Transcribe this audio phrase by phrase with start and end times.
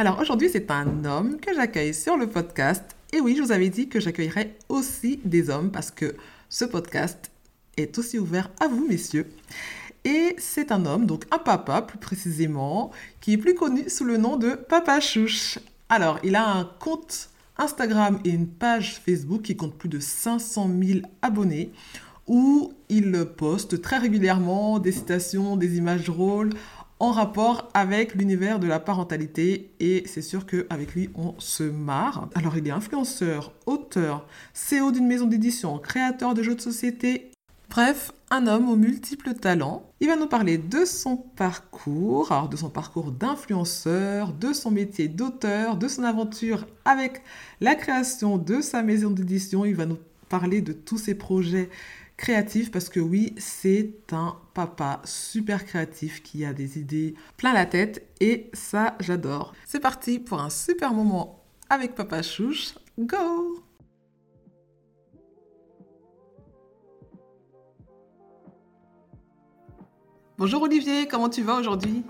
[0.00, 2.96] Alors aujourd'hui, c'est un homme que j'accueille sur le podcast.
[3.12, 6.16] Et oui, je vous avais dit que j'accueillerais aussi des hommes parce que
[6.48, 7.30] ce podcast
[7.76, 9.30] est aussi ouvert à vous, messieurs.
[10.06, 14.16] Et c'est un homme, donc un papa plus précisément, qui est plus connu sous le
[14.16, 15.58] nom de Papa Chouche.
[15.90, 17.28] Alors, il a un compte
[17.58, 21.72] Instagram et une page Facebook qui compte plus de 500 000 abonnés
[22.26, 26.50] où il poste très régulièrement des citations, des images drôles
[27.00, 32.28] en rapport avec l'univers de la parentalité et c'est sûr qu'avec lui on se marre.
[32.34, 37.30] Alors il est influenceur, auteur, CEO d'une maison d'édition, créateur de jeux de société,
[37.70, 39.90] bref, un homme aux multiples talents.
[40.00, 45.08] Il va nous parler de son parcours, alors de son parcours d'influenceur, de son métier
[45.08, 47.22] d'auteur, de son aventure avec
[47.62, 49.64] la création de sa maison d'édition.
[49.64, 51.70] Il va nous parler de tous ses projets
[52.20, 57.64] créatif parce que oui, c'est un papa super créatif qui a des idées plein la
[57.64, 59.54] tête et ça, j'adore.
[59.64, 62.74] C'est parti pour un super moment avec Papa Chouche.
[62.98, 63.64] Go
[70.36, 72.04] Bonjour Olivier, comment tu vas aujourd'hui?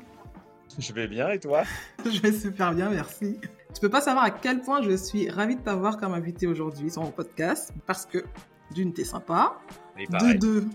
[0.77, 1.63] Je vais bien et toi?
[2.05, 3.39] Je vais super bien, merci.
[3.73, 6.91] Tu peux pas savoir à quel point je suis ravie de t'avoir comme invité aujourd'hui
[6.91, 8.25] sur mon podcast parce que
[8.73, 9.59] d'une, t'es sympa,
[9.99, 10.67] de deux,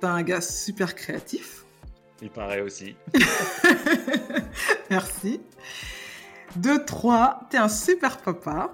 [0.00, 1.64] t'as un gars super créatif.
[2.22, 2.96] Il paraît aussi.
[4.90, 5.40] Merci.
[6.56, 8.70] De trois, t'es un super papa.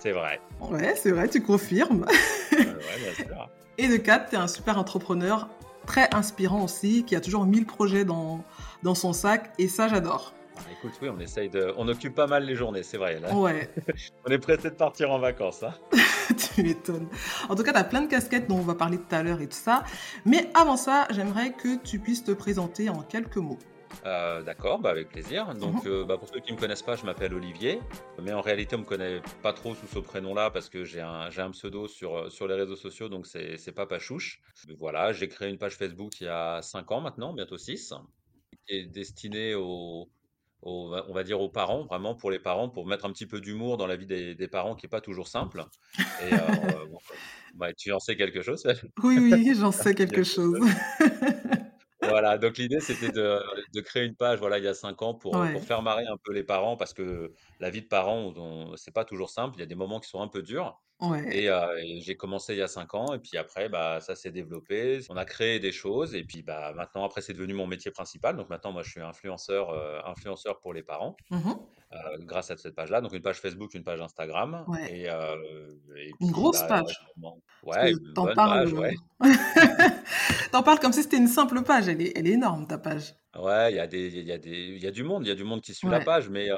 [0.00, 0.40] C'est vrai.
[0.60, 2.06] Ouais, c'est vrai, tu confirmes.
[2.52, 3.50] ouais, bien sûr.
[3.78, 5.48] Et de quatre, t'es un super entrepreneur,
[5.86, 8.42] très inspirant aussi, qui a toujours mille projets dans,
[8.82, 10.32] dans son sac, et ça, j'adore.
[10.56, 11.72] Ah, écoute, oui, on essaye de.
[11.76, 13.20] On occupe pas mal les journées, c'est vrai.
[13.20, 13.34] Là.
[13.34, 13.70] Ouais.
[14.26, 15.62] on est pressé de partir en vacances.
[15.62, 15.74] Hein.
[16.54, 17.08] tu m'étonnes.
[17.48, 19.40] En tout cas, tu as plein de casquettes dont on va parler tout à l'heure
[19.40, 19.84] et tout ça.
[20.24, 23.58] Mais avant ça, j'aimerais que tu puisses te présenter en quelques mots.
[24.04, 25.54] Euh, d'accord, bah avec plaisir.
[25.54, 25.90] Donc, mhm.
[25.90, 27.80] euh, bah pour ceux qui ne me connaissent pas, je m'appelle Olivier.
[28.22, 31.00] Mais en réalité, on ne me connaît pas trop sous ce prénom-là parce que j'ai
[31.00, 34.40] un, un, pseudo sur, euh, sur les réseaux sociaux, donc c'est Papa Chouche.
[34.78, 37.94] Voilà, j'ai créé une page Facebook il y a 5 ans maintenant, bientôt 6,
[38.66, 40.08] qui est destinée aux,
[40.62, 43.76] on va dire aux parents, vraiment pour les parents, pour mettre un petit peu d'humour
[43.76, 45.64] dans la vie des, parents qui n'est pas toujours simple.
[45.98, 46.36] Et, euh,
[47.54, 48.64] bah, tu en sais quelque chose
[49.02, 50.58] Oui, oui, j'en sais quelque chose.
[52.02, 55.32] voilà, donc l'idée c'était de, créer une page voilà, il y a cinq ans pour,
[55.32, 59.04] pour, faire marrer un peu les parents parce que la vie de parents, c'est pas
[59.04, 60.78] toujours simple, il y a des moments qui sont un peu durs.
[61.30, 61.48] Et,
[62.00, 65.00] j'ai commencé il y a cinq ans, et puis après, bah, ça s'est développé.
[65.10, 68.36] On a créé des choses, et puis bah, maintenant, après, c'est devenu mon métier principal.
[68.36, 69.70] Donc maintenant, moi, je suis influenceur,
[70.06, 71.52] influenceur pour les parents, mmh
[72.20, 73.00] grâce à cette page-là.
[73.00, 74.64] Donc une page Facebook, une page Instagram.
[74.90, 75.08] Et,
[76.20, 77.06] une grosse bah, page.
[77.62, 78.94] Ouais, une bonne page, ouais.
[80.52, 81.88] T'en parles comme si c'était une simple page.
[81.88, 83.14] Elle est, elle est énorme, ta page.
[83.38, 85.32] Ouais, il y a des y a des il y a du monde il y
[85.32, 86.48] a du monde qui suit la page, mais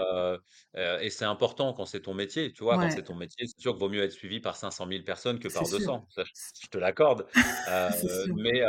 [0.76, 2.76] et c'est important quand c'est ton métier, tu vois?
[2.76, 5.38] Quand c'est ton métier, c'est sûr qu'il vaut mieux être suivi par 500 000 personnes
[5.38, 7.26] que par 200, ça je te l'accorde.
[8.36, 8.62] mais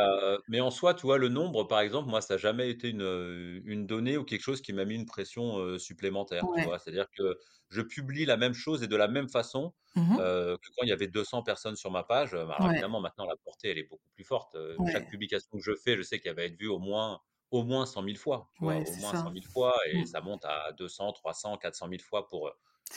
[0.48, 3.62] mais en soi, tu vois, le nombre, par exemple, moi, ça n'a jamais été une,
[3.64, 6.78] une donnée ou quelque chose qui m'a mis une pression, supplémentaire, tu vois?
[6.78, 7.38] C'est-à-dire que
[7.68, 10.92] je publie la même chose et de la même façon, mmh que quand il y
[10.92, 12.34] avait 200 personnes sur ma page.
[12.34, 14.56] alors évidemment, maintenant, la portée, elle est beaucoup plus forte.
[14.92, 17.84] chaque publication que je fais, je sais qu'elle va être vue au moins au moins
[17.84, 20.06] 100 000 fois, au moins 100 000 fois, et mmh.
[20.06, 22.48] ça monte à 200, 300, 400 000 fois pour,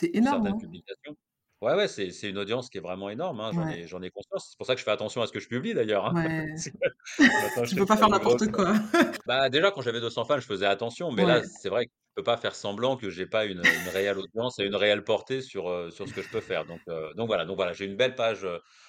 [0.02, 0.58] énorme, certaines hein?
[0.58, 1.16] publications.
[1.60, 3.50] Ouais, ouais, c'est, une audience qui est vraiment énorme, hein,
[3.86, 4.48] j'en, ai, conscience.
[4.50, 6.06] C'est pour ça que je fais attention à ce que je publie d'ailleurs.
[6.06, 6.14] Hein.
[7.18, 7.64] Ouais.
[7.66, 8.74] tu peux pas faire n'importe quoi.
[9.26, 12.22] bah, déjà, quand j'avais 200 fans, je faisais attention, mais là, c'est vrai que peux
[12.22, 15.92] pas faire semblant que j'ai pas une, une, réelle audience et une réelle portée sur,
[15.92, 16.64] sur ce que je peux faire.
[16.64, 16.80] Donc,
[17.16, 18.46] donc voilà, donc voilà, j'ai une belle page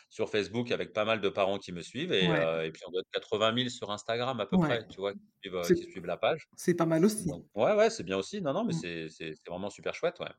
[0.10, 3.02] sur Facebook avec pas mal de parents qui me suivent et, et puis on doit
[3.02, 6.48] être 80 000 sur Instagram à peu près, tu vois, qui suivent, la page.
[6.56, 7.30] C'est pas mal aussi.
[7.56, 8.42] ouais, ouais, c'est bien aussi.
[8.42, 9.10] Non, non, mais mmh.
[9.10, 10.30] c'est vraiment super chouette, ouais.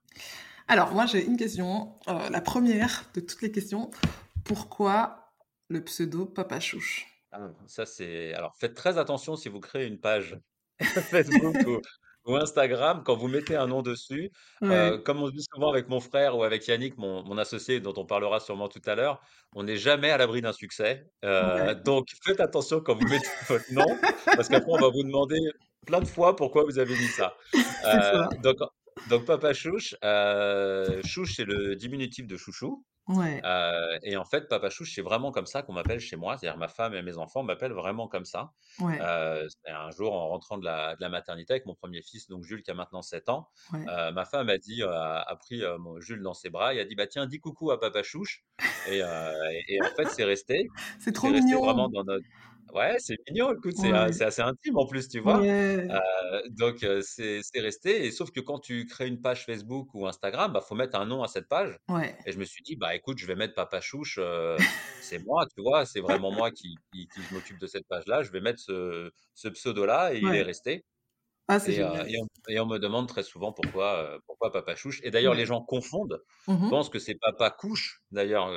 [0.69, 1.99] Alors, moi, j'ai une question.
[2.07, 3.91] la première de toutes les questions.
[4.45, 5.33] Pourquoi
[5.69, 7.07] le pseudo Papa Chouche?
[7.33, 8.33] Ah, Ça, c'est.
[8.35, 10.39] Alors, faites très attention si vous créez une page
[10.81, 11.81] Facebook ou,
[12.27, 14.31] ou Instagram, quand vous mettez un nom dessus,
[14.63, 18.05] euh, comme on dit souvent avec mon frère ou avec Yannick, mon, associé, dont on
[18.05, 19.21] parlera sûrement tout à l'heure,
[19.55, 21.07] on n'est jamais à l'abri d'un succès.
[21.25, 23.87] Euh, donc faites attention quand vous mettez votre nom,
[24.25, 25.39] parce qu'après on va vous demander
[25.87, 27.35] plein de fois pourquoi vous avez mis ça.
[27.87, 28.57] Euh, donc,
[29.09, 29.95] donc Papa Chouche,
[31.05, 32.85] Chouche c'est le diminutif de chouchou.
[33.09, 33.41] Ouais.
[34.03, 36.37] et en fait, Papa Chouche, c'est vraiment comme ça qu'on m'appelle chez moi.
[36.37, 38.51] C'est-à-dire ma femme et mes enfants m'appellent vraiment comme ça.
[38.81, 38.99] Ouais.
[39.01, 42.65] un jour, en rentrant de la, de la, maternité avec mon premier fils, donc Jules
[42.65, 45.63] qui a maintenant 7 ans, ma femme a dit, a, pris
[46.01, 48.45] Jules dans ses bras et a dit, bah tiens, dis coucou à Papa Chouche.
[48.89, 48.99] Et,
[49.69, 50.67] et, en fait, c'est resté.
[50.99, 51.63] C'est trop mignon.
[51.65, 52.25] vraiment dans notre
[52.77, 55.41] Ouais, c'est mignon, écoute, c'est, c'est assez intime en plus, tu vois?
[55.41, 55.89] Ouais.
[56.51, 60.53] donc c'est c'est resté et sauf que quand tu crées une page Facebook ou Instagram,
[60.53, 62.17] bah, faut mettre un nom à cette page Ouais.
[62.27, 64.19] et je me suis dit: «Bah, écoute, je vais mettre Papa Chouche,
[65.01, 65.87] c'est moi, tu vois?
[65.87, 68.23] C'est vraiment moi qui qui qui m'occupe de cette page-là.
[68.23, 70.85] Je vais mettre ce ce pseudo-là» et il est resté.
[71.49, 72.09] Ah, Et, génial.
[72.09, 75.35] et on et on me demande très souvent pourquoi, heu, pourquoi Papa Chouche et d'ailleurs
[75.35, 78.49] les gens confondent, Mmh pensent que c'est Papa Couche d'ailleurs,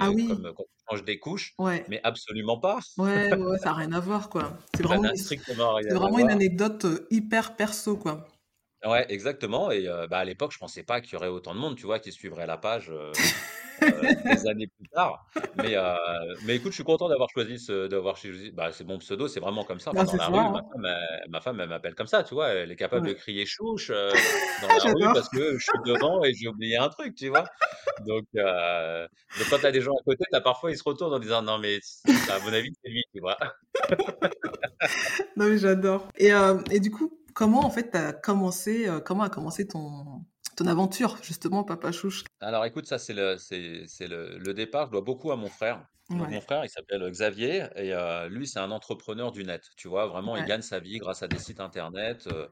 [0.00, 0.28] Ah oui.
[0.28, 1.86] comme quand tu changes des couches, Ouais.
[1.88, 2.78] mais absolument pas.
[2.98, 4.58] Ouais, ouais, ça a rien à voir, quoi.
[4.76, 5.10] C'est vraiment
[5.94, 8.28] n'a vraiment une anecdote, hyper perso, quoi.
[8.84, 11.60] Ouais, exactement et heu, bah, à l'époque, je pensais pas qu'il y aurait autant de
[11.60, 13.20] monde, tu vois, qui suivrait la page, heu
[13.80, 15.24] heu, des années plus tard.
[15.54, 15.94] Mais heu,
[16.42, 19.40] mais écoute, je suis content d'avoir choisi ce d'avoir choisi bah, c'est mon pseudo, c'est
[19.40, 19.92] vraiment comme ça.
[19.92, 20.72] Enfin, dans c'est la ça, rue, ma hein.
[20.72, 22.48] femme, elle ma femme, elle m'appelle comme ça, tu vois?
[22.50, 23.14] Elle est capable de Ouais.
[23.14, 24.20] crier: «Chouche», heu,
[24.58, 27.50] dans la rue parce que je suis devant et j'ai oublié un truc, tu vois?
[27.98, 30.84] Donc heu, donc quand tu as des gens à côté, tu as parfois, ils se
[30.84, 33.38] retournent en disant: «Non mais c à mon avis, c'est lui», tu vois?
[35.36, 36.30] Non, mais j'adore et
[36.70, 40.24] et du coup, comment, en fait, tu as commencé, heu, comment a commencé ton
[40.56, 42.24] ton aventure, justement, Papa Chouche?
[42.40, 45.48] Alors écoute, ça c'est le c'est c'est le le départ, je dois beaucoup à mon
[45.48, 45.86] frère.
[46.16, 49.88] Donc mon frère, il s'appelle, Xavier et heu, lui, c'est un entrepreneur du net, tu
[49.88, 50.06] vois?
[50.06, 52.48] Vraiment, il gagne sa vie grâce à des sites internet, heu,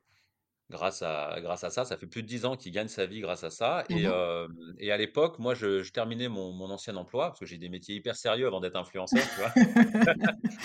[0.70, 1.84] grâce à grâce à ça.
[1.84, 4.04] Ça fait plus de 10 ans qu'il gagne sa vie grâce à ça et Mmh
[4.04, 7.58] hem et à l'époque, moi, je je terminais mon mon ancien emploi parce que j'ai
[7.58, 9.54] des métiers hyper sérieux avant d'être influenceur, tu vois?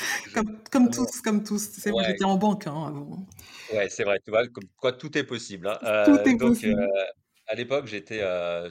[0.34, 1.72] Comme comme tous comme tous.
[1.72, 3.26] Tu sais, moi, ouais, j'étais en banque, hein, avant.
[3.70, 4.48] ouais, c'est vrai, tu vois?
[4.50, 5.80] Comme quoi tout est possible, hein.
[6.04, 6.82] Tout Heu, est donc possible.
[7.48, 8.22] À l'époque, j'étais,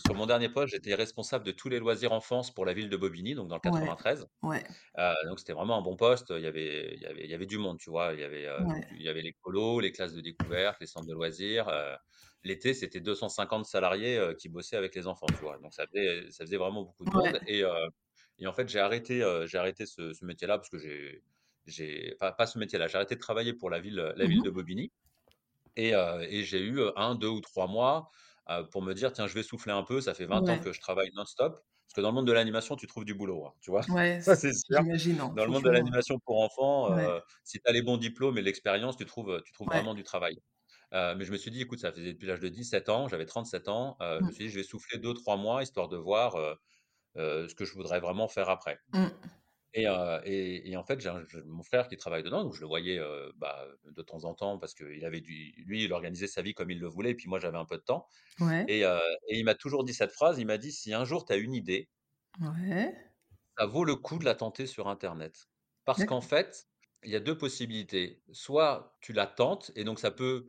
[0.01, 2.97] sur mon dernier poste, j'étais responsable de tous les loisirs enfance pour la ville de
[2.97, 4.27] Bobigny, donc dans le Ouais, 93.
[4.43, 4.65] ouais,
[4.99, 7.35] Heu, donc c'était vraiment un bon poste, il y avait il y avait il y
[7.35, 8.15] avait du monde, tu vois?
[8.15, 11.07] Il y avait, ouais, il y avait les colos, les classes de découverte, les centres
[11.07, 11.71] de loisirs,
[12.45, 15.59] l'été, c'était 250 salariés, qui bossaient avec les enfants, tu vois?
[15.59, 17.35] Donc ça faisait ça faisait vraiment beaucoup de ouais.
[17.35, 17.63] monde et
[18.39, 21.23] et en fait, j'ai arrêté, j'ai arrêté ce ce métier-là parce que j'ai
[21.67, 24.51] j'ai enfin, pas ce métier-là, j'ai arrêté de travailler pour la ville, la ville de
[24.51, 24.93] Mmh Bobigny
[25.77, 28.09] et et j'ai eu, heu, 1-2 ou 3 mois,
[28.73, 30.01] pour me dire: «Tiens, je vais souffler un peu».
[30.01, 31.55] Ça fait 20 ans que je travaille non-stop.
[31.87, 33.83] Parce que dans le monde de l'animation, tu trouves du boulot, hein, tu vois?
[33.89, 34.81] ouais, Ça, c'est sûr.
[35.21, 37.97] hein, Dans le monde de l'animation pour enfants, ouais, heu, si tu as les bons
[37.99, 39.69] diplômes et l'expérience, tu trouves, tu trouves ouais.
[39.69, 40.37] vraiment du travail.
[40.95, 43.27] Heu, mais je me suis dit: «Écoute, ça faisait depuis l'âge de 17 ans», j'avais
[43.27, 45.89] 37 ans, heu, je me Mmh, suis dit: «Je vais souffler deux trois mois histoire
[45.89, 46.37] de voir,
[47.17, 48.79] ce que je voudrais vraiment faire après».
[48.93, 49.11] mmh.
[49.75, 52.55] Et heu et et en fait, j'ai un je mon frère qui travaille dedans, donc
[52.55, 55.93] je le voyais, heu, bah, de temps en temps parce qu'il avait du lui, il
[55.93, 58.07] organisait sa vie comme il le voulait et puis moi, j'avais un peu de temps
[58.41, 58.99] Ouais, et heu
[59.29, 61.37] et il m'a toujours dit cette phrase, il m'a dit: «Si un jour tu as
[61.37, 61.91] une idée,
[62.41, 63.15] ouais,
[63.59, 65.49] ça vaut le coup de la tenter sur internet».
[65.85, 66.21] Parce qu'en d'accord.
[66.21, 66.67] fait,
[67.05, 68.23] il y a 2 possibilités.
[68.33, 70.49] Soit tu la tentes et donc ça peut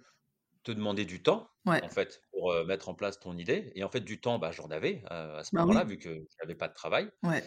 [0.66, 3.90] te demander du temps, Ouais, en fait, pour, mettre en place ton idée et en
[3.90, 6.68] fait, du temps, bah, j'en avais, à ce bah, moment-là, oui, vu que j'avais pas
[6.68, 7.10] de travail.
[7.24, 7.44] ouais,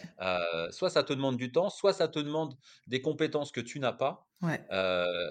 [0.71, 2.55] soit ça te demande du temps, soit ça te demande
[2.87, 4.59] des compétences que tu n'as pas, ouais,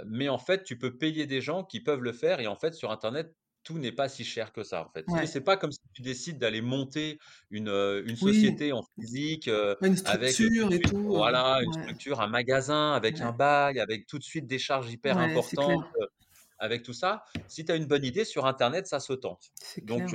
[0.07, 2.75] mais en fait, tu peux payer des gens qui peuvent le faire et en fait,
[2.75, 5.05] sur internet, tout n'est pas si cher que ça, en fait.
[5.09, 5.27] Ouais.
[5.27, 7.19] c'est pas comme si tu décides d'aller monter
[7.51, 9.51] une, une Oui, société en physique,
[9.83, 14.07] une avec, structure et tout, heu, voilà, une structure, un magasin avec un bail, avec
[14.07, 15.85] tout de suite des charges hyper importantes,
[16.59, 17.25] avec tout ça.
[17.47, 19.51] Si tu as une bonne idée sur internet, ça se tente.
[19.83, 20.15] Donc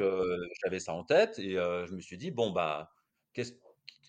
[0.64, 2.92] j'avais ça en tête et je me suis dit: «Bon, bah,
[3.34, 3.54] qu'est-ce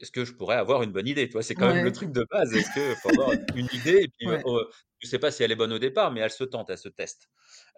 [0.01, 1.43] est-ce que je pourrais avoir une bonne idée?» tu vois?
[1.45, 2.53] C'est quand même le truc de base.
[2.55, 4.45] Est-ce qu'il faut avoir une idée et puis, ouais.
[5.01, 6.89] je sais pas si elle est bonne au départ, mais elle se tente, elle se
[6.89, 7.29] teste.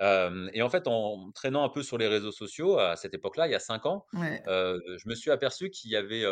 [0.01, 3.53] Et en fait, en traînant un peu sur les réseaux sociaux à cette époque-là, il
[3.53, 4.43] y a 5 ans, Ouais.
[4.47, 6.25] je me suis aperçu qu'il y avait,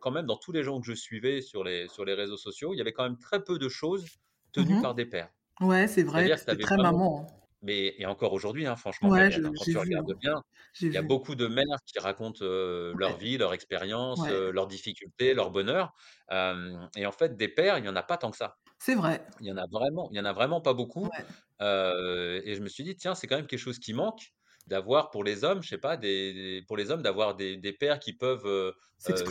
[0.00, 2.74] quand même dans tous les gens que je suivais sur les sur les réseaux sociaux,
[2.74, 4.06] il y avait quand même très peu de choses
[4.52, 5.30] tenues Mmh par des pères.
[5.60, 7.41] Ouais, c'est vrai, que avais très maman, hein.
[7.62, 10.14] Mais et encore aujourd'hui, hein, franchement, Ouais, je Gabriel, hein, quand tu vu, regardes hein,
[10.20, 10.42] bien,
[10.90, 11.08] il y a vu.
[11.08, 15.92] beaucoup de mères qui racontent, leur vie, leur expérience, ouais, leurs difficultés, leur bonheur,
[16.96, 18.56] et en fait, des pères, il y en a pas tant que ça.
[18.78, 19.24] c'est vrai.
[19.40, 21.14] Il y en a vraiment il y en a vraiment pas beaucoup,
[21.60, 24.22] et je me suis dit: «Tiens, c'est quand même quelque chose qui manque,
[24.66, 27.98] d'avoir pour les hommes, je sais pas, des pour les hommes, d'avoir des des pères
[28.00, 28.74] qui peuvent, heu,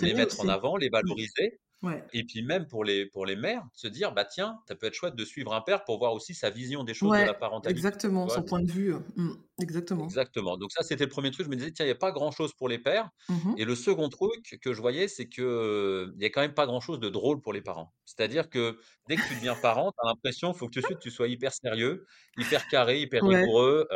[0.02, 3.36] les mettre en avant, les Mmh, valoriser ouais, et puis même pour les pour les
[3.36, 6.14] mères, se dire: «Bah, tiens, ça peut être chouette de suivre un père pour voir
[6.14, 10.14] aussi sa vision des choses de la parentalité», exactement, son point de vue, mmh, exactement.
[10.14, 10.58] Exactement.
[10.58, 11.46] Donc ça, c'était le premier truc.
[11.46, 13.76] Je me disais: «Tiens, il y a pas grand-chose pour les pères» Mmh et le
[13.76, 17.00] second truc que je voyais, c'est que, heu, il y a quand même pas grand-chose
[17.02, 17.94] de drôle pour les parents.
[18.06, 21.54] C'est-à-dire que dès que tu deviens parent, tu as l'impression, faut que tu sois hyper
[21.54, 22.06] sérieux,
[22.38, 23.88] hyper carré, hyper Ouais, rigoureux,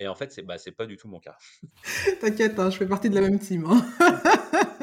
[0.00, 1.36] et en fait, c'est bah, pas du tout mon cas.
[2.20, 3.84] t'inquiète, hein, je fais partie de la même team, hein.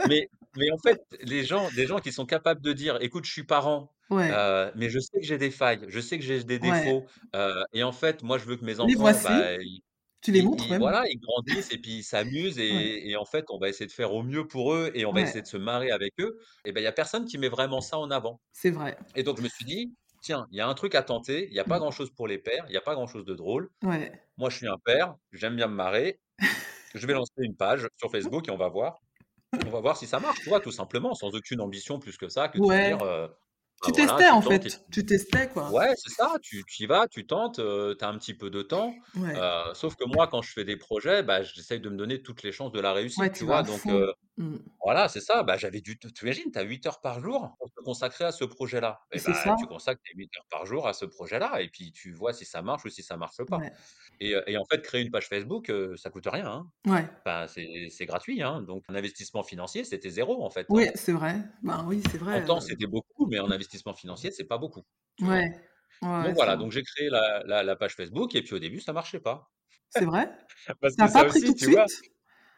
[0.03, 3.31] Mais mais en fait, les gens des gens qui sont capables de dire: «Écoute, je
[3.31, 6.43] suis parent, Ouais, heu, mais je sais que j'ai des failles, je sais que j'ai
[6.43, 6.95] des ouais.
[6.99, 9.81] défauts, heu et en fait, moi, je veux que mes Les enfants, voici, bah, ils
[10.21, 10.77] tu les ils montres ils même.
[10.77, 13.91] voilà, ils grandissent et puis ils s'amusent Ouais, et en fait, on va essayer de
[13.93, 16.71] faire au mieux pour eux et on va essayer de se marrer avec eux» et
[16.73, 18.97] ben, il y a personne qui met vraiment ça en avant c'est vrai.
[19.15, 21.53] et donc je me suis dit: tiens, il y a un truc à tenter, il
[21.55, 21.79] y a pas Mmh.
[21.79, 23.69] grand-chose pour les pères, il y a pas grand-chose de drôle.
[23.83, 24.11] Ouais.
[24.37, 26.21] Moi, je suis un père, j'aime bien me marrer.
[26.95, 28.99] Je vais lancer une page sur Facebook et on va voir.
[29.65, 30.59] On va voir si ça marche, tu vois?
[30.61, 32.75] Tout simplement, sans aucune ambition plus que ça, que de Ouais.
[32.75, 33.35] dire, heu, bah,
[33.85, 35.71] Tu voilà, testais tu en et fait, tu testais quoi.
[35.71, 38.51] Ouais, c'est ça, tu tu y vas, tu tentes, heu, tu as un petit peu
[38.51, 39.35] de temps, Ouais.
[39.35, 42.43] heu, sauf que moi, quand je fais des projets, bah, j'essaye de me donner toutes
[42.43, 43.63] les chances de la Ouais, réussite, tu tu vois?
[43.63, 44.57] Donc heu, Mmh.
[44.83, 47.71] voilà, c'est ça, bah, j'avais du tu imagines, tu as 8 heures par jour pour
[47.71, 49.55] te consacrer à ce projet-là et C'est bah, ça.
[49.57, 52.45] tu consacres tes 8 heures par jour à ce projet-là et puis tu vois si
[52.45, 53.71] ça marche ou si ça marche pas Ouais.
[54.21, 56.71] et en fait, créer une page Facebook, ça coûte rien, hein.
[56.87, 57.09] Ouais.
[57.25, 60.89] Enfin, c'est gratuit, hein, donc un investissement financier, c'était 0 en fait, Oui, hein.
[60.95, 61.43] c'est vrai.
[61.63, 64.57] Ben oui, c'est En vrai, temps, heu c'était beaucoup, mais en investissement financier, c'est pas
[64.57, 64.83] beaucoup?
[65.21, 65.49] Ouais.
[66.01, 68.79] Ouais, Donc voilà, donc j'ai créé la la la page Facebook et puis au début,
[68.81, 69.51] ça marchait pas.
[69.89, 70.29] C'est vrai?
[70.81, 71.87] Parce Ça que a pas ça pris tout de tu vois?
[71.87, 72.01] suite?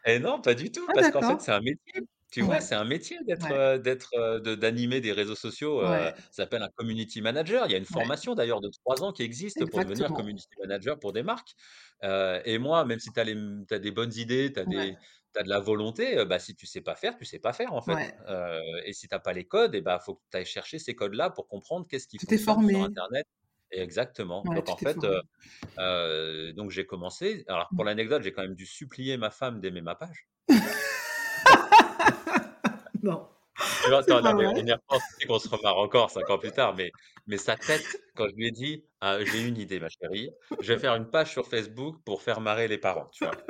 [0.06, 2.62] Et non, pas du tout, Ah parce qu'en fait, c'est un métier, tu vois?
[2.62, 3.54] C'est un métier d'être, Ouais.
[3.54, 6.14] heu, d'être, de d'animer des réseaux sociaux, Ouais.
[6.32, 7.66] ça s'appelle un community manager.
[7.68, 11.00] Il y a une formation d'ailleurs de 3 ans qui existe pour devenir community manager
[11.00, 11.52] pour des marques,
[12.04, 15.00] et moi, même si tu as des bonnes idées, tu as des
[15.34, 17.74] tu as de la volonté, bah, si tu sais pas faire, tu sais pas faire
[17.74, 18.16] en fait, Ouais.
[18.86, 20.96] et si tu as pas les codes et bah, faut que tu ailles chercher ces
[20.96, 22.86] codes-là pour comprendre qu'est-ce qui Tu t'es fonctionne sur formé.
[22.86, 23.28] internet
[23.72, 24.44] exactement.
[24.48, 24.98] Ouais, Donc en fait,
[26.54, 27.88] donc j'ai commencé alors pour Mmh.
[27.88, 30.28] l'anecdote, j'ai quand même dû supplier ma femme d'aimer ma page.
[33.04, 33.28] Non,
[33.84, 34.04] Tu vois?
[34.34, 34.56] vrai?
[34.56, 36.96] on y repense, qu'on se remarre encore 5 ans plus tard, mais
[37.28, 40.74] mais sa tête quand je lui ai dit: «Ah, j'ai une idée ma chérie, je
[40.74, 43.44] vais faire une page sur Facebook pour faire marrer les parents», tu vois?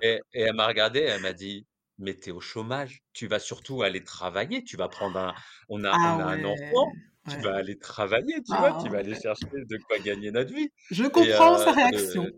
[0.00, 1.66] Et et elle m'a regardé, elle m'a dit:
[1.98, 5.34] «Mais tu es au chômage, tu vas surtout aller travailler, tu vas prendre un
[5.68, 7.42] on a Ah on a un enfant, tu Ouais.
[7.42, 8.72] vas aller travailler, tu vois?
[8.72, 12.30] Ah Tu vas aller chercher de quoi gagner notre vie» Je comprends sa heu, réaction.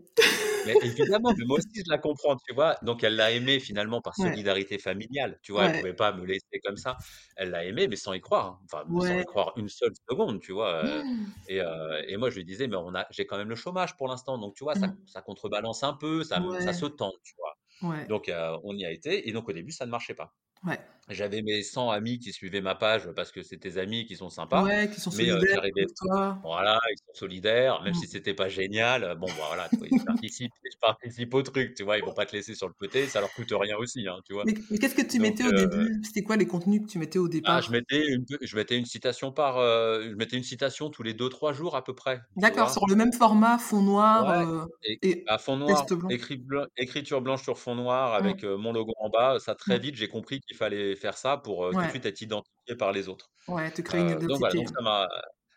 [0.63, 2.77] Mais évidemment, mais moi aussi je la comprends, tu vois?
[2.83, 4.37] Donc elle l'a aimé finalement par Ouais.
[4.37, 5.65] solidarité familiale, tu vois?
[5.65, 5.79] Elle Ouais.
[5.79, 6.97] pouvait pas me laisser comme ça.
[7.35, 9.23] Elle l'a aimé, mais sans y croire, hein, enfin sans Ouais.
[9.23, 10.83] y croire une seule seconde, tu vois?
[11.01, 11.03] Heu
[11.47, 11.65] et heu
[12.09, 14.37] et moi je lui disais: «Mais on a j'ai quand même le chômage pour l'instant,
[14.37, 15.07] donc tu vois, ça Mmh.
[15.07, 16.75] ça contrebalance un peu, ça ça Ouais.
[16.75, 17.53] se tente», tu vois?
[17.81, 18.09] Ouais.
[18.09, 20.33] Donc heu, on y a été et donc au début, ça ne marchait pas.
[20.63, 20.79] Ouais.
[21.09, 24.29] J'avais mes 100 amis qui suivaient ma page parce que c'est tes amis qui sont
[24.29, 26.43] sympas, Ouais, qui sont mais heu, solidaires avec toi.
[26.43, 28.09] voilà, ils sont solidaires, même si Mmh.
[28.09, 29.87] c'était pas génial, heu, bon, bah, voilà, tu vois?
[29.89, 31.97] Ils participent ils participent au truc, tu vois?
[31.97, 34.33] Ils vont pas te laisser sur le côté, ça leur coûte rien aussi, hein, tu
[34.33, 34.45] vois?
[34.45, 36.01] Mais mais qu'est-ce que tu Donc mettais au début?
[36.03, 37.71] C'était quoi les contenus que tu mettais au ah, je départ?
[37.71, 41.75] mettais une je mettais une citation par, je mettais une citation tous les 2-3 jours
[41.75, 44.47] à peu près, D'accord, sur le même format, fond noir, Ouais
[44.83, 46.09] et et à fond noir, blanc?
[46.09, 48.45] écrit blanc écriture blanche sur fond noir avec, Mmh.
[48.45, 49.79] heu, mon logo en bas, ça très Mmh.
[49.79, 53.07] vite, j'ai compris qu'il fallait faire ça pour, tout de suite être identifié par les
[53.09, 53.31] autres.
[53.47, 54.57] Ouais, te créer une Heu, donc voilà, identité.
[54.57, 55.07] donc ça m'a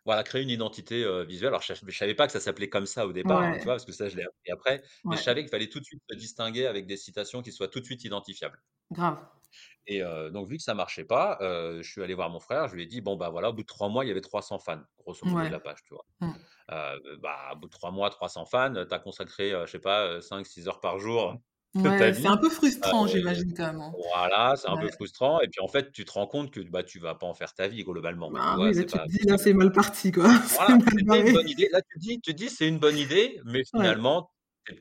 [0.06, 1.48] voilà, créé une identité, visuelle.
[1.50, 3.74] Alors je je savais pas que ça s'appelait comme ça au départ, hein, tu vois?
[3.74, 6.02] Parce que ça, je l'ai appris après, mais je savais qu'il fallait tout de suite
[6.10, 8.60] se distinguer avec des citations qui soient tout de suite identifiables
[8.92, 9.30] Grave.
[9.86, 10.00] et
[10.32, 12.86] donc vu que ça marchait pas, je suis allé voir mon frère, je lui ai
[12.86, 15.26] dit: «Bon, bah, voilà, au bout de 3 mois, il y avait 300 fans, grosso
[15.26, 16.06] modo, de la page», tu vois?
[16.20, 16.50] Mmh.
[17.20, 20.20] Bah, au bout de 3 mois, 300 fans, tu as consacré, je sais pas, heu,
[20.20, 21.42] 5-6 heures par jour
[21.74, 22.50] Ouais, c'est un peu
[22.84, 23.96] Heu, frustrant, j'imagine quand même, hein?
[24.12, 26.84] voilà, c'est un peu frustrant et puis en fait, tu te rends compte que, bah,
[26.84, 29.18] tu vas pas en faire ta vie globalement, tu Bah là tu pas te dis:
[29.26, 29.38] «Là, possible.
[29.38, 31.32] c'est mal parti, quoi, Voilà, mal une barré».
[31.32, 31.68] bonne idée.
[31.72, 34.30] Là, tu te dis tu dis: «C'est une bonne idée», mais finalement,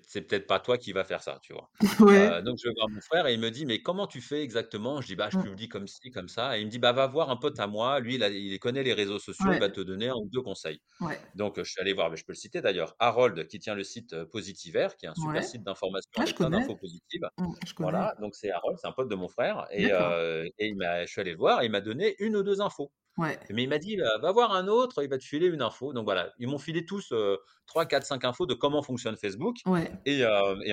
[0.04, 1.70] c'est peut-être pas toi qui vas faire ça, tu vois?
[2.00, 2.40] Ouais.
[2.44, 5.02] donc je vais voir mon frère et il me dit: «Mais comment tu fais exactement?»
[5.02, 5.50] je dis: «Bah, je Mmh.
[5.50, 7.68] publie comme ci, comme ça» et il me dit: «Bah, va voir un pote à
[7.68, 9.60] moi, lui, il a il connaît les réseaux sociaux, il Ouais.
[9.60, 10.80] va te donner 1 ou 2 conseils».
[11.00, 11.20] Ouais.
[11.36, 13.84] Donc je suis allé voir, mais je peux le citer d'ailleurs, Harold qui tient le
[13.84, 15.46] site, heu, Positivaire, qui est un super Ouais.
[15.46, 16.52] site d'information Ah, je avec plein connais.
[16.52, 17.30] d'infos positives.
[17.40, 18.06] Mmh, je connais.
[18.06, 20.16] Voilà, donc c'est Harold, c'est un pote de mon frère et D'accord.
[20.34, 22.44] heu et il m'a je suis allé le voir et il m'a donné 1 ou
[22.44, 22.92] 2 infos.
[23.20, 23.40] Ouais.
[23.52, 25.94] Mais il m'a dit: «Heu, va voir un autre, il va te filer une info».
[25.94, 29.92] Donc voilà, ils m'ont filé tous, heu, 3-4-5 infos de comment fonctionne Facebook Ouais.
[30.06, 30.24] et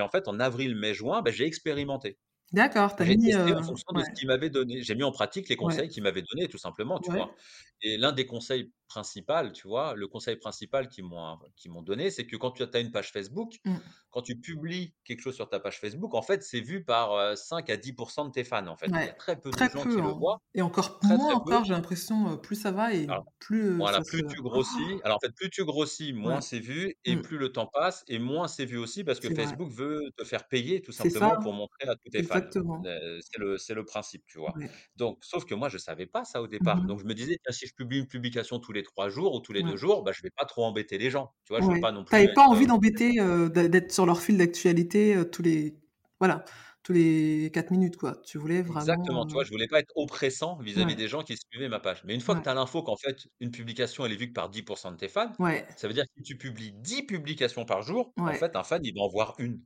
[0.00, 2.18] en fait, en avril, mai, juin, bah, j'ai expérimenté.
[2.52, 4.82] D'accord, tu as J'ai mis, testé en fonction de ce qu'il m'avait donné.
[4.82, 7.34] J'ai mis en pratique les conseils qu'il m'avait donnés tout simplement, tu vois?
[7.82, 9.94] Et l'un des conseils principal, tu vois?
[9.94, 13.10] Le conseil principal qu'ils m'ont qu'ils m'ont donné, c'est que quand tu as une page
[13.12, 13.96] Facebook, Mmh.
[14.10, 17.36] quand tu publies quelque chose sur ta page Facebook, en fait, c'est vu par, heu,
[17.36, 18.94] 5 à 10% de tes fans, en fait.
[19.00, 21.18] Il y a très peu de gens peu, qui le hein voient, et encore très,
[21.18, 21.52] moins très peu.
[21.52, 25.18] encore, j'ai l'impression, plus ça va et Alors plus, voilà, se plus tu grossis alors
[25.18, 26.40] en fait, plus tu grossis, moins ouais.
[26.40, 27.22] c'est vu et Mmh.
[27.22, 29.30] plus le temps passe et moins c'est vu aussi parce que vrai.
[29.30, 32.40] Facebook veut te faire payer tout ça, simplement pour montrer à tous tes fans.
[32.40, 32.86] exactement.
[32.86, 34.54] Heu, c'est le c'est le principe, tu vois?
[34.54, 34.76] Ouais.
[34.96, 36.86] Donc sauf que moi, je savais pas ça au Mmh départ.
[36.86, 36.88] mh.
[36.88, 39.40] Donc je me disais: «Tiens, si je publie une publication tous les 3 jours ou
[39.40, 39.78] tous les 2 Ouais.
[39.78, 41.34] jours, bah, je vais pas trop embêter les gens».
[41.46, 41.60] Tu vois?
[41.62, 43.14] Je veux pas non plus avais pas envie heu d'embêter,
[43.50, 45.78] d'être sur leur fil d'actualité, tous les
[46.20, 46.44] voilà,
[46.82, 48.20] tous les 4 minutes, quoi.
[48.24, 49.44] Tu voulais vraiment, exactement, tu vois?
[49.44, 52.02] Je voulais pas être oppressant vis-à-vis des gens qui suivaient ma page.
[52.04, 54.32] Mais une fois que tu as l'info qu'en fait, une publication, elle est vue que
[54.32, 57.64] par 10% de tes fans, ouais, ça veut dire que si tu publies 10 publications
[57.64, 59.62] par jour, en fait, un fan, il va en voir 1.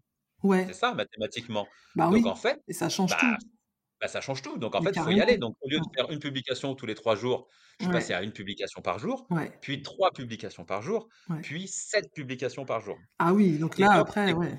[0.66, 0.74] C'est ouais.
[0.74, 1.70] ça mathématiquement.
[1.94, 3.36] Bah Donc en fait, et ça change bah, tout.
[4.00, 4.58] Bah, ça change tout.
[4.58, 5.38] Donc en fait, il faut y aller.
[5.38, 8.22] Donc au lieu de faire une publication tous les 3 jours, je suis passé à
[8.22, 9.26] une publication par jour,
[9.60, 11.08] puis 3 publications par jour,
[11.42, 12.98] puis 7 publications par jour.
[13.18, 14.52] Ah oui, donc là, après, ouais.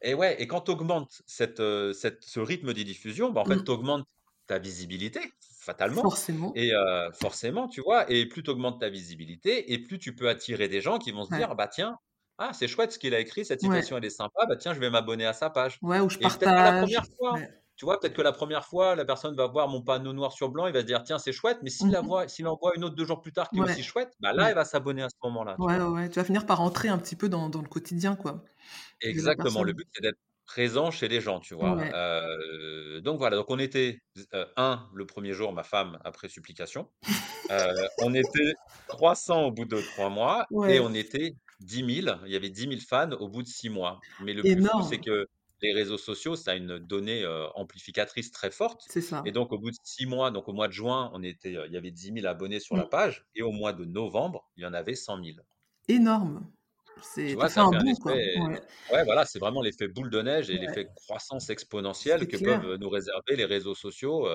[0.00, 3.56] Et ouais, et quand tu augmentes cette, cette, ce rythme de diffusion, bah, en fait,
[3.56, 3.64] mmh.
[3.64, 4.06] tu augmentes
[4.46, 5.20] ta visibilité,
[5.60, 6.02] fatalement.
[6.02, 6.52] Forcément.
[6.54, 6.72] Et
[7.14, 10.80] forcément, tu vois, et plus tu augmentes ta visibilité, et plus tu peux attirer des
[10.80, 11.98] gens qui vont se dire, bah tiens,
[12.38, 14.78] ah, c'est chouette ce qu'il a écrit, cette citation, elle est sympa, bah tiens, je
[14.78, 15.78] vais m'abonner à sa page.
[15.82, 16.40] Ouais, ou je et partage.
[16.46, 17.38] La première fois,
[17.78, 20.48] tu vois, peut-être que la première fois, la personne va voir mon panneau noir sur
[20.48, 22.82] blanc, il va se dire, tiens, c'est chouette, mais s'il mmh s'il en voit une
[22.82, 25.08] autre deux jours plus tard qui est aussi chouette, bah là, elle va s'abonner à
[25.08, 25.54] ce moment-là.
[25.60, 28.42] Ouais, ouais, tu vas finir par rentrer un petit peu dans, dans le quotidien, quoi.
[29.00, 31.76] Exactement, le but, c'est d'être présent chez les gens, tu vois.
[33.00, 34.00] donc voilà, donc on était
[34.56, 36.90] un le premier jour, ma femme après supplication.
[38.02, 38.54] on était
[38.88, 42.16] 300 au bout de trois mois et on était 10 000.
[42.26, 44.00] Il y avait 10 000 fans au bout de six mois.
[44.20, 45.28] Mais le plus fou, c'est que
[45.60, 48.84] les réseaux sociaux, ça a une donnée amplificatrice très forte.
[48.88, 49.22] C'est ça.
[49.26, 51.72] Et donc au bout de six mois, donc au mois de juin, on était, il
[51.72, 52.90] y avait 10 000 abonnés sur la mmh.
[52.90, 55.38] page et au mois de novembre, il y en avait 100 000.
[55.88, 56.50] Énorme.
[57.02, 58.12] C'est un bout, quoi.
[58.12, 59.04] Ouais.
[59.04, 63.36] voilà, c'est vraiment l'effet boule de neige et l'effet croissance exponentielle que peuvent nous réserver
[63.36, 64.28] les réseaux sociaux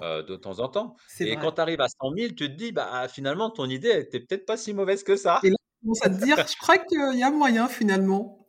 [0.00, 0.96] de temps en temps.
[1.20, 4.20] Et quand tu arrives à 100 000, tu te dis, bah finalement, ton idée était
[4.20, 5.38] peut-être pas si mauvaise que ça.
[5.44, 8.44] Et là, tu commences à te dire, je crois qu'il y a moyen finalement.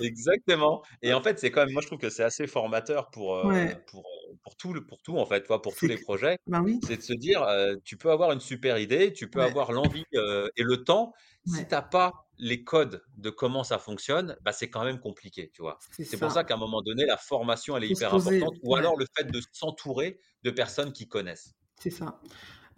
[0.00, 0.82] Exactement.
[1.02, 3.42] Et en fait, c'est quand même, moi je trouve que c'est assez formateur pour,
[3.86, 4.06] pour,
[4.42, 6.38] pour, tout, pour tout, en fait, toi, pour tous les projets.
[6.46, 6.80] Ben oui.
[6.86, 7.46] C'est de se dire,
[7.84, 11.12] tu peux avoir une super idée, tu peux avoir l'envie et le temps.
[11.46, 15.50] Si tu n'as pas les codes de comment ça fonctionne, bah, c'est quand même compliqué,
[15.52, 15.78] tu vois.
[15.90, 18.96] C'est pour ça qu'à un moment donné, la formation, elle est hyper importante, ou alors
[18.96, 21.54] le fait de s'entourer de personnes qui connaissent.
[21.80, 22.20] C'est ça.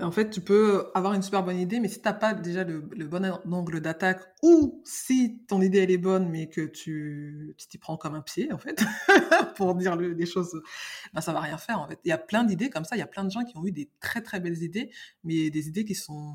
[0.00, 2.64] En fait, tu peux avoir une super bonne idée, mais si tu n'as pas déjà
[2.64, 7.78] le, bon angle d'attaque, ou si ton idée elle est bonne, mais que tu t'y
[7.78, 8.82] prends comme un pied, en fait,
[9.56, 10.60] pour dire des choses,
[11.12, 11.98] ben, ça va rien faire, en fait.
[12.04, 13.66] Il y a plein d'idées comme ça, il y a plein de gens qui ont
[13.66, 14.90] eu des très très belles idées,
[15.24, 16.34] mais des idées qui sont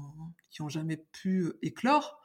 [0.50, 2.22] qui jamais pu éclore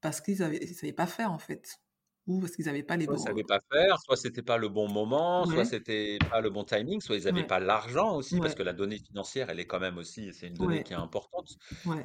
[0.00, 1.80] parce qu'ils ne savaient pas faire, en fait.
[2.26, 3.14] Ou parce qu'ils n'avaient pas les bons.
[3.14, 6.50] Ils ne savaient pas faire, soit c'était pas le bon moment, soit c'était pas le
[6.50, 9.66] bon timing, soit ils n'avaient pas l'argent aussi, parce que la donnée financière, elle est
[9.66, 11.56] quand même aussi, c'est une donnée qui est importante.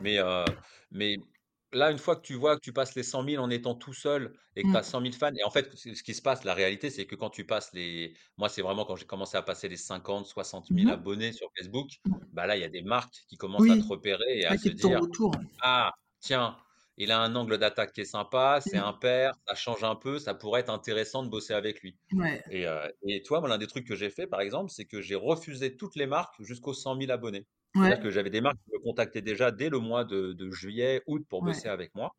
[0.02, 0.20] Mais,
[0.92, 1.18] mais
[1.72, 3.94] là, une fois que tu vois que tu passes les 100 000 en étant tout
[3.94, 6.44] seul et que tu as 100 000 fans, et en fait, ce qui se passe,
[6.44, 8.16] la réalité, c'est que quand tu passes les.
[8.38, 11.88] Moi, c'est vraiment quand j'ai commencé à passer les 50, 60 000 abonnés sur Facebook,
[12.34, 14.70] bah là, il y a des marques qui commencent à te repérer et à se
[14.70, 15.00] dire
[15.62, 16.58] Ah, tiens,
[17.00, 18.84] il a un angle d'attaque qui est sympa, c'est mmh.
[18.84, 21.98] un père, ça change un peu, ça pourrait être intéressant de bosser avec lui.
[22.52, 22.66] Et,
[23.04, 25.96] et, toi, l'un des trucs que j'ai fait, par exemple, c'est que j'ai refusé toutes
[25.96, 27.48] les marques jusqu'aux 100 000 abonnonnés.
[27.74, 31.26] C'est-à-dire que j'avais des marques qui me contactaient déjà dès le mois de, juillet, août
[31.30, 32.14] pour bosser avec moi.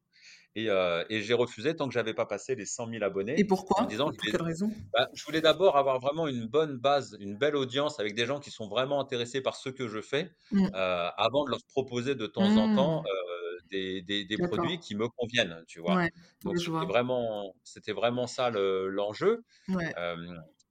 [0.56, 0.68] Et,
[1.10, 3.38] et j'ai refusé tant que j'avais pas passé les 100 000 abonnés.
[3.38, 3.86] Et pourquoi?
[3.86, 4.70] Pour quelle raison?
[4.94, 8.40] bah, Je voulais d'abord avoir vraiment une bonne base, une belle audience avec des gens
[8.40, 10.68] qui sont vraiment intéressés par ce que je fais, mmh.
[10.72, 13.39] avant de leur proposer de temps en temps mmh
[13.70, 16.06] des, des, produits qui me conviennent, tu vois?
[16.42, 19.44] Donc c'était vraiment, c'était vraiment ça l'enjeu.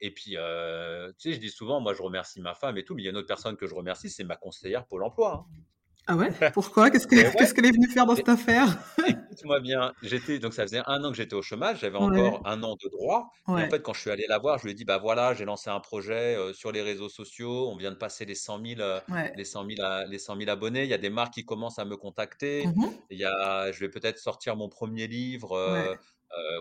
[0.02, 0.38] et puis, tu
[1.18, 3.12] sais, je dis souvent, moi, je remercie ma femme et tout, mais il y a
[3.12, 5.46] une autre personne que je remercie, c'est ma conseillère Pôle Emploi.
[5.48, 5.62] Hein.
[6.12, 6.32] Ah ouais?
[6.56, 6.90] Pourquoi?
[6.90, 8.80] Qu'est-ce qu'elle est venue faire dans cette affaire?
[9.08, 12.64] Écoute-moi bien, j'étais donc ça faisait un an que j'étais au chômage, j'avais encore un
[12.64, 13.32] an de droit.
[13.48, 15.36] Et en fait, quand je suis allé la voir, je lui ai dit bah voilà,
[15.36, 18.82] j'ai lancé un projet sur les réseaux sociaux, on vient de passer les 100 000,
[19.36, 19.64] les 100
[20.08, 20.84] les 100 000 abonnés.
[20.84, 22.66] Il y a des marques qui commencent à me contacter.
[22.66, 25.98] Mmh Il y a, je vais peut-être sortir mon premier livre,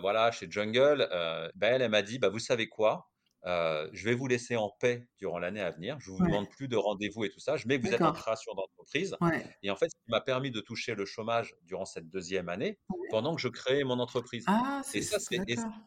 [0.03, 1.09] voilà, chez Jungle.
[1.55, 3.09] bah, elle, elle m'a dit bah vous savez quoi?
[3.44, 5.98] Je vais vous laisser en paix durant l'année à venir.
[6.01, 7.57] Je ne vous demande plus de rendez-vous et tout ça.
[7.57, 9.16] Je mets que vous êtes en création d'entreprise.
[9.62, 12.79] Et en fait, ce qui m'a permis de toucher le chômage durant cette deuxième année,
[13.11, 14.44] pendant que je créais mon entreprise.
[14.46, 15.18] Ah, et ça,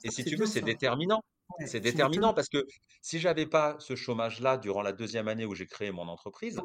[0.03, 1.21] et, si tu veux, c'est déterminant.
[1.65, 2.65] c'est déterminant parce que
[3.01, 6.61] si j'avais pas ce chômage-là durant la deuxième année où j'ai créé mon entreprise,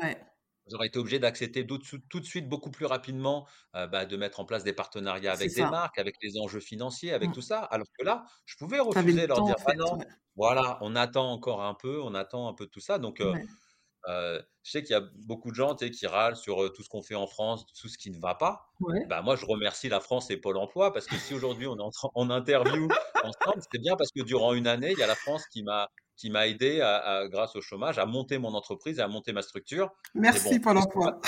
[0.70, 4.64] j'aurais été obligé d'accepter tout, de suite beaucoup plus rapidement bah, de mettre en place
[4.64, 7.32] des partenariats avec des marques, avec les enjeux financiers, avec mmh.
[7.32, 7.60] tout ça.
[7.60, 9.98] Alors que là, je pouvais refuser, leur dire, ah non,
[10.36, 12.98] voilà, on attend encore un peu, on attend un peu tout ça.
[12.98, 13.22] Donc,
[14.06, 17.14] je sais qu'il y a beaucoup de gens qui râlent sur tout ce qu'on fait
[17.14, 18.66] en France, tout ce qui ne va pas.
[19.08, 21.96] Bah, moi, je remercie la France et Pôle emploi parce que si aujourd'hui on est
[22.14, 22.88] en, interview
[23.24, 25.88] ensemble, c'est bien parce que durant une année, il y a la France qui m'a
[26.16, 29.42] qui m'a aidé, à, grâce au chômage, à monter mon entreprise et à monter ma
[29.42, 29.90] structure.
[30.14, 31.20] Merci Pôle emploi.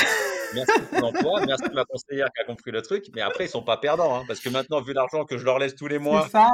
[0.55, 3.07] Merci Pôle emploi, merci ma conseillère qui a compris le truc.
[3.14, 5.59] Mais après, ils sont pas perdants, hein, parce que maintenant, vu l'argent que je leur
[5.59, 6.48] laisse tous les mois ça.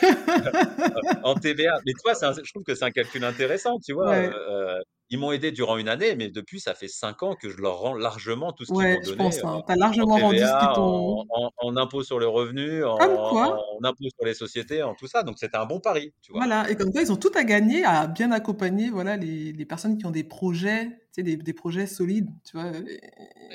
[1.22, 4.14] en TVA, mais toi, je trouve que c'est un calcul intéressant, tu vois.
[4.14, 4.80] Euh,
[5.12, 7.78] ils m'ont aidé durant une année, mais depuis, ça fait 5 ans que je leur
[7.78, 9.62] rends largement tout ce qu'ils Ouais, m'ont je donné, pense, heu, hein.
[9.66, 9.76] Tu as
[10.08, 12.92] en largement rendu ce en en en impôt sur le revenu, en
[13.28, 13.58] quoi?
[13.80, 16.46] en impôt sur les sociétés, en tout ça, donc c'était un bon pari, tu vois?
[16.48, 19.66] voilà et comme quoi ils ont tout à gagner à bien accompagner, voilà, les les
[19.66, 22.72] personnes qui ont des projets, tu sais, des des projets solides, tu vois?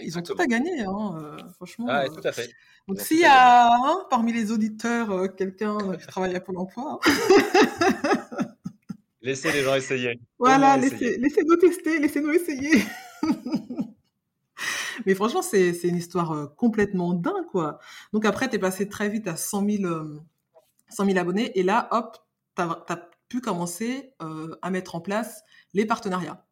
[0.04, 2.54] Ils ont tout à gagner, hein, heu, franchement, Ah ouais, tout à fait.
[2.88, 7.00] donc s'il y a, hein, parmi les auditeurs, heu, quelqu'un, qui travaille à Pôle emploi,
[7.06, 7.06] hein.
[9.28, 10.22] Laissez les gens essayer.
[10.40, 12.82] Voilà, laissez laissez-nous tester, laissez-nous essayer.
[15.06, 17.78] Mais franchement, c'est une histoire, heu, complètement dingue, quoi.
[18.14, 20.24] Donc après, tu es passé très vite à 100 000, hem,
[20.88, 22.18] 100 000 abonnés et là, hop,
[22.56, 26.47] tu as pu commencer, heu, à mettre en place les partenariats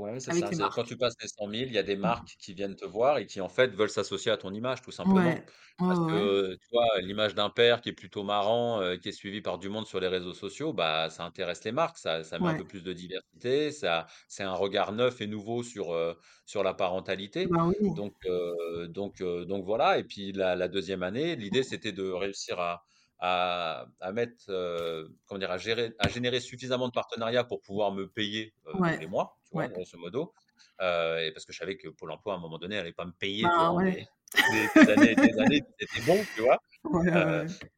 [0.00, 0.50] Ouais, c'est avec ça.
[0.50, 2.10] les C'est quand tu passes les 100 000, il y a des Mmh.
[2.10, 4.92] marques qui viennent te voir et qui, en fait, veulent s'associer à ton image, tout
[4.92, 5.34] simplement.
[5.34, 5.44] Ouais.
[5.80, 6.30] Ouais, Parce ouais, ouais.
[6.30, 9.58] que, tu vois, l'image d'un père qui est plutôt marrant, heu, qui est suivi par
[9.58, 11.98] du monde sur les réseaux sociaux, bah, ça intéresse les marques.
[11.98, 12.56] Ça ça met un Ouais.
[12.56, 16.74] peu plus de diversité, ça c'est un regard neuf et nouveau sur, heu, sur la
[16.74, 17.50] parentalité.
[17.50, 17.90] Bah, oui.
[17.90, 22.60] Donc heu, donc donc voilà et puis la la 2e année, l'idée, c'était de réussir
[22.60, 22.84] à
[23.20, 25.50] à à mettre, heu, comment dire?
[25.52, 28.98] À gérer à générer suffisamment de partenariats pour pouvoir me payer, tous Ouais.
[28.98, 29.66] les mois, tu vois?
[29.66, 29.70] Ouais.
[29.70, 30.34] Grosso modo.
[30.80, 33.12] Et parce que je savais que Pôle emploi, à un moment donné, allait pas me
[33.12, 34.06] payer Ben, durant ouais.
[34.48, 36.58] des des années et des années, c'était bon, tu vois?
[36.84, 37.70] Ouais, ouais, Heu, ouais.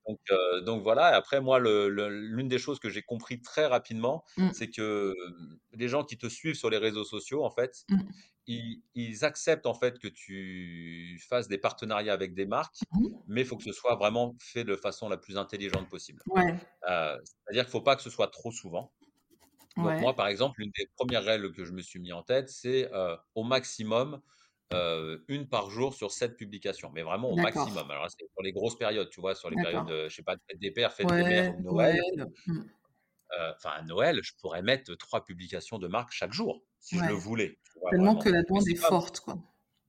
[0.66, 4.52] donc voilà et après moi, l'une des choses que j'ai compris très rapidement, Mmh.
[4.52, 8.22] c'est que, hem, les gens qui te suivent sur les réseaux sociaux, en fait, Mmh.
[8.46, 13.42] ils ils acceptent, en fait, que tu fasses des partenariats avec des marques, Mmh mais
[13.42, 16.22] il faut que ce soit vraiment fait de façon la plus intelligente possible.
[16.26, 16.60] Ouais.
[16.88, 18.94] Heu, c'est-à-dire qu'il faut pas que ce soit trop souvent.
[19.82, 22.48] Donc moi, par exemple, l'une des premières règles que je me suis mis en tête,
[22.50, 22.90] c'est,
[23.36, 24.22] au maximum,
[24.72, 27.90] heu, 1 par jour sur 7 publications, mais vraiment au maximum.
[27.90, 29.34] Alors c'est sur les grosses périodes, tu vois?
[29.34, 31.62] Sur les périodes, heu, je sais pas, de fête des pères, fête des mères de
[31.62, 32.26] Noël, Noël.
[32.46, 32.60] Mmh.
[33.38, 37.06] heu, enfin à Noël, je pourrais mettre 3 publications de marque chaque jour, si je
[37.06, 37.92] le voulais, vois?
[37.92, 39.38] Tellement que la demande est forte, quoi.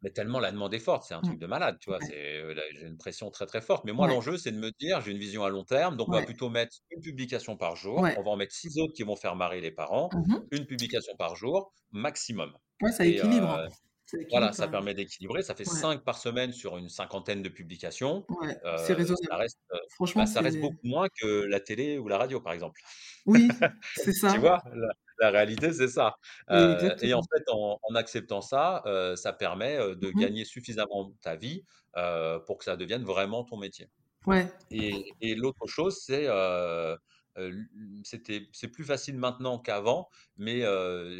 [0.01, 1.33] mais tellement la demande est forte, c'est un Mmh.
[1.33, 1.99] truc de malade, tu vois?
[1.99, 2.13] Ouais.
[2.55, 3.85] Là, j'ai une pression très, très forte.
[3.85, 4.07] Mais moi, Ouais.
[4.07, 6.49] l'enjeu, c'est de me dire: «J'ai une vision à long terme, donc on va plutôt
[6.49, 8.11] mettre une publication par jour.
[8.15, 10.11] On va en mettre 6 autres qui vont faire marrer les parents.
[10.11, 10.43] Mmh mh.
[10.51, 13.65] Une publication par jour, maximum» Ouais, ça et équilibre.
[14.13, 15.43] Ça voilà, ça permet d'équilibrer.
[15.43, 15.83] Ça fait Ouais.
[15.83, 18.27] 5 par semaine sur une cinquantaine de publications.
[18.29, 19.37] Ouais, c'est Heu, ça raisonnable.
[19.37, 22.53] reste, heu, Franchement, bah, ça reste beaucoup moins que la télé ou la radio, par
[22.53, 22.81] exemple.
[23.25, 23.49] oui,
[23.93, 24.39] c'est Tu ça.
[24.39, 24.61] vois?
[24.73, 24.89] La
[25.21, 26.15] la réalité, c'est ça.
[26.51, 30.33] Heu et en fait, en en acceptant ça, heu, ça permet, de Mmh mh.
[30.33, 31.65] gagner suffisamment ta vie,
[32.47, 33.89] pour que ça devienne vraiment ton métier
[34.25, 34.51] Ouais.
[34.71, 36.27] et et l'autre chose, c'est,
[38.03, 40.61] c'était c'est plus facile maintenant qu'avant, mais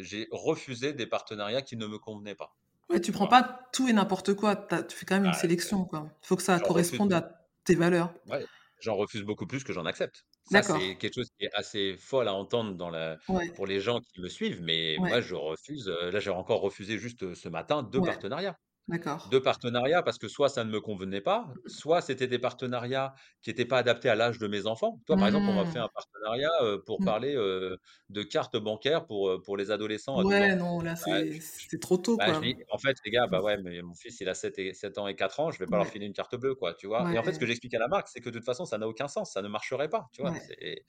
[0.02, 2.56] j'ai refusé des partenariats qui ne me convenaient pas,
[2.90, 4.56] Ouais, tu prends pas tout et n'importe quoi.
[4.56, 5.88] Tu fais quand même une Ah, c'est sélection.
[5.92, 8.14] Il faut que ça refuse corresponde à tes valeurs.
[8.26, 8.46] Ouais,
[8.80, 10.24] j'en refuse beaucoup plus que j'en accepte.
[10.44, 13.52] Ça, c'est quelque chose qui est assez folle à entendre dans la Ouais.
[13.52, 15.10] pour les gens qui me suivent, mais Ouais.
[15.10, 18.14] moi, je refuse, heu, là, j'ai encore refusé juste, heu, ce matin 2 Ouais.
[18.14, 18.56] partenariats.
[18.88, 19.22] D'accord.
[19.26, 23.50] 2 partenariats parce que soit ça ne me convenait pas, soit c'était des partenariats qui
[23.50, 25.00] étaient pas adaptés à l'âge de mes enfants.
[25.06, 25.80] Toi, par exemple, on m'a fait Mmh.
[25.80, 26.50] un partenariat,
[26.86, 27.04] pour Mmh.
[27.04, 30.56] parler, de cartes bancaires pour, pour les adolescents à 12 Ouais, ans.
[30.56, 32.40] non, là, Bah, c'est c'est trop tôt, bah, je quoi.
[32.40, 34.98] dis: «En fait, les gars, bah, ouais, mais mon fils, il a 7 et 7
[34.98, 35.90] ans et 4 ans, je vais pas leur Ouais.
[35.90, 37.08] filer une carte bleue, quoi», tu vois?
[37.12, 37.48] Et en fait, ce que Ouais.
[37.48, 39.48] j'explique à la marque, c'est que de toute façon, ça n'a aucun sens, ça ne
[39.48, 40.32] marcherait pas, tu vois?
[40.32, 40.40] Ouais.
[40.40, 40.86] C'est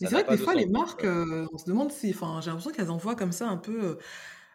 [0.00, 1.58] Mais ça c'est n'a vrai que pas des de fois, sens les donc marques, on
[1.58, 3.98] se demande si enfin, j'ai l'impression qu'elles envoient comme ça un peu,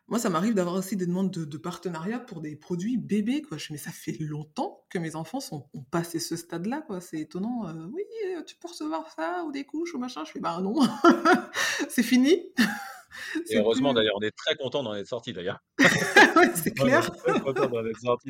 [0.10, 3.58] moi, ça m'arrive d'avoir aussi des demandes de de partenariat pour des produits bébés, quoi.
[3.58, 7.02] Je «Mais ça fait longtemps que mes enfants sont ont passé ce stade-là, quoi.
[7.02, 8.04] C'est étonnant, heu, oui,
[8.38, 10.24] heu, tu peux recevoir ça ou des couches ou machin».
[10.26, 10.76] Je fais: «Bah, non,
[11.90, 12.52] c'est fini,
[13.50, 15.60] et heureusement plus» d'ailleurs, on est très content d'en être sortis d'ailleurs.
[16.40, 17.10] ouais, c'est clair.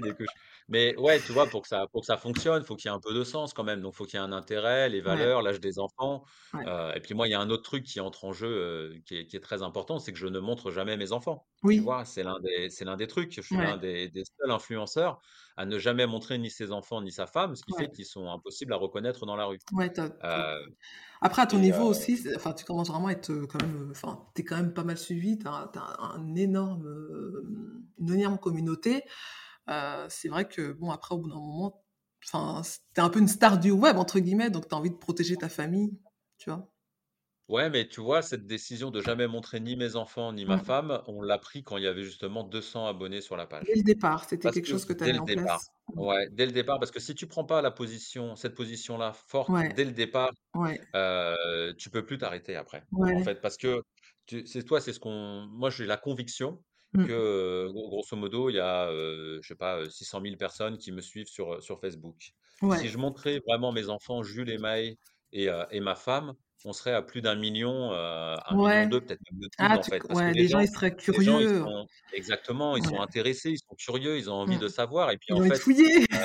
[0.02, 0.34] des couches.
[0.67, 2.95] Mais ouais, tu vois, pour que ça pour que ça fonctionne, faut qu'il y ait
[2.95, 3.82] un peu de sens quand même.
[3.82, 6.24] Donc faut qu'il y ait un intérêt, les Ouais, valeurs, l'âge des enfants.
[6.54, 6.65] ouais.
[6.65, 9.02] Heu et puis moi, il y a un autre truc qui entre en jeu, heu,
[9.06, 11.48] qui est qui est très important, c'est que je ne montre jamais mes enfants.
[11.72, 12.06] Tu Oui, vois?
[12.06, 13.34] C'est l'un des c'est l'un des trucs.
[13.34, 15.19] Je suis l'un des des seuls influenceurs
[15.58, 18.30] à ne jamais montrer ni ses enfants ni sa femme, ce qui fait qu'ils sont
[18.30, 19.60] impossibles à reconnaître dans la rue.
[19.74, 20.56] ouais, tu tu Heu
[21.22, 24.28] après à ton niveau heu aussi, enfin, tu commences vraiment à être, quand même, enfin,
[24.36, 26.84] tu es quand même pas mal suivi, tu as tu un énorme,
[27.99, 29.03] une énorme communauté.
[29.69, 31.85] Heu, c'est vrai que bon, après, au bout d'un moment,
[32.25, 34.91] enfin, s tu un peu une «star du web» entre guillemets, donc tu as envie
[34.91, 35.99] de protéger ta famille,
[36.39, 36.71] tu vois?
[37.49, 40.59] Ouais, mais tu vois, cette décision de jamais montrer ni mes enfants, ni ma Mmh.
[40.59, 43.77] femme, on l'a pris quand il y avait justement 200 abonnés sur la Dès page.
[43.77, 45.69] le départ, c'était quelque que chose que tu dès le en départ, place?
[45.95, 49.55] Ouais, dès le départ, parce que si tu prends pas la position cette position-là forte
[49.55, 52.85] Ouais, dès le départ, ouais, heu, tu peux plus t'arrêter après.
[53.12, 53.81] En fait, parce que
[54.45, 57.10] c'est toi, c'est ce qu'on moi, j'ai la conviction Mmh.
[57.10, 60.91] heu, gros grosso modo, il y a, je sais pas, heu, 600 000 personnes qui
[60.91, 62.32] me suivent sur, sur Facebook.
[62.67, 64.97] Si je montrais vraiment mes enfants Jules et Maë
[65.32, 66.34] et et ma femme,
[66.65, 67.95] on serait à plus d'1 000 000, heu,
[68.45, 70.06] 1 200 000 peut-être même plus, Ah en fait.
[70.08, 71.63] Parce que les les gens, gens ils seraient gens, ils curieux.
[71.63, 74.60] sont exactement, ils sont intéressés, ils sont curieux, ils ont envie Mmh.
[74.60, 76.08] de savoir et puis, Ils en ont envie de fait, fouiller.
[76.13, 76.17] heu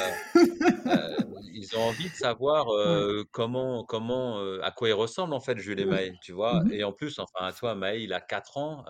[0.89, 1.09] heu,
[1.55, 2.67] ils ont envie de savoir,
[3.33, 5.87] comment comment, à quoi il ressemble, en fait, Jules et Oui.
[5.87, 6.65] Maë, tu Mmh vois?
[6.65, 6.71] mh.
[6.71, 8.85] Et en plus, enfin, tu vois, Maë, il a 4 ans,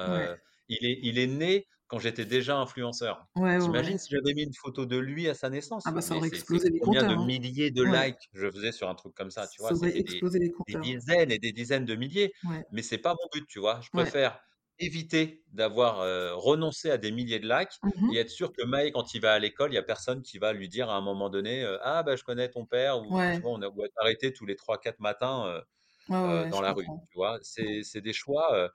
[0.69, 3.27] il est il est né quand j'étais déjà influenceur.
[3.37, 3.71] Ouais, ouais, Tu ouais.
[3.71, 5.51] imagines si j'avais mis une photo de lui à sa
[5.85, 5.93] Ah naissance?
[5.93, 7.31] bah, ça aurait explosé les combien de compteurs, hein.
[7.31, 8.05] milliers de Ouais.
[8.07, 9.73] likes je faisais sur un truc comme ça, tu vois?
[9.73, 10.95] Ça aurait des explosé les des compteurs.
[10.95, 12.33] dizaines et des dizaines de milliers,
[12.71, 13.81] mais c'est pas mon but, tu vois?
[13.83, 14.41] Je préfère
[14.79, 18.91] éviter d'avoir, heu, renoncé à des milliers de likes Mmh et être sûr que Maë,
[18.93, 21.01] quand il va à l'école, il y a personne qui va lui dire à un
[21.03, 23.53] moment donné, heu: «Ah bah, je connais ton père» ou tu vois?
[23.53, 25.63] On être arrêtés tous les 3-4 matins,
[26.09, 27.39] ouais, dans la rue, tu vois?
[27.43, 28.71] C'est des choix,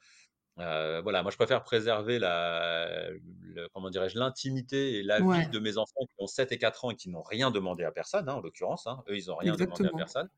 [0.60, 3.10] heu, voilà, moi, je préfère préserver la
[3.42, 4.18] le comment dirais-je?
[4.18, 5.50] L'intimité et la vie Ouais.
[5.50, 7.92] de mes enfants qui ont 7 et 4 ans et qui n'ont rien demandé à
[7.92, 9.04] personne, hein, en l'occurrence, hein.
[9.10, 10.30] Eux, ils ont rien demandé à personne.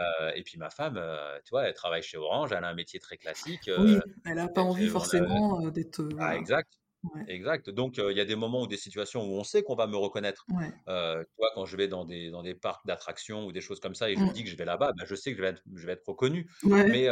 [0.00, 2.74] Heu et puis ma femme, heu, tu vois, elle travaille chez Orange, elle a un
[2.74, 7.28] métier très classique, Oui, elle a pas envie a forcément, d'être, ah exact, Ouais.
[7.28, 7.70] exact.
[7.70, 9.96] Donc il y a des moments ou des situations où on sait qu'on va me
[9.96, 10.48] reconnaître.
[10.48, 10.72] Ouais.
[10.88, 10.92] Tu
[11.38, 14.10] vois, quand je vais dans des dans des parcs d'attractions ou des choses comme ça
[14.10, 14.44] et je dis Mmh.
[14.44, 16.50] que je vais là-bas, bah, je sais que je vais être je vais être reconnu.
[16.64, 16.86] Ouais.
[16.86, 17.08] Mais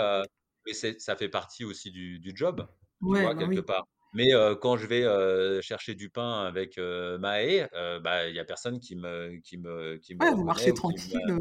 [0.66, 2.66] mais ça fait partie aussi du du job,
[3.12, 3.60] tu vois, bah, quelque oui.
[3.60, 3.84] part.
[4.12, 4.30] Mais
[4.62, 7.68] quand je vais, chercher du pain avec, heu, Maë,
[8.02, 10.74] bah, il y a personne qui me qui me qui me Ouais, vous marchez me
[10.74, 11.34] tranquille,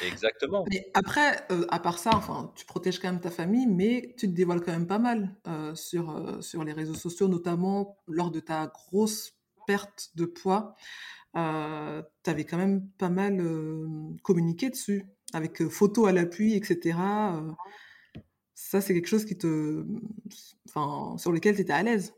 [0.00, 0.70] exactement.
[0.70, 4.32] mais après, à part ça, enfin, tu protèges quand même ta famille, mais tu te
[4.34, 5.36] dévoiles quand même pas mal,
[5.74, 9.32] sur, sur les réseaux sociaux, notamment lors de ta grosse
[9.66, 10.74] perte de poids.
[11.34, 11.40] Tu
[12.30, 13.42] avais quand même pas mal,
[14.22, 17.56] communiqué dessus avec, photos à l'appui et cetera, heu.
[18.68, 19.84] Ça, c'est quelque chose qui te,
[20.68, 22.12] enfin, sur lequel tu étais à l'aise?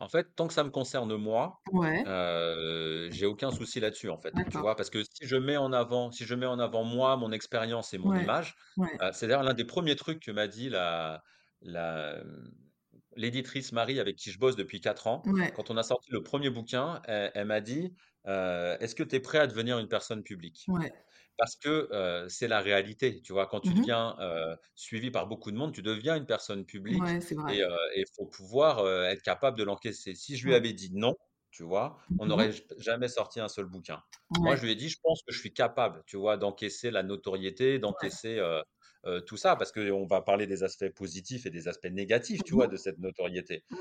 [0.00, 2.04] En fait, tant que ça me concerne moi, Ouais.
[2.06, 4.74] heu, j'ai aucun souci là-dessus, en fait, tu vois?
[4.74, 7.92] Parce que si je mets en avant si je mets en avant moi, mon expérience
[7.92, 8.14] et mon Ouais.
[8.14, 9.00] image, Ouais.
[9.02, 11.22] heu, c'est d'ailleurs l'un des 1ers trucs que m'a dit la
[11.62, 12.22] la,
[13.16, 15.26] l'éditrice Marie avec qui je bosse depuis 4 ans.
[15.26, 15.52] Ouais.
[15.52, 17.94] Quand on a sorti le 1er bouquin, elle elle m'a dit,
[18.26, 20.92] heu: «Est-ce que tu es prêt à devenir une personne publique?» Ouais.
[21.40, 23.46] Parce que, c'est la réalité, tu vois?
[23.48, 23.90] Quand tu Mmh mh.
[23.90, 24.16] deviens,
[24.76, 27.54] suivi par beaucoup de monde, tu deviens une personne publique Ouais, c'est vrai.
[27.54, 27.62] et
[27.96, 30.14] et faut pouvoir, être capable de l'encaisser.
[30.14, 31.14] Si je lui avais dit: «Non»,
[31.52, 31.98] tu vois?
[32.18, 34.02] On Mmh n'aurait jamais sorti un seul bouquin.
[34.40, 36.36] Moi, je lui ai dit: «Je pense que je suis capable», tu vois?
[36.38, 38.10] «D'encaisser la notoriété, Ouais.
[38.18, 38.40] d'encaisser,
[39.26, 42.56] tout ça» parce qu'on va parler des aspects positifs et des aspects négatifs, tu Mmh
[42.56, 42.68] vois, mh.
[42.68, 43.64] de cette notoriété.
[43.70, 43.76] Mmh.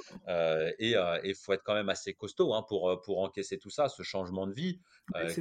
[0.79, 4.03] Et et faut être quand même assez costaud, hein, pour, pour encaisser tout ça, ce
[4.03, 4.79] changement de vie,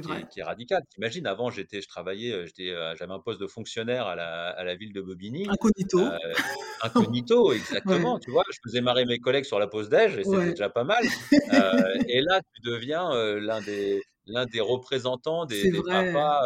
[0.01, 0.81] qui est qui est radical.
[0.91, 4.63] Tu imagines avant j'étais je travaillais, j'étais, j'avais un poste de fonctionnaire à la à
[4.63, 5.99] la ville de Bobigny, Incognito.
[6.81, 7.55] incognito Ouais.
[7.55, 8.43] exactement, tu vois?
[8.51, 10.51] Je faisais marrer mes collègues sur la pause déj et c'était Ouais.
[10.51, 11.03] déjà pas mal.
[12.09, 16.41] Et là, tu deviens, l'un des l'un des représentants des papas,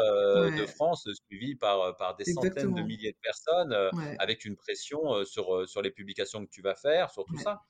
[0.57, 0.65] de.
[0.65, 4.15] France, suivis par, des centaines de milliers de personnes, Ouais.
[4.19, 7.43] avec une pression, sur, les publications que tu vas faire, sur tout Ouais.
[7.43, 7.61] ça.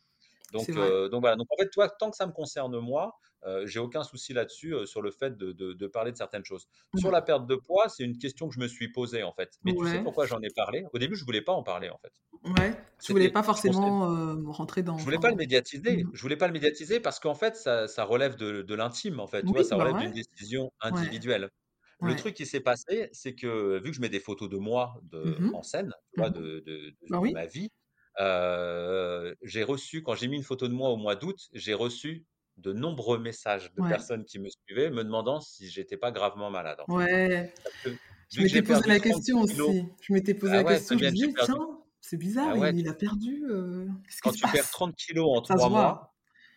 [0.54, 3.13] Donc heu, donc voilà, donc en fait, tu vois, tant que ça me concerne moi,
[3.46, 6.46] heu, j'ai aucun souci là-dessus, heu, sur le fait de de de parler de certaines
[6.46, 6.68] choses.
[6.96, 7.24] Sur la Mmh.
[7.24, 9.52] perte de poids, c'est une question que je me suis posée, en fait.
[9.63, 10.86] Mais tu sais pourquoi j'en ai parlé?
[10.94, 12.13] Au début, je voulais pas en parler, en fait.
[12.44, 14.02] Ouais, tu voulais pas forcément,
[14.52, 16.04] rentrer dans je voulais pas le médiatiser.
[16.04, 16.12] mmh.
[16.13, 19.28] Je voulais pas le médiatiser parce qu'en fait, ça ça relève de de l'intime, en
[19.28, 19.63] fait, tu vois?
[19.63, 19.98] Ça bah, relève ouais.
[19.98, 21.08] d'une décision Ouais.
[21.08, 21.50] individuelle.
[22.02, 22.18] Le Ouais.
[22.18, 25.39] truc qui s'est passé, c'est que, vu que je mets des photos de moi Mmh
[25.44, 26.32] de en scène, tu Mmh vois, mh.
[26.32, 27.34] de de de Bah, de oui.
[27.34, 27.70] ma vie,
[28.19, 32.26] j'ai reçu quand j'ai mis une photo de moi au mois d'août, j'ai reçu
[32.58, 33.84] de nombreux messages de Ouais.
[33.84, 37.08] personnes qui me suivaient, me demandant si j'étais pas gravement malade, en fait.
[37.08, 37.54] Ouais.
[37.84, 37.89] Que,
[38.36, 39.84] Je m'étais posé la 30 question aussi.
[40.02, 42.58] Je m'étais posé ah la ouais, question, je j'ai disais: perdu «Tiens, c'est bizarre, ah
[42.58, 43.43] ouais, il tu a perdu,
[44.21, 46.15] quand tu perds passe?» 30 kilogrammes en Ça se 3 mois, voit.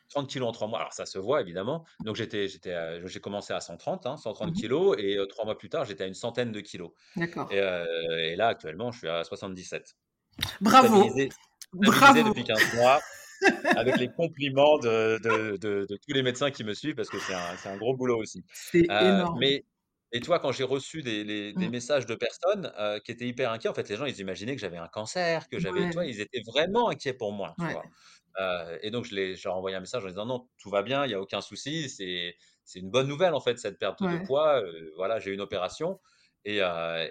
[0.08, 1.84] 30 kilogrammes en 3 mois, alors ça se voit évidemment.
[2.04, 4.66] Donc j'étais j'étais j'ai commencé à 130, hein, 130 Mmh mh.
[4.66, 6.66] kilogrammes et heu, 3 mois plus tard, j'étais à une centaine de et
[7.16, 7.56] D'accord.
[7.56, 9.94] et là, actuellement, je suis à 77.
[10.60, 11.10] Bravo!
[11.72, 12.24] Bravo!
[12.24, 13.00] depuis 15 mois
[13.74, 17.18] avec les compliments de de de de tous les médecins qui me suivent parce que
[17.20, 18.44] c'est un un gros boulot aussi.
[18.52, 19.34] C'est énorme.
[19.34, 19.64] mais
[20.12, 21.70] et tu vois, quand j'ai reçu des les des Mmh.
[21.70, 24.60] messages de personnes, heu, qui étaient hyper inquiets, en fait, les gens, ils imaginaient que
[24.62, 26.06] j'avais un cancer, que j'avais Ouais.
[26.06, 27.72] ils étaient vraiment inquiets pour moi, tu Ouais.
[27.72, 27.88] vois?
[28.40, 30.70] Heu et donc je les je leur ai envoyé un message en disant: «Non, tout
[30.70, 32.36] va bien, il y a aucun souci, c'est
[32.76, 34.62] une bonne nouvelle, en fait, cette perte de poids,
[34.96, 36.00] voilà, j'ai eu une opération»
[36.46, 36.58] et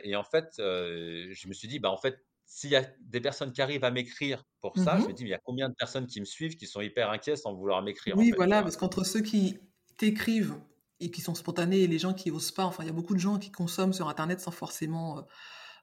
[0.03, 3.51] et en fait, je me suis dit: «Bah, en fait, s'il y a des personnes
[3.53, 5.69] qui arrivent à m'écrire pour Mmh ça», je me dis: «Mais il y a combien
[5.69, 8.37] de personnes qui me suivent, qui sont hyper inquiets sans vouloir m'écrire, en Oui, fait»,
[8.37, 9.59] tu voilà, parce qu'entre ceux qui
[9.97, 10.55] t'écrivent
[10.99, 13.13] et qui sont spontanés et les gens qui osent pas, enfin, il y a beaucoup
[13.13, 15.27] de gens qui consomment sur internet sans forcément,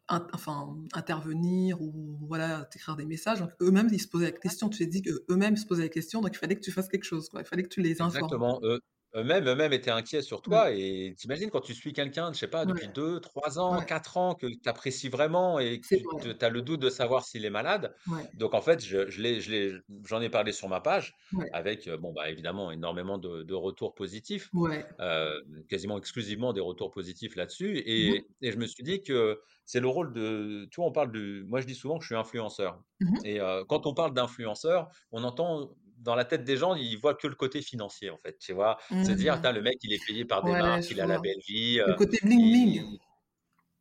[0.09, 3.41] int enfin, intervenir ou voilà, t'écrire des messages.
[3.41, 4.69] Donc eux-mêmes, ils se posaient la question.
[4.71, 7.05] Tu t'es dit qu'eux-mêmes se posaient la question, donc il fallait que tu fasses quelque
[7.05, 7.41] chose, quoi.
[7.43, 8.35] Il fallait que tu les informes.
[8.39, 8.81] Exactement, eux
[9.15, 10.63] eux-mêmes eux-mêmes étaient inquiets sur Mmh.
[10.63, 12.93] toi et tu imagines quand tu suis quelqu'un, je sais pas, depuis Ouais.
[12.93, 13.87] 2-3 ans, Ouais.
[13.87, 16.23] 4 ans, que tu apprécies vraiment et que C'est tu vrai.
[16.23, 17.95] te tu as le doute de savoir s'il est malade.
[18.07, 18.33] Ouais.
[18.35, 19.73] Donc en fait, je je l'ai je l'ai
[20.05, 21.53] j'en ai parlé sur ma page Ouais.
[21.55, 24.85] avec, heu, bon, bah, évidemment énormément de de retours positifs, Ouais.
[25.01, 28.23] heu, quasiment exclusivement des retours positifs là-dessus Mmh mh.
[28.23, 31.13] et et je me suis dit que c'est le rôle de tu vois, on parle
[31.13, 33.23] de moi je dis souvent que je suis influenceur Mmh mh.
[33.25, 37.15] et heu, quand on parle d'influenceur, on entend dans la tête des gens, ils voient
[37.15, 38.79] que le côté financier, en fait, tu vois?
[39.01, 39.37] Se dire: Mmh.
[39.37, 41.19] «Putain, le mec, il est payé par des Ouais, marques, il a la vois.
[41.19, 42.83] belle vie, Le heu, côté bling bling.
[42.83, 42.99] il»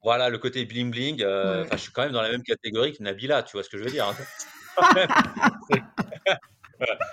[0.04, 1.62] voilà, le côté bling bling, heu, Ouais.
[1.64, 3.78] enfin, je suis quand même dans la même catégorie que Nabila, tu vois ce que
[3.78, 4.16] je veux dire, hein?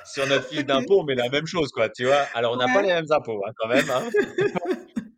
[0.05, 0.67] Sur notre fiche OK.
[0.67, 2.23] d'impôt, on met la même chose, quoi, tu vois?
[2.35, 4.09] Alors on n'a pas les mêmes impôts, hein, quand même, hein?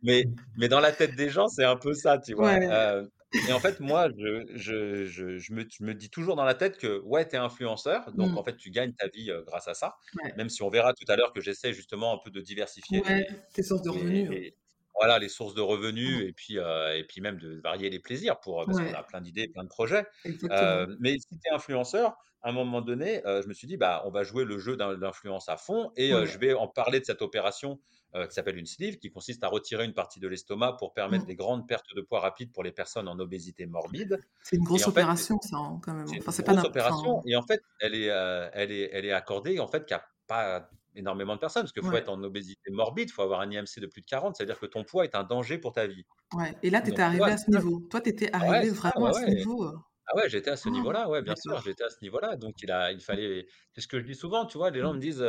[0.03, 0.25] Mais
[0.55, 2.59] mais dans la tête des gens, c'est un peu ça, tu vois?
[2.67, 3.01] Ouais.
[3.45, 6.53] Et en fait, moi, je je je je me je me dis toujours dans la
[6.55, 8.45] tête que, ouais, tu es influenceur, donc en Mmh.
[8.45, 9.95] fait, tu gagnes ta vie, grâce à ça.
[10.13, 10.33] Ouais.
[10.35, 13.25] Même si on verra tout à l'heure que j'essaie justement un peu de diversifier Ouais,
[13.25, 14.29] les tes sources de les revenus.
[14.29, 14.57] les
[14.99, 15.61] voilà, les sources de
[16.05, 16.21] Mmh.
[16.21, 18.95] revenus et puis, et puis même de varier les plaisirs pour, parce qu'on Ouais.
[18.95, 20.05] a plein d'idées, plein de projets.
[20.23, 20.87] Exactement.
[20.99, 24.11] Mais si tu es influenceur, à un moment donné, je me suis dit: «Bah, on
[24.11, 26.39] va jouer le jeu d'in d'influence à fond et je Ouais.
[26.39, 27.79] vais en parler de cette opération,
[28.15, 31.25] heu, qui s'appelle une sleeve, qui consiste à retirer une partie de l'estomac pour permettre
[31.25, 31.27] Mmh.
[31.27, 34.83] des grandes pertes de poids rapides pour les personnes en obésité morbide» C'est une et
[34.83, 36.17] grosse en fait opération ça, hein, quand même, hein.
[36.17, 38.89] c'est Enfin, une pas grosse opération enfin et en fait, elle est, heu, elle est
[38.93, 42.21] elle est accordée, en fait, qu'à pas énormément de personnes, parce qu'il faut être en
[42.23, 45.05] obésité morbide, il faut avoir un IMC de plus de 40, c'est-à-dire que ton poids
[45.05, 46.05] est un danger pour ta vie.
[46.33, 47.79] Ouais et là, tu étais Donc arrivé à ce niveau?
[47.89, 49.77] Toi, tu étais ouais, arrivé ça, vraiment ouais, à ce niveau, heu?
[50.13, 51.63] Ah ouais, j'étais à ce niveau-là, ouais, bien sûr, D'accord.
[51.63, 54.45] j'étais à ce niveau-là, donc il a il fallait c'est ce que je dis souvent,
[54.45, 54.69] tu vois?
[54.71, 54.95] Les gens Mmh.
[54.95, 55.23] me disent,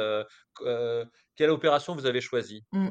[0.57, 2.91] q heu: «Quelle opération vous avez choisi?» Mmh.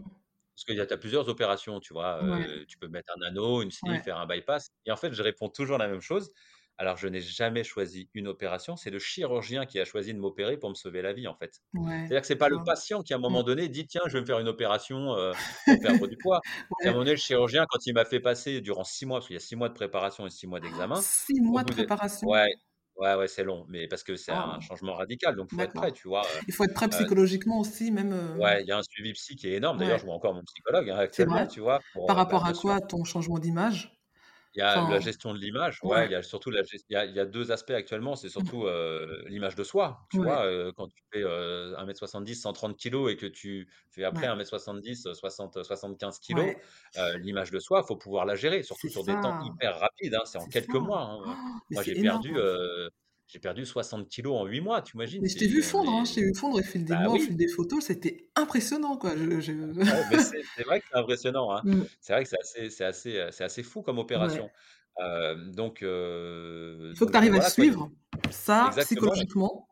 [0.56, 2.20] parce qu'il y a tu as plusieurs opérations, tu vois?
[2.20, 2.52] Ouais.
[2.68, 4.04] Tu peux mettre un anneau, une sleeve, Ouais.
[4.04, 6.32] faire un bypass et en fait, je réponds toujours la même chose.
[6.82, 10.58] Alors je n'ai jamais choisi une opération, c'est le chirurgien qui a choisi de m'opérer
[10.58, 11.60] pour me sauver la vie, en fait.
[11.74, 13.42] Ouais, C'est-à-dire que c'est pas le patient qui, à un Mmh.
[13.42, 15.36] moment donné, dit: «Tiens, je vais me faire une opération, heu,
[15.68, 16.42] pour perdre du poids».
[16.84, 19.28] À un moment donné, le chirurgien, quand il m'a fait passer durant 6 mois, parce
[19.28, 21.70] qu'il y a 6 mois de préparation et 6 mois d'examen, 6 au mois de
[21.70, 22.30] préparation?
[22.30, 22.50] ouais,
[22.96, 24.62] ouais, ouais, c'est long, mais parce que c'est un Waouh!
[24.62, 26.28] changement radical, donc il faut être prêt, tu vois?
[26.48, 29.36] Il faut être prêt psychologiquement aussi, même, heu ouais, il y a un suivi psy
[29.36, 29.78] qui est énorme.
[29.78, 31.82] D'ailleurs, je vois encore mon psychologue, hein, actuellement, tu vois?
[32.06, 32.54] Par Pour, bah, rapport à sûr.
[32.54, 32.80] quoi?
[32.80, 34.01] Ton changement d'image?
[34.56, 36.08] Il y a la Enfin gestion de l'image, ouais, ouais.
[36.08, 38.18] il y a surtout la ges il y a il y a 2 aspects actuellement,
[38.18, 38.68] c'est surtout, Mmh.
[38.68, 40.46] heu, l'image de soi, tu Ouais, vois?
[40.46, 44.28] Heu, quand tu fais, heu, 1 m 70, 130 kilogrammes et que tu fais après
[44.28, 46.62] ouais, 1 m 70, heu, 60, 75 kilogrammes, ouais.
[46.98, 50.16] heu, l'image de soi, faut pouvoir la gérer, surtout sur des temps ça, hyper rapides,
[50.16, 50.76] hein, c'est en c'est quelques ça.
[50.76, 51.38] mois, hein,
[51.70, 52.44] Mais Moi, c'est j'ai perdu, énorme.
[53.32, 55.22] J'ai perdu 60 kilogrammes en 8 mois, tu imagines?
[55.22, 57.14] Mais je t'ai vu fondre, hein, je t'ai vu fondre au fil des bah, mois,
[57.16, 59.16] au oui, fil des photos, c'était impressionnant, quoi.
[59.16, 59.52] Je je
[59.90, 61.64] ouais, mais c'est vrai que c'est impressionnant, hein.
[61.64, 64.40] mmh, C'est vrai que c'est assez assez, c'est assez fou comme ouais.
[64.40, 64.52] opération.
[65.00, 67.92] Hem, donc heu, Il faut que tu arrives à voilà quoi, suivre,
[68.30, 68.80] ça, exactement.
[68.80, 69.68] psychologiquement.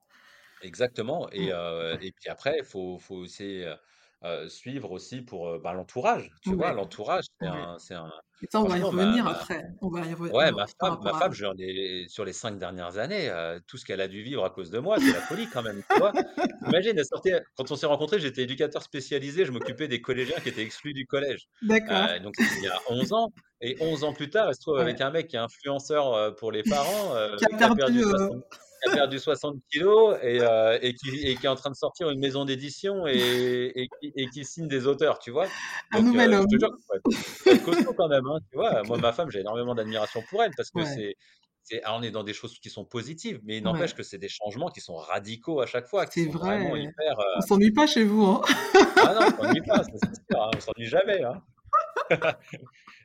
[0.61, 1.99] Exactement et Mmh.
[2.01, 3.63] et puis après, il faut faut aussi,
[4.49, 6.73] suivre aussi pour, bah, l'entourage, tu vois?
[6.73, 7.47] L'entourage, c'est ouais.
[7.47, 8.12] un un
[8.49, 9.63] ça, on va y revenir ma après.
[9.82, 11.34] On va y revenir ouais, ma femme ma femme,
[12.10, 13.32] sur les 5 dernières années,
[13.67, 15.82] tout ce qu'elle a dû vivre à cause de moi, c'est la folie quand même,
[15.89, 16.15] tu vois?
[16.65, 20.49] Imagine, elle sortait quand on s'est rencontrés, j'étais éducateur spécialisé, je m'occupais des collégiens qui
[20.49, 21.47] étaient exclus du collège.
[21.62, 22.10] d'accord.
[22.15, 23.29] Heu, donc il y a 11 ans
[23.62, 26.51] et 11 ans plus tard, elle se trouve avec un mec qui est influenceur, pour
[26.51, 28.43] les parents, Qui a qui a perdu, perdu heu 60
[28.81, 31.75] qui a perdu 60 kilogrammes et heu et qui et qui est en train de
[31.75, 35.53] sortir une maison d'édition et et qui signe des auteurs, tu vois?
[35.91, 36.59] un Donc nouvel heu, je te homme.
[36.59, 38.83] jure faut être costaud quand même, hein, tu vois?
[38.83, 41.03] Moi, ma femme, j'ai énormément d'admiration pour elle parce que Ouais,
[41.63, 44.03] c'est ah, on est dans des choses qui sont positives, mais il n'empêche ouais, que
[44.03, 46.59] c'est des changements qui sont radicaux à chaque fois, c'est vrai.
[46.77, 48.41] hyper, On heu s'ennuie pas chez vous, hein?
[49.01, 51.41] ah non, on s'ennuie pas, c'est sûr, hein, on s'ennuie jamais, hein.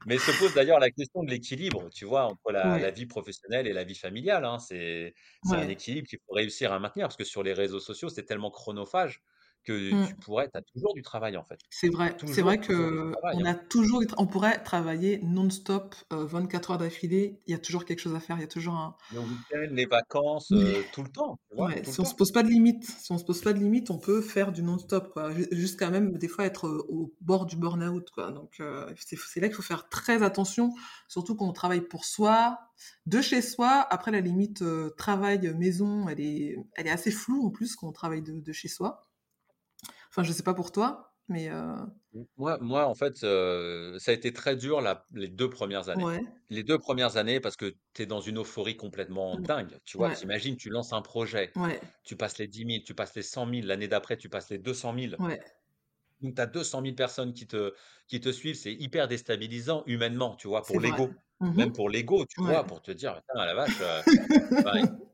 [0.04, 3.72] Mais se pose d'ailleurs la question de l'équilibre, tu vois, entre la vie professionnelle et
[3.72, 4.58] la vie familiale, hein.
[4.58, 5.68] C'est c'est un ouais.
[5.68, 9.22] équilibre qu'il faut réussir à maintenir parce que sur les réseaux sociaux, c'est tellement chronophage
[9.64, 10.24] que tu Mmh.
[10.24, 11.60] pourrais tu as toujours du travail, en fait.
[11.70, 12.22] C'est vrai.
[12.24, 12.58] C'est vrai
[13.12, 13.54] travail, qu'on hein.
[13.68, 17.42] toujours on pourrait travailler non-stop, heu, 24 heures d'affilée.
[17.46, 18.36] Il y a toujours quelque chose à faire.
[18.36, 21.54] Il y a toujours un Le week-end, les vacances, mais heu, tout le temps, tu
[21.54, 21.70] vois?
[21.70, 22.16] Ouais, Tout le si on se temps.
[22.16, 24.60] pose pas de limites si on se pose pas de limites, on peut faire du
[24.64, 25.16] non-stop,
[25.52, 29.46] jusqu'à même des fois être, heu, au bord du burn-out, quoi, donc heu, c'est là
[29.48, 30.74] qu'il faut faire très attention,
[31.06, 32.58] surtout quand on travaille pour soi,
[33.06, 33.86] de chez soi.
[33.90, 34.64] Après la limite,
[34.98, 38.52] travail, maison, elle est elle est assez floue en plus quand on travaille de de
[38.52, 39.02] chez soi.
[40.10, 41.50] Enfin, je sais pas pour toi, mais
[42.36, 46.06] moi moi, en fait, ça a été très dur la les 2 premières années.
[46.06, 49.78] ouais, Les 2 premières années parce que tu es dans une euphorie complètement mmh, dingue,
[49.84, 50.10] tu vois?
[50.10, 53.14] ouais, Tu imagines, tu lances un projet, ouais, tu passes les 10 000, tu passes
[53.16, 55.18] les 100 000, l'année d'après, tu passes les 200 000.
[55.18, 55.40] ouais,
[56.20, 57.74] Donc tu as 200 000 personnes qui te
[58.08, 60.64] qui te suivent, c'est hyper déstabilisant humainement, tu vois?
[60.66, 61.23] Pour l'ego.
[61.40, 62.66] Mmh même pour l'ego, tu vois?
[62.66, 63.80] Pour te dire: «Putain, la vache,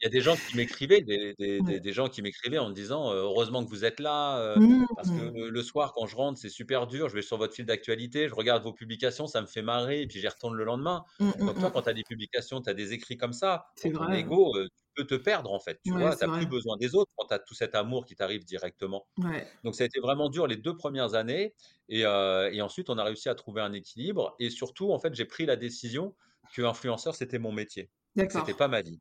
[0.02, 2.68] il y a des gens qui m'écrivaient, des des des des gens qui m'écrivaient en
[2.70, 4.60] me disant: «Heureusement que vous êtes là,
[4.96, 5.50] parce que Mmh.
[5.50, 8.34] le soir quand je rentre, c'est super dur, je vais sur votre fil d'actualité, je
[8.34, 11.04] regarde vos publications, ça me fait marrer et puis j'y retourne le lendemain».
[11.18, 13.64] Mmh, mmh Donc toi, quand tu as des publications, tu as des écrits comme ça,
[13.74, 14.68] C'est pour ton vrai, ego, tu
[15.00, 16.16] peux te perdre, en fait, tu Ouais, vois?
[16.16, 19.06] Tu plus besoin des autres quand tu as tout cet amour qui t'arrive directement.
[19.18, 19.60] Ouais.
[19.64, 21.54] Donc ça a été vraiment dur les 2 premières années
[21.88, 25.14] et heu et ensuite on a réussi à trouver un équilibre et surtout, en fait,
[25.14, 26.16] j'ai pris la décision
[26.54, 27.90] qu'influenceur, c'était mon métier,
[28.28, 29.00] que c'était pas ma vie.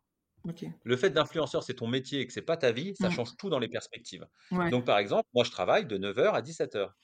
[0.86, 3.10] Le fait d'influenceur, c'est ton métier et que c'est pas ta vie, ça Mmh.
[3.10, 4.28] change tout dans les perspectives.
[4.52, 4.72] Ouais.
[4.72, 6.96] Donc par exemple, moi je travaille de 9:00 à 17:00.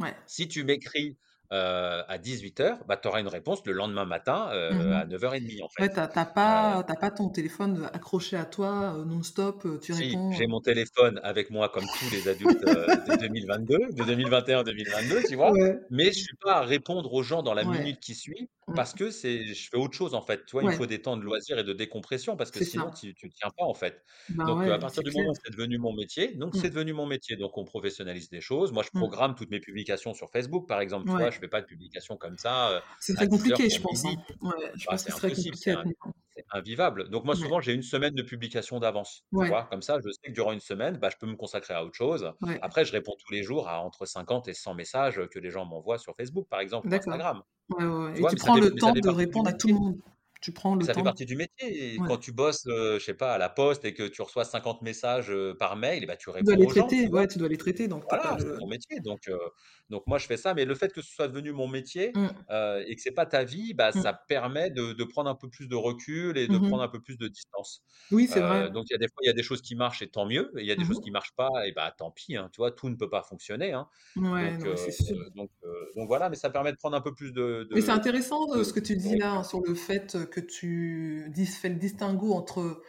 [0.00, 0.16] Ouais.
[0.26, 1.18] Si tu m'écris,
[1.52, 1.56] heu,
[2.08, 5.68] à 18:00, bah, tu auras une réponse le lendemain matin, heu, Mmh à 9:30 en
[5.68, 5.80] fait.
[5.80, 9.04] Ouais, tu as tu as Heu pas as pas ton téléphone accroché à toi, heu,
[9.04, 13.14] non-stop, heu, tu Si, réponds, j'ai mon téléphone avec moi comme tous les adultes, de
[13.14, 15.58] 2022, de 2021-2022, tu vois?
[15.58, 15.80] Ouais.
[15.88, 17.64] Mais je suis pas à répondre aux gens dans la Ouais.
[17.64, 18.74] minute qui suit Mmh.
[18.74, 20.44] parce que c'est je fais autre chose, en fait.
[20.46, 22.90] Tu vois, il faut des temps de loisirs et de décompression parce que C'est sinon
[22.90, 23.00] ça.
[23.00, 24.04] tu tu tiens pas, en fait.
[24.28, 25.10] Ben Donc, à partir c'est du clair.
[25.10, 26.70] moment où c'est devenu mon métier, donc c'est Mmh.
[26.70, 27.36] devenu mon métier.
[27.36, 28.70] Donc on professionnalise des choses.
[28.72, 29.10] Moi, je Mmh.
[29.10, 31.30] programme toutes mes publications sur Facebook, par exemple, tu vois?
[31.30, 31.32] Ouais.
[31.32, 34.14] Je fais pas de publications comme ça, heu, C'est très 10:00 compliqué, je pense, hein.
[34.14, 34.36] 12:00.
[34.42, 37.10] Ouais, je Bah, pense c'est impossible, c'est invivable.
[37.10, 37.36] Donc moi, Ouais.
[37.36, 39.50] souvent, j'ai 1 semaine de publication d'avance, tu Ouais.
[39.50, 39.66] vois?
[39.70, 41.96] Comme ça, je sais que durant 1 semaine, bah, je peux me consacrer à autre
[41.96, 42.32] chose.
[42.62, 45.66] Après, je réponds tous les jours à entre 50 et 100 messages que les gens
[45.66, 46.96] m'envoient sur Facebook, par exemple, ou.
[46.96, 47.42] Instagram.
[48.14, 48.32] Tu et vois?
[48.32, 49.98] tu prends le temps de répondre à tout le monde?
[50.40, 52.06] Tu prends le ça fait partie du métier Ouais.
[52.06, 54.82] quand tu bosses, heu, je sais pas, à la poste et que tu reçois 50
[54.82, 57.08] messages, heu, par mail et bah, tu Tu dois réponds les aux gens, tu traiter,
[57.08, 59.38] ouais, tu dois les traiter donc Voilà, c'est ton métier donc heu,
[59.88, 60.54] donc moi, je fais ça.
[60.54, 62.50] Mais le fait que ce soit devenu mon métier, Mmh.
[62.50, 64.20] heu et que c'est pas ta vie, bah, ça Mmh.
[64.28, 67.00] permet de de prendre un peu plus de recul et de Mmh prendre un peu
[67.00, 67.84] plus de distance.
[68.10, 68.70] Oui, c'est vrai.
[68.72, 70.26] Donc il y a des fois, il y a des choses qui marchent et tant
[70.26, 72.48] mieux et il y a des choses qui marchent pas et bah, tant pis, hein,
[72.52, 72.72] tu vois?
[72.72, 73.88] Tout ne peut pas fonctionner, hein.
[74.16, 75.16] Ouais, Donc non, sûr.
[75.96, 78.72] donc voilà, mais ça permet de prendre un peu plus de Mais c'est intéressant, ce
[78.72, 79.44] que tu dis là, recul.
[79.44, 82.82] sur le fait que tu dis fais le distinguo entre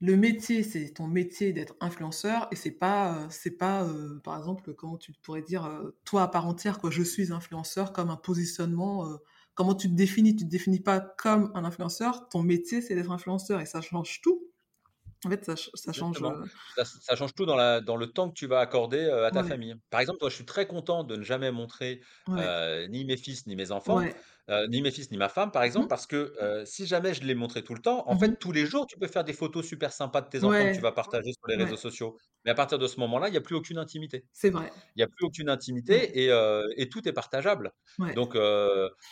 [0.00, 4.36] le métier, c'est ton métier d'être influenceur et c'est pas, heu, c'est pas, heu, par
[4.38, 8.10] exemple, comment tu pourrais dire, heu, toi à part entière quoi, je suis influenceur comme
[8.10, 9.08] un positionnement,
[9.54, 10.36] comment tu te définis?
[10.36, 14.20] Tu te définis pas comme un influenceur, ton métier c'est d'être influenceur et ça change
[14.22, 14.50] tout.
[15.26, 16.24] En fait, ça ch ça change,
[16.76, 19.42] Ça ça change tout dans la dans le temps que tu vas accorder, à ta
[19.42, 19.74] ouais, famille.
[19.90, 22.56] Par exemple, moi, je suis très content de ne jamais montrer, ouais,
[22.88, 24.14] ni mes fils, ni mes enfants, ouais.
[24.50, 27.14] Heu, ni mes fils, ni ma femme, par Mmh exemple, parce que, heu, si jamais
[27.14, 29.24] je les montrais tout le temps, en Mmh fait, tous les jours, tu peux faire
[29.24, 32.16] des photos super sympas de tes enfants que tu vas partager sur les réseaux sociaux.
[32.44, 34.26] Mais à partir de ce moment-là, il y a plus aucune intimité.
[34.32, 34.72] c'est vrai.
[34.96, 35.48] Il y a plus aucune
[35.88, 36.00] Mmh.
[36.00, 37.72] intimité et heu et tout est partageable.
[37.98, 38.16] Ouais.
[38.16, 38.34] Donc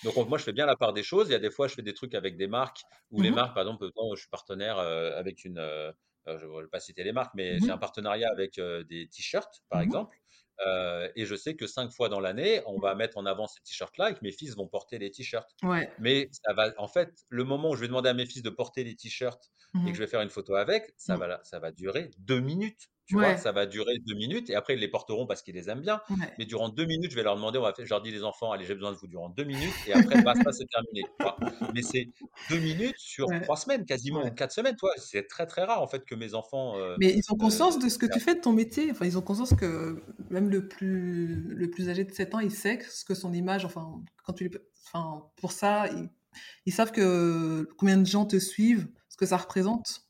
[0.03, 1.28] donc moi, je fais bien la part des choses.
[1.28, 3.32] Il y a des fois, je fais des trucs avec des marques où Mmh les
[3.32, 5.57] marques, par exemple, je suis partenaire, avec une,
[6.26, 9.62] je ne vais pas citer les marques, mais Mmh j'ai un partenariat avec, des t-shirts,
[9.68, 10.16] par Mmh exemple,
[11.16, 14.11] et je sais que 5 fois dans l'année, on va mettre en avant ces t-shirts-là
[14.11, 15.50] et que mes fils vont porter les t-shirts.
[15.62, 15.94] Ouais.
[15.98, 18.50] Mais ça va en fait, le moment où je vais demander à mes fils de
[18.50, 20.05] porter les t-shirts Mmh et que je mh.
[20.05, 21.18] vais faire une photo avec, ça Mmh.
[21.18, 23.36] va ça va durer 2 minutes, tu vois?
[23.36, 26.00] Ça va durer 2 minutes et après ils les porteront parce qu'ils les aiment bien.
[26.09, 26.38] ouais.
[26.38, 28.24] Mais durant 2 minutes, je vais leur demander, on va faire je leur dis: «Les
[28.24, 31.20] enfants, allez, j'ai besoin de vous durant 2 minutes et après basta, c'est terminé», tu
[31.22, 31.38] vois?
[31.72, 32.11] Mais c'est
[32.48, 34.76] 2 minutes sur Ouais, 3 semaines quasiment 4 semaines?
[34.98, 37.78] C'est très, très rare en fait que mes enfants, heu Mais ils ont heu, conscience
[37.80, 38.90] de ce que tu fais de ton métier?
[38.90, 40.00] Enfin, ils ont conscience que
[40.30, 43.32] même le plus le plus âgé de 7 ans, il sait que ce que son
[43.32, 44.50] image enfin, quand tu
[44.86, 46.09] enfin, pour ça, ils
[46.66, 50.02] ils savent que combien de gens te suivent, ce que ça représente?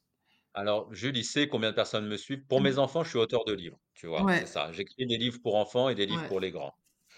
[0.54, 2.44] Alors Jules, il sait combien de personnes me suivent?
[2.46, 2.78] Pour mes Mmh.
[2.78, 4.30] enfants, je suis auteur de livres, tu vois?
[4.32, 4.72] C'est ça.
[4.72, 6.72] J'écris des livres pour enfants et des livres ouais, pour les grands.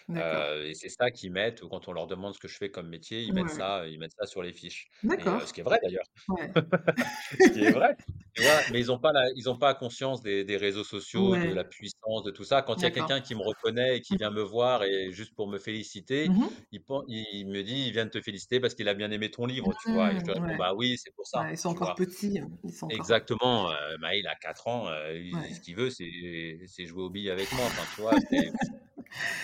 [0.09, 0.47] D'accord.
[0.65, 3.23] Et c'est ça qu'ils mettent quand on leur demande ce que je fais comme métier,
[3.25, 5.79] ils mettent Ouais, ça ils mettent ça sur les fiches et ce qui est vrai
[5.83, 6.07] d'ailleurs.
[6.29, 6.55] Ouais.
[7.41, 7.95] Ce qui est vrai,
[8.35, 8.65] tu vois?
[8.71, 11.55] Mais ils ont pas la ils ont pas conscience des des réseaux sociaux, de Ouais,
[11.55, 12.63] la puissance de tout ça.
[12.63, 12.91] Quand il y a d'accord.
[12.93, 14.33] quelqu'un qui me reconnaît et qui vient Mmh.
[14.33, 16.67] me voir et juste pour me féliciter, Mmh mh.
[16.73, 19.31] il pen il me dit: «Il vient de te féliciter parce qu'il a bien aimé
[19.31, 20.13] ton livre», tu vois?
[20.15, 20.59] Et je lui Mmh, réponds: ouais.
[20.59, 21.97] «Bah oui, c'est pour ça», Ouais, ils sont tu encore vois?
[21.97, 25.91] petits, hein, ils sont encore, Exactement, heu, Maël a 4 ans, il ce qu'il veut,
[25.91, 28.19] c'est c'est jouer aux billes avec moi, enfin, tu vois?
[28.31, 28.51] C'est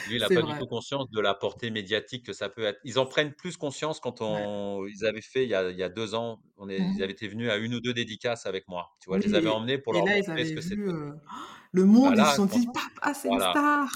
[0.04, 2.64] lui, il a C'est pas du tout conscience de la portée médiatique que ça peut
[2.64, 2.80] être.
[2.84, 4.46] Ils en prennent plus conscience quand Ouais.
[4.50, 6.94] on ils avaient fait il y a il y a 2 ans, on est Mmh
[6.94, 7.02] ils mh.
[7.02, 9.18] avaient été venus à 1 ou 2 dédicaces avec moi, tu vois?
[9.18, 10.80] Oui Je les avais emmenés pour leur là, montrer ce que c'était.
[10.88, 11.14] heu,
[11.72, 13.88] le Bah, monde, ils se sont dit: «Papa, c'est une star!»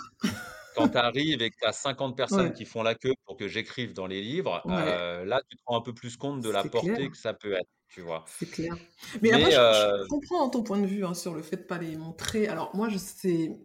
[0.75, 3.37] quand tu arrives et que tu as 50 personnes Ouais, qui font la queue pour
[3.37, 6.43] que j'écrive dans les livres, ouais, heu, là, tu te rends un peu plus compte
[6.43, 8.35] de la clair, portée que ça peut être, tu vois?
[8.39, 8.75] c'est clair.
[9.23, 11.57] Mais après, Mais je je heu comprends ton point de vue, hein, sur le fait
[11.59, 12.49] de pas les montrer.
[12.49, 13.59] Alors moi, je sais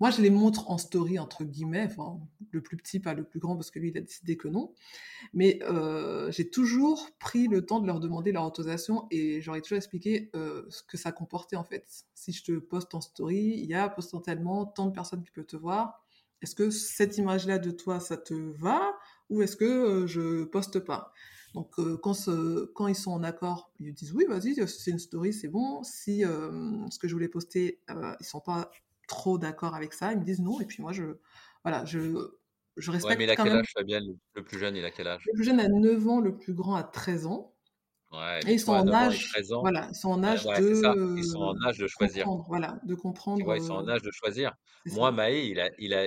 [0.00, 1.88] moi, je les montre en «story» entre guillemets,
[2.50, 4.74] le plus petit, pas le plus grand, parce que lui, il a décidé que non.
[5.32, 9.78] Mais heu, j'ai toujours pris le temps de leur demander leur autorisation et j'aurais toujours
[9.78, 11.86] expliqué, heu, ce que ça comportait, en fait.
[12.14, 15.46] Si je te poste en story, il y a potentiellement tant de personnes qui peuvent
[15.46, 16.04] te voir.
[16.42, 18.94] Est-ce que cette image-là de toi, ça te va?
[19.30, 21.12] Ou est-ce que, heu, je poste pas?
[21.54, 22.14] Donc, quand,
[22.74, 25.82] quand, ils sont en accord, ils disent oui, vas-y, c'est une story, c'est bon.
[25.82, 27.80] Si ce que je voulais poster,
[28.20, 28.70] ils sont pas
[29.06, 30.60] trop d'accord avec ça, ils me disent non.
[30.60, 31.04] Et puis moi, je,
[31.64, 32.30] voilà, je,
[32.76, 33.10] je respecte.
[33.10, 34.00] Ouais, mais il a quel âge, Fabien
[34.34, 35.22] Le plus jeune, il a quel âge?
[35.26, 37.52] Le plus jeune a 9 ans, le plus grand a 13 ans.
[38.12, 41.40] Ouais, et ils sont en âge, voilà, ils sont en âge ouais, de, ils sont
[41.40, 42.24] en âge de choisir.
[42.24, 43.44] Comprendre, voilà, de comprendre.
[43.44, 44.52] Vois, ils sont en âge de choisir.
[44.86, 46.04] Moi, Maë, il a, il a,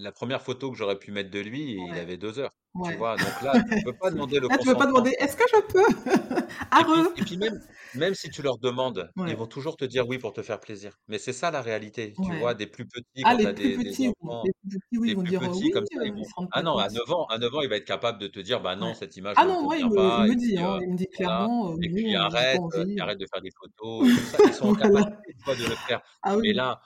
[0.00, 2.52] la première photo que j'aurais pu mettre de lui, il avait deux heures.
[2.74, 5.14] Tu vois, donc là, tu ne peux pas demander le là, tu peux pas demander,
[5.20, 5.84] est-ce que je peux?
[5.84, 7.60] Et, puis, et puis, même,
[7.94, 10.98] même si tu leur demandes, ils vont toujours te dire oui pour te faire plaisir.
[11.06, 12.14] Mais c'est ça la réalité.
[12.20, 14.98] Tu vois, des plus petits, ah, quand tu as des, des, enfants, les plus petits,
[14.98, 16.48] oui, ils vont dire oui, comme ça, ils vont...
[16.50, 18.60] Ah non, à 9 ans, à 9 ans, il va être capable de te dire
[18.60, 20.96] bah non, cette image ah non, moi, il, me, il me dit, hein, il me
[20.96, 21.76] dit clairement.
[21.80, 22.60] Et puis arrête,
[23.00, 24.08] arrête de faire des photos.
[24.46, 25.14] Ils sont capacité
[25.46, 26.00] de le faire.
[26.22, 26.80] Ah Mais là,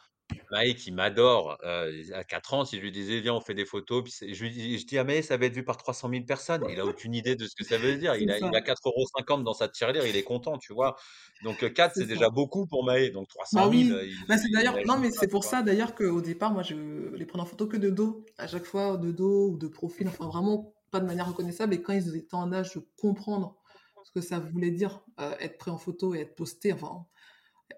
[0.51, 3.65] Maë qui m'adore, euh, à 4 ans, si je lui disais: «Viens, on fait des
[3.67, 6.09] photos», puis je lui dis je dis: «Ah mais ça va être vu par 300
[6.09, 6.65] 000 personnes».
[6.69, 8.15] Il a aucune idée de ce que ça veut dire.
[8.17, 10.97] Il a il a 4,50 € dans sa tirelire, il est content, tu vois?
[11.41, 14.27] Donc 4, c'est déjà beaucoup pour Maë, donc 300 000, bah oui.
[14.29, 16.75] bah, c'est d'ailleurs non, mais c'est pour ça d'ailleurs qu'au départ, moi, je
[17.15, 18.25] les prenais en photo que de dos.
[18.37, 21.83] À chaque fois, de dos ou de profil, enfin vraiment pas de manière reconnaissable et
[21.83, 23.57] quand ils étaient en âge de comprendre
[24.03, 25.05] ce que ça voulait dire,
[25.41, 27.07] être pris en photo et être posté, enfin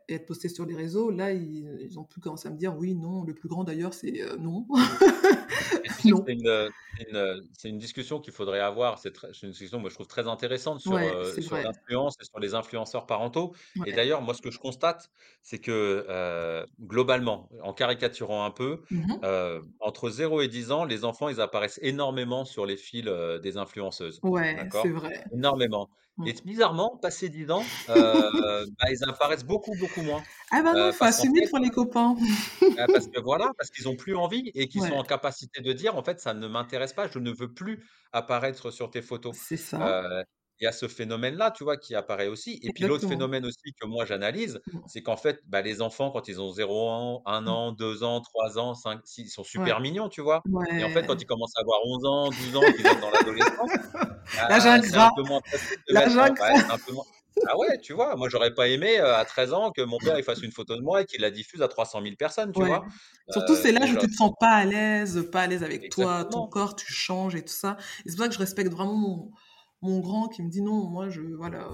[0.09, 3.24] être posté sur les réseaux, là, ils, ont pu commencer à me dire oui, non,
[3.24, 4.66] le plus grand d'ailleurs, c'est euh, non.
[6.05, 6.24] non.
[6.26, 6.70] C'est une,
[7.09, 8.99] une, une, discussion qu'il faudrait avoir.
[8.99, 9.12] C'est
[9.43, 13.07] une discussion, moi, je trouve très intéressante sur, euh, sur l'influence et sur les influenceurs
[13.07, 13.55] parentaux.
[13.86, 15.11] Et d'ailleurs, moi, ce que je constate,
[15.43, 19.18] c'est que euh, globalement, en caricaturant un peu, mmh
[19.80, 23.07] entre 0 et 10 ans, les enfants, ils apparaissent énormément sur les fils
[23.43, 24.20] des influenceuses.
[24.22, 25.24] Ouais, c'est vrai.
[25.32, 25.88] Énormément.
[26.17, 26.27] Mmh.
[26.27, 30.23] Et bizarrement, passé 10 ans, euh, bah, ils apparaissent beaucoup, beaucoup moins.
[30.51, 32.15] Ah bah non, il faut assumer pour les copains.
[32.77, 35.73] Bah, parce que voilà, parce qu'ils n'ont plus envie et qu'ils sont en capacité de
[35.73, 39.37] dire, en fait, ça ne m'intéresse pas, je ne veux plus apparaître sur tes photos.
[39.37, 40.25] C'est ça
[40.61, 42.61] il y a ce phénomène-là, tu vois, qui apparaît aussi.
[42.63, 44.79] Et puis l'autre phénomène aussi que moi j'analyse, mmh.
[44.87, 47.49] c'est qu'en fait, bah, les enfants, quand ils ont 0 ans, 1 mmh.
[47.49, 50.43] an, 2 ans, 3 ans, 5, 6, ils sont super mignons, tu vois.
[50.73, 53.11] Et en fait, quand ils commencent à avoir 11 ans, 12 ans, qu'ils sont dans
[53.11, 53.71] l'adolescence,
[54.27, 55.23] c'est un peu
[56.93, 57.05] moins
[57.49, 60.25] Ah ouais, tu vois, moi j'aurais pas aimé à 13 ans que mon père il
[60.25, 62.85] fasse une photo de moi et qu'il la diffuse à 300 000 personnes, tu vois.
[63.31, 66.25] Surtout c'est l'âge où tu te sens pas à l'aise, pas à l'aise avec toi,
[66.25, 67.77] ton corps, tu changes et tout ça.
[68.05, 69.31] Et c'est pour ça que je respecte vraiment mon,
[69.83, 71.70] mon grand qui me dit non, moi je voilà,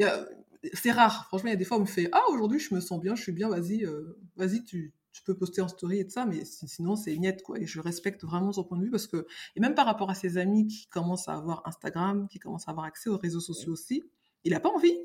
[0.00, 0.26] euh,
[0.72, 1.26] c'est rare.
[1.26, 3.00] Franchement, il y a des fois où on me fait ah aujourd'hui je me sens
[3.00, 6.12] bien, je suis bien, vas-y, euh, vas-y tu, tu peux poster en story et tout
[6.12, 7.58] ça, mais sinon c'est niette quoi.
[7.58, 10.14] Et je respecte vraiment son point de vue parce que et même par rapport à
[10.14, 13.72] ses amis qui commencent à avoir Instagram, qui commencent à avoir accès aux réseaux sociaux
[13.72, 14.04] aussi,
[14.44, 14.96] il a pas envie.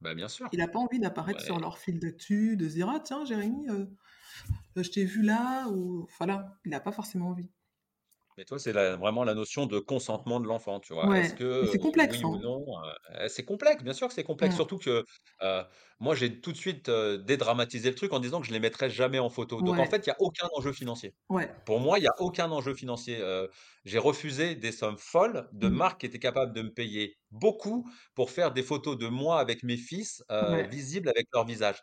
[0.00, 0.48] Bah bien sûr.
[0.52, 3.68] Il n'a pas envie d'apparaître sur leur fil d'actu, de se dire ah tiens Jérémy,
[3.68, 3.84] euh,
[4.76, 7.50] je t'ai vu là ou voilà, il n'a pas forcément envie.
[8.38, 11.18] Mais toi, c'est vraiment la notion de consentement de l'enfant, tu vois?
[11.18, 12.40] Est-ce que, c'est complexe, oui ou hein.
[12.40, 12.64] non,
[13.20, 14.56] eh, c'est complexe, bien sûr que c'est complexe, mmh.
[14.56, 15.04] surtout que,
[15.98, 19.18] moi, j'ai tout de suite, dédramatisé le truc en disant que je les mettrais jamais
[19.18, 19.60] en photo.
[19.60, 21.14] Donc en fait, il y a aucun enjeu financier.
[21.28, 21.50] Ouais.
[21.66, 23.20] Pour moi, il y a aucun enjeu financier,
[23.84, 25.74] j'ai refusé des sommes folles de mmh.
[25.74, 29.64] marques qui étaient capables de me payer beaucoup pour faire des photos de moi avec
[29.64, 30.22] mes fils,
[30.70, 31.82] visibles avec leur visage.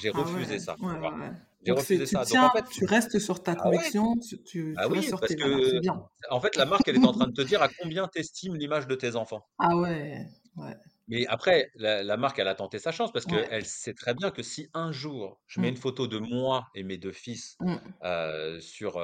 [0.00, 1.32] J'ai Ah refusé ça, ouais, ouais,
[1.64, 2.24] j'ai refusé ça.
[2.24, 5.32] Donc en fait tu restes sur ta ah conviction, tu tu Ah oui, sur parce
[5.32, 6.02] tes que, bien.
[6.30, 8.56] en fait, la marque, elle est en train de te dire à combien tu estimes
[8.56, 9.46] l'image de tes enfants.
[9.58, 10.76] Ah ouais, ouais.
[11.10, 14.42] Mais après, la, marque, elle a tenté sa chance parce qu'elle sait très bien que
[14.42, 15.70] si un jour, je mets mmh.
[15.70, 18.60] une photo de moi et mes deux fils mmh.
[18.60, 19.02] sur,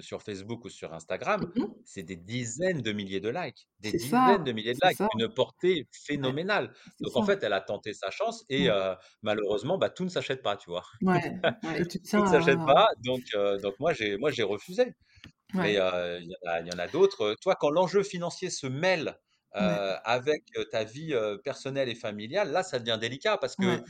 [0.00, 3.68] sur Facebook ou sur Instagram, mmh c'est des dizaines de milliers de likes.
[3.80, 5.00] Des dizaines de milliers de likes.
[5.18, 6.72] Une portée phénoménale.
[7.00, 8.68] Donc en fait, elle a tenté sa chance et
[9.22, 10.84] malheureusement, bah, tout ne s'achète pas, tu vois.
[11.02, 11.20] Ouais,
[11.90, 12.88] tout ne s'achète pas.
[13.04, 13.22] Donc,
[13.62, 14.94] donc moi, j'ai refusé.
[15.54, 17.36] Mais il y, en a d'autres.
[17.40, 19.16] Toi, quand l'enjeu financier se mêle
[19.52, 23.82] avec ta vie personnelle et familiale, là, ça devient délicat parce que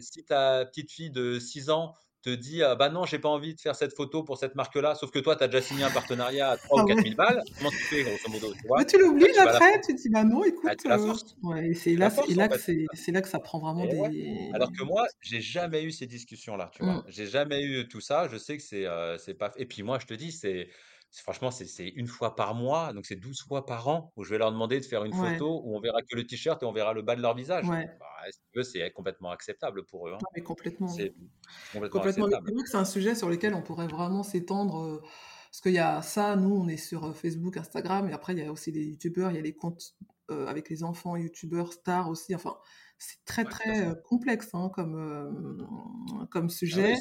[0.00, 3.54] si ta petite fille de 6 ans te dit «Ah bah non, j'ai pas envie
[3.54, 5.90] de faire cette photo pour cette marque-là, sauf que toi, tu as déjà signé un
[5.92, 8.78] partenariat à 3 ah ou 4 000 balles, comment tu fais, grosso modo tu vois?
[8.78, 10.72] Mais tu l'obliges après, tu te dis «Bah non, écoute».
[10.86, 10.98] Bah,
[11.44, 14.50] ouais, c'est là, là, que c'est là que ça prend vraiment des.
[14.54, 16.94] Alors que moi, j'ai jamais eu ces discussions-là, tu vois?
[16.94, 17.04] Mmh.
[17.06, 18.26] J'ai jamais eu tout ça.
[18.26, 18.86] Je sais que c'est
[19.18, 19.52] c'est pas.
[19.56, 20.68] Et puis moi, je te dis, c'est
[21.12, 24.38] franchement, c'est une fois par mois, donc c'est 12 fois par an où je vais
[24.38, 26.92] leur demander de faire une photo où on verra que le t-shirt et on verra
[26.92, 27.66] le bas de leur visage.
[27.68, 27.86] Ouais.
[27.98, 30.12] Bah, si tu veux, c'est complètement acceptable pour eux.
[30.12, 30.18] Hein.
[30.20, 30.88] Non, mais complètement.
[30.88, 31.14] C'est
[31.72, 32.52] complètement, acceptable.
[32.66, 35.02] C'est un sujet sur lequel on pourrait vraiment s'étendre.
[35.50, 38.42] Parce qu'il y a ça, nous, on est sur Facebook, Instagram, et après, il y
[38.42, 39.94] a aussi les youtubeurs, il y a les comptes
[40.30, 42.34] euh, avec les enfants, youtubeurs, stars aussi.
[42.34, 42.56] Enfin,
[42.98, 45.66] c'est très, très complexe hein, comme,
[46.30, 46.82] comme Ah sujet.
[46.82, 46.96] oui,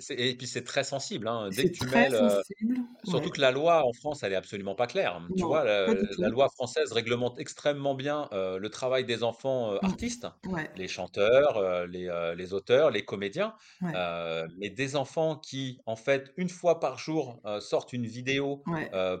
[0.00, 1.50] c'est et puis c'est très sensible, hein.
[1.52, 3.30] Dès que tu très mêles, sensible, surtout ouais.
[3.30, 5.20] que la loi en France, elle est absolument pas claire.
[5.36, 9.94] Tu Non, vois, la loi française réglemente extrêmement bien, le travail des enfants, Mmh.
[9.94, 13.54] artistes, Ouais, les chanteurs, les, les auteurs, les comédiens,
[13.90, 18.64] mais des enfants qui, en fait, une fois par jour, sortent une vidéo,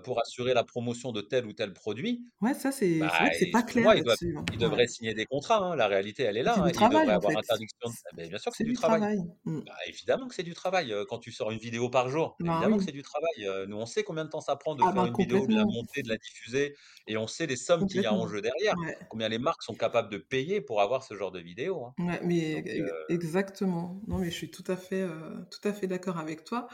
[0.04, 3.30] pour assurer la promotion de tel ou tel produit, Ouais, ça, c'est c'est bah, vrai
[3.30, 4.44] que c'est pas clair ils doivent hein.
[4.52, 5.76] ils devraient signer des contrats, hein.
[5.76, 6.70] La réalité, elle est là, C'est hein.
[6.70, 7.38] du travail, en avoir fait.
[7.38, 9.02] interdiction de ah beh, bien sûr que c'est du du travail.
[9.02, 9.18] travail.
[9.44, 9.60] Mmh.
[9.66, 12.44] Bah, évidemment que c'est du travail, heu, quand tu sors une vidéo par jour, Ben
[12.44, 14.86] évidemment que c'est du travail, heu, nous, on sait combien de temps ça prend de
[14.86, 16.76] Ah faire ben une vidéo, de la monter, de la diffuser
[17.06, 18.76] et on sait les sommes qu'il y a en jeu derrière.
[18.76, 18.98] Ouais.
[19.08, 21.94] Combien les marques sont capables de payer pour avoir ce genre de vidéo, hein.
[21.98, 24.00] Ouais, mais Donc e heu exactement.
[24.08, 25.06] Non, mais je suis tout à fait,
[25.50, 26.66] tout à fait d'accord avec toi.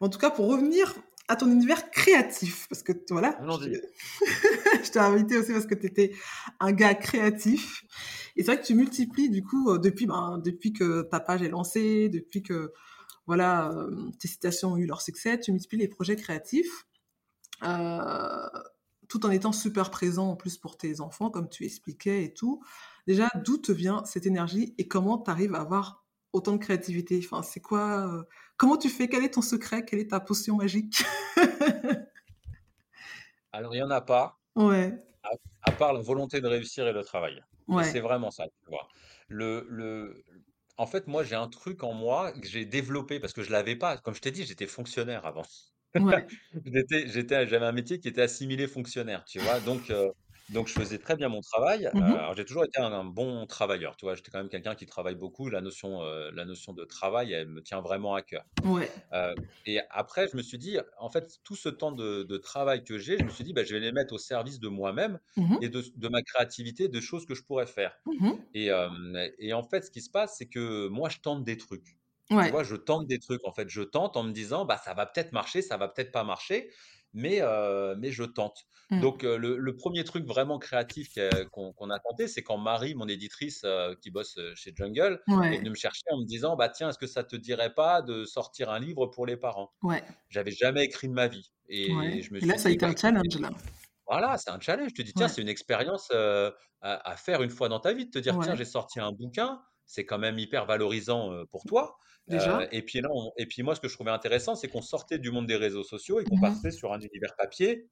[0.00, 0.94] En tout cas, pour revenir
[1.28, 3.80] à ton univers créatif, parce que voilà, je t'ai
[4.84, 6.12] je t'ai invité aussi parce que tu étais
[6.60, 7.84] un gars créatif
[8.36, 11.42] et c'est vrai que tu multiplies du coup, heu, depuis, ben, depuis que ta page
[11.42, 12.72] est lancée, depuis que
[13.26, 16.86] voilà, hem, tes citations ont eu leur succès, tu multiplies les projets créatifs,
[17.64, 18.00] heu,
[19.08, 22.62] tout en étant super présent en plus pour tes enfants comme tu expliquais et tout.
[23.06, 26.03] Déjà, d'où te vient cette énergie et comment tu arrives à avoir
[26.34, 27.20] autant de créativité?
[27.24, 28.24] Enfin, c'est quoi, heu,
[28.56, 29.08] comment tu fais?
[29.08, 29.84] Quel est ton secret?
[29.84, 31.04] Quelle est ta potion magique?
[33.52, 35.30] Alors il y en a pas, Ouais, à
[35.62, 37.42] à part la volonté de réussir et le travail.
[37.72, 38.02] Mais c'est ouais.
[38.02, 38.88] vraiment ça, tu vois?
[39.28, 40.24] Le le
[40.78, 43.76] en fait, moi, j'ai un truc en moi que j'ai développé parce que je l'avais
[43.76, 43.98] pas.
[43.98, 45.44] Comme je t'ai dit, j'étais fonctionnaire avant.
[45.96, 46.26] Ouais.
[46.66, 49.60] J'étais j'avais un métier qui était assimilé fonctionnaire, tu vois?
[49.60, 50.10] Donc heu,
[50.48, 51.86] donc je faisais très bien mon travail.
[51.92, 52.18] Mmh mh.
[52.18, 54.14] alors j'ai toujours été un un bon travailleur, tu vois?
[54.14, 55.48] J'étais quand même quelqu'un qui travaille beaucoup.
[55.50, 58.44] La notion, la notion de travail, elle me tient vraiment à cœur.
[58.64, 58.90] Ouais.
[59.66, 62.98] Et après je me suis dit: «En fait, tout ce temps de de travail que
[62.98, 65.58] j'ai», je me suis dit: «Bah, je vais les mettre au service de moi-même Mmh
[65.60, 68.54] et de de ma créativité, de choses que je pourrais faire» Mmh mh.
[68.54, 71.98] et en fait, ce qui se passe, c'est que moi, je tente des trucs.
[72.36, 72.52] Tu Ouais.
[72.52, 72.62] vois?
[72.64, 73.68] Je tente des trucs, en fait.
[73.68, 76.70] Je tente en me disant: «Bah, ça va peut-être marcher, ça va peut-être pas marcher,
[77.14, 78.58] mais heu, mais je tente».
[78.90, 79.00] Mmh.
[79.00, 81.08] Donc heu, le le 1 truc vraiment créatif
[81.52, 85.58] qu'on a tenté, c'est quand Marie, mon éditrice, heu, qui bosse, chez Jungle, est Ouais.
[85.58, 88.24] venue me chercher en me disant: «Bah, tiens, est-ce que ça te dirait pas de
[88.26, 90.02] sortir un livre pour les parents?» Ouais.
[90.30, 91.52] J'avais jamais écrit de ma vie
[91.86, 93.50] Ouais et je me et là, suis ça a été «Bah, un écoute» challenge là.
[94.06, 94.90] voilà, c'est un challenge.
[94.90, 98.06] Je te dis: «Tiens, c'est une expérience, à à faire une fois dans ta vie»,
[98.06, 101.96] de te dire: «Tiens, j'ai sorti un bouquin», c'est quand même hyper valorisant, pour toi,
[102.28, 102.62] Déjà.
[102.62, 104.82] heu et puis là, on et puis moi, ce que je trouvais intéressant, c'est qu'on
[104.82, 107.86] sortait du monde des réseaux sociaux et qu'on Mmh passait sur un univers papier,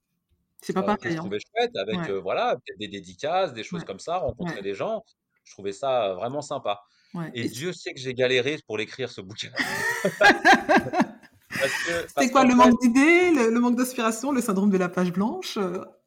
[0.61, 1.18] C'est pas heu, que je pareil, hein.
[1.18, 2.09] trouvais chouette avec, Ouais.
[2.11, 3.85] heu, voilà, des dédicaces, des choses Ouais.
[3.85, 4.62] comme ça, rencontrer Ouais.
[4.62, 5.03] des gens.
[5.45, 6.80] Je trouvais ça, vraiment sympa
[7.35, 9.51] et Dieu sait que j'ai galéré pour l'écrire ce bouquin.
[12.14, 15.12] Parce quoi le fait manque d'idées, le le manque d'inspiration, le syndrome de la page
[15.12, 15.59] blanche?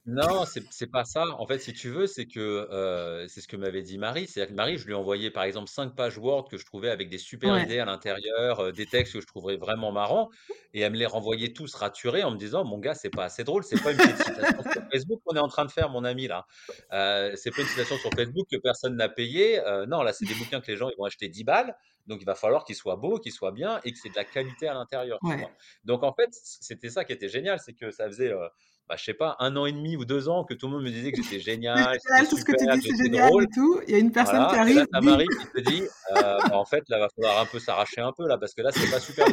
[0.08, 1.24] Non, c'est c'est pas ça.
[1.40, 4.28] En fait, si tu veux, c'est que, heu, c'est ce que m'avait dit Marie.
[4.28, 6.92] C'est-à-dire que Marie, je lui ai envoyé, par exemple, 5 pages Word que je trouvais
[6.92, 7.66] avec des super Ouais.
[7.66, 10.30] idées à l'intérieur, heu, des textes que je trouverais vraiment marrants
[10.74, 13.44] et elle me les renvoyait tous raturés en me disant: «Mon gars, c'est pas assez
[13.44, 16.04] drôle, c'est pas une petite citation sur Facebook qu'on est en train de faire, mon
[16.04, 16.46] ami, là.
[16.94, 20.26] Heu, c'est pas une citation sur Facebook que personne n'a payée, heu, non, là, c'est
[20.28, 21.76] des bouquins que les gens, ils vont acheter 10 balles,
[22.06, 24.26] donc il va falloir qu'ils soient beaux, qu'ils soient bien et que c'est de la
[24.26, 25.50] qualité à l'intérieur», tu vois?
[25.50, 25.58] Ouais.
[25.84, 28.50] Donc en fait, c c'était ça qui était génial, c'est que ça faisait, heu
[28.88, 30.84] bah, je sais pas, un an et demi ou 2 ans que tout le monde
[30.84, 33.82] me disait que j'étais génial, tout ce que tu dis, c'est génial drôle, et tout.
[33.88, 34.88] Il y a une personne qui voilà et là, arrive!
[35.02, 38.14] Marie qui te dit: «Heu, bah, en fait, là, va falloir un peu s'arracher un
[38.18, 39.28] peu là, parce que là, c'est pas super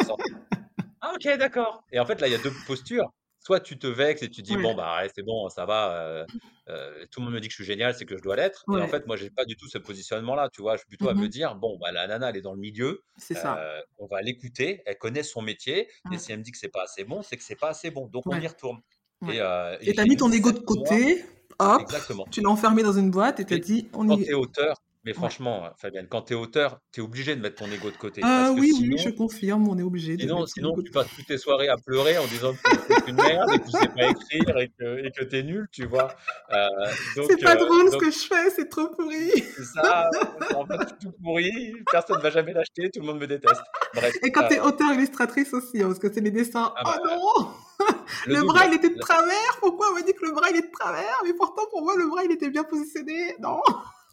[0.00, 0.36] sortir».
[1.00, 3.06] «Ah OK, d'accord» et en fait, là, il y a 2 postures.
[3.40, 6.26] Soit tu te vexes et tu dis: «Bon, bah, c'est bon, ça va, heu
[6.70, 8.66] heu, tout le monde me dit que je suis génial, c'est que je dois l'être»
[8.72, 10.74] et en fait, moi, j'ai pas du tout ce positionnement-là, tu vois?
[10.76, 12.60] Je suis plutôt à Mmh me dire: «Bon, bah, la nana, elle est dans le
[12.60, 13.68] milieu, C'est ça.
[13.98, 16.82] on va l'écouter, elle connaît son métier et si elle me dit que c'est pas
[16.84, 19.78] assez bon, c'est que c'est pas assez bon, donc on y retourne» et Ouais heu
[19.82, 21.24] et et tu as j'ai mis ton ego 7 de côté,
[21.58, 22.28] hop, exactement.
[22.30, 24.30] tu l'as enfermé dans une boîte et tu as Mais dit: «On quand y» tu
[24.30, 27.56] es auteur mais franchement, heu, Fabienne, quand tu es auteur, tu es obligé de mettre
[27.56, 30.36] ton ego de côté parce que oui, oui, je confirme, on est obligé de sinon
[30.36, 32.92] mettre son sinon de tu passes toutes tes soirées à pleurer en disant que tu
[32.92, 35.42] es qu'une merde et que tu sais pas écrire et que et que tu es
[35.42, 36.16] nul, tu vois?
[36.52, 36.68] Heu,
[37.20, 39.30] C'est pas drôle ce donc que je fais, c'est trop pourri.
[39.56, 40.10] c'est ça,
[40.50, 43.64] en fait, c'est tout pourri, personne va jamais l'acheter, tout le monde me déteste.
[43.92, 46.74] Bref, Et quand tu es heu, auteure illustratrice aussi, hein, parce que c'est les dessins.
[46.74, 47.57] ah «Oh bah, non!
[48.24, 49.58] Le Le bras, il était de travers.
[49.60, 51.16] Pourquoi on m'a dit que le bras, il est de travers?
[51.24, 53.36] Mais pourtant, pour moi, le bras, il était bien positionné.
[53.40, 53.60] Non!»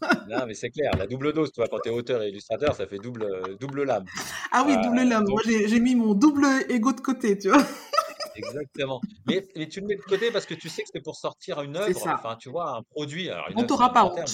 [0.24, 1.68] non mais c'est clair, la double dose, tu vois?
[1.68, 4.08] Quand tu es auteur et illustrateur, ça fait double, heu, double lame.
[4.52, 5.24] Ah oui, double Heu, lame.
[5.26, 7.62] Moi, donc j'ai j'ai mis mon double ego de côté, tu vois?
[8.34, 9.02] Exactement.
[9.24, 11.62] Mais mais tu le mets de côté parce que tu sais que c'est pour sortir
[11.62, 14.30] une œuvre, enfin, tu vois, un produit, alors une pas mais honte.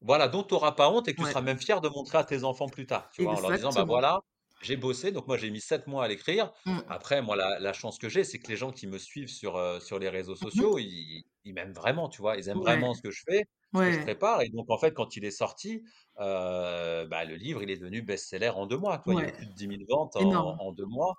[0.00, 2.24] voilà, dont tu auras pas honte et que tu seras même fier de montrer à
[2.24, 3.36] tes enfants plus tard, tu vois?
[3.36, 4.20] En leur disant: «Bah, voilà,
[4.60, 6.52] j'ai bossé», donc moi, j'ai mis 7 mois à l'écrire.
[6.64, 6.84] Mmh.
[6.86, 9.56] Après, moi, la la chance que j'ai, c'est que les gens qui me suivent sur,
[9.58, 10.64] heu, sur les réseaux Mmh mh.
[10.64, 12.36] sociaux, ils ils m'aiment vraiment, tu vois?
[12.36, 13.44] Ils aiment Ouais, vraiment ce que je fais
[13.74, 15.84] ce que je prépare et donc en fait, quand il est sorti,
[16.20, 19.14] heu, bah, le livre, il est devenu best-seller en 2 mois, toi.
[19.14, 21.14] Il y a plus de 10 000 ventes en en 2 mois,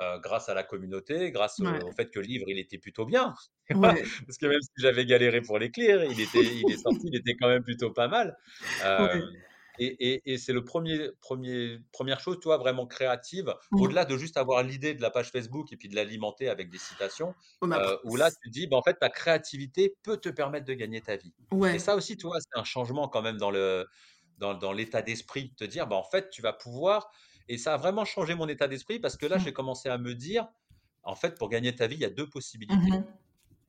[0.00, 3.04] heu, grâce à la communauté, grâce au au fait que le livre, il était plutôt
[3.06, 3.34] bien.
[4.26, 7.36] Parce que même si j'avais galéré pour l'écrire, il était il est sorti, il était
[7.36, 8.36] quand même plutôt pas mal.
[9.78, 13.80] Et, et, c'est le premier, premier, première chose, tu vois, vraiment créative, mmh.
[13.80, 16.78] au-delà de juste avoir l'idée de la page Facebook et puis de l'alimenter avec des
[16.78, 20.74] citations, euh, où là, tu dis, bah, en fait, ta créativité peut te permettre de
[20.74, 21.32] gagner ta vie.
[21.72, 23.86] Et ça aussi, tu vois, c'est un changement quand même dans le
[24.38, 27.10] dans, dans l'état d'esprit, de te dire, bah, en fait, tu vas pouvoir,
[27.48, 29.40] et ça a vraiment changé mon état d'esprit parce que là, mmh.
[29.40, 30.46] j'ai commencé à me dire,
[31.02, 32.74] en fait, pour gagner ta vie, il y a deux possibilités.
[32.74, 33.04] Mmh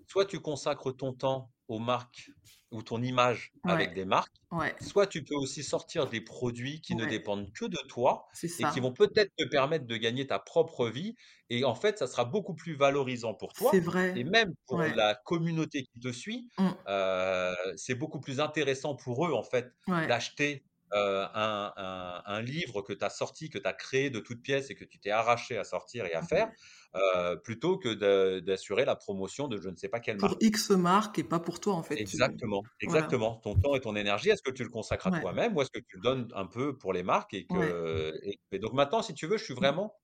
[0.09, 2.31] soit tu consacres ton temps aux marques
[2.71, 4.35] ou ton image avec des marques,
[4.81, 8.79] soit tu peux aussi sortir des produits qui ne dépendent que de toi et qui
[8.79, 11.15] vont peut-être te permettre de gagner ta propre vie.
[11.49, 13.71] Et en fait, ça sera beaucoup plus valorisant pour toi.
[13.79, 14.13] Vrai.
[14.15, 16.69] Et même pour la communauté qui te suit, mmh.
[16.87, 20.63] euh, c'est beaucoup plus intéressant pour eux, en fait, d'acheter
[20.93, 24.71] euh, un, un, livre que tu as sorti, que tu as créé de toutes pièces
[24.71, 26.51] et que tu t'es arraché à sortir et à faire,
[26.95, 30.33] euh, plutôt que d'assurer la promotion de je ne sais pas quelle marque.
[30.33, 31.95] Pour X marque et pas pour toi en fait.
[31.95, 33.35] Exactement, exactement.
[33.43, 35.79] Ton temps et ton énergie, est-ce que tu le consacres à toi-même ou est-ce que
[35.79, 38.13] tu le donnes un peu pour les marques et que
[38.51, 39.57] et, donc maintenant, si tu veux, je suis mmh.
[39.57, 39.95] vraiment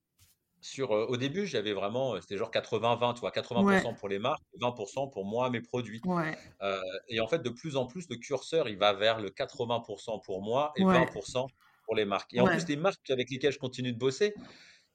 [0.66, 0.92] sur.
[0.92, 5.10] Euh, au début, j'avais vraiment, c'était genre 80-20, tu vois, 80% pour les marques, 20%
[5.10, 6.02] pour moi, mes produits.
[6.62, 10.22] Euh, et en fait, de plus en plus, le curseur, il va vers le 80%
[10.24, 11.46] pour moi et 20%
[11.84, 12.34] pour les marques.
[12.34, 14.34] Et en plus, les marques avec lesquelles je continue de bosser,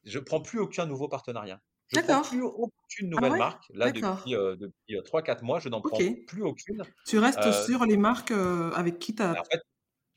[0.03, 1.59] je prends plus aucun nouveau partenariat.
[1.93, 3.65] Je ne prends plus aucune ah nouvelle marque.
[3.73, 5.97] Là, depuis, euh, depuis 3-4 mois, je n'en prends
[6.27, 6.83] plus aucune.
[7.05, 9.31] Tu restes sur les marques avec qui tu as.
[9.31, 9.61] En fait,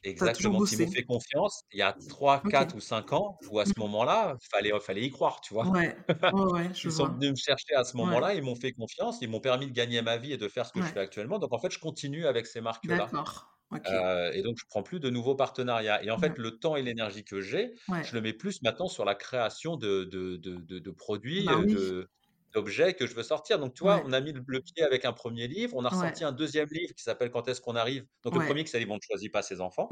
[0.04, 3.64] exactement, qui m'ont fait confiance il y a 3, 4 ou 5 ans, où à
[3.64, 3.80] ce mmh.
[3.80, 5.66] moment-là, il fallait, fallait y croire, tu vois?
[5.68, 9.28] Ouais, ouais, ils sont venus me chercher à ce moment-là, ils m'ont fait confiance, ils
[9.28, 11.38] m'ont permis de gagner ma vie et de faire ce que je fais actuellement.
[11.38, 13.08] Donc, en fait, je continue avec ces marques-là.
[13.12, 13.50] D'accord.
[13.86, 16.02] Euh, et donc, je prends plus de nouveaux partenariats.
[16.04, 19.04] Et en fait, le temps et l'énergie que j'ai, je le mets plus maintenant sur
[19.04, 22.08] la création de, de, de, de, produits, bah euh,
[22.54, 23.58] d'objets que je veux sortir.
[23.58, 26.24] Donc, tu vois, on a mis le, pied avec un premier livre, on a ressorti
[26.24, 28.04] un deuxième livre qui s'appelle Quand est-ce qu'on arrive?
[28.22, 29.88] Donc, le premier qui s'appelle On ne choisit pas ses enfants.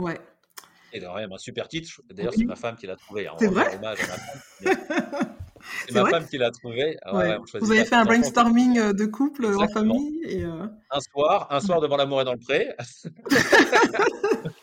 [0.94, 2.02] Et d'ailleurs, un super titre.
[2.10, 3.26] D'ailleurs, c'est ma femme qui l'a trouvé.
[3.26, 3.76] Hein, c'est vrai?
[3.76, 5.36] hommage à ma femme.
[5.86, 6.96] C'est ma femme qui l'a trouvé.
[7.02, 11.46] Ah Vous avez fait un brainstorming euh, de couple en famille et euh Un soir,
[11.50, 12.74] un soir devant l'amour et dans le pré.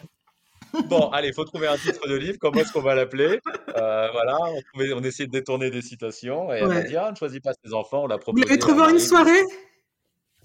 [0.88, 2.38] bon, allez, il faut trouver un titre de livre.
[2.40, 3.40] Comment est-ce qu'on va l'appeler?
[3.76, 6.52] Euh, Voilà, on, trouvait, on essayait de détourner des citations.
[6.54, 8.04] Et elle m'a dit ah, ne choisit pas ses enfants.
[8.04, 8.44] On l'a proposé.
[8.44, 9.42] Vous l'avez trouvé en une soirée?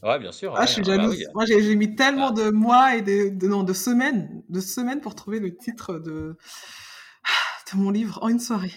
[0.03, 0.55] Ouais, bien sûr.
[0.57, 1.25] Ah, je suis bah jalouse.
[1.35, 2.33] Moi, j'ai mis tellement ah.
[2.33, 6.37] de mois et de, de, non, de semaines, de semaines pour trouver le titre de,
[7.73, 8.73] de mon livre en une soirée.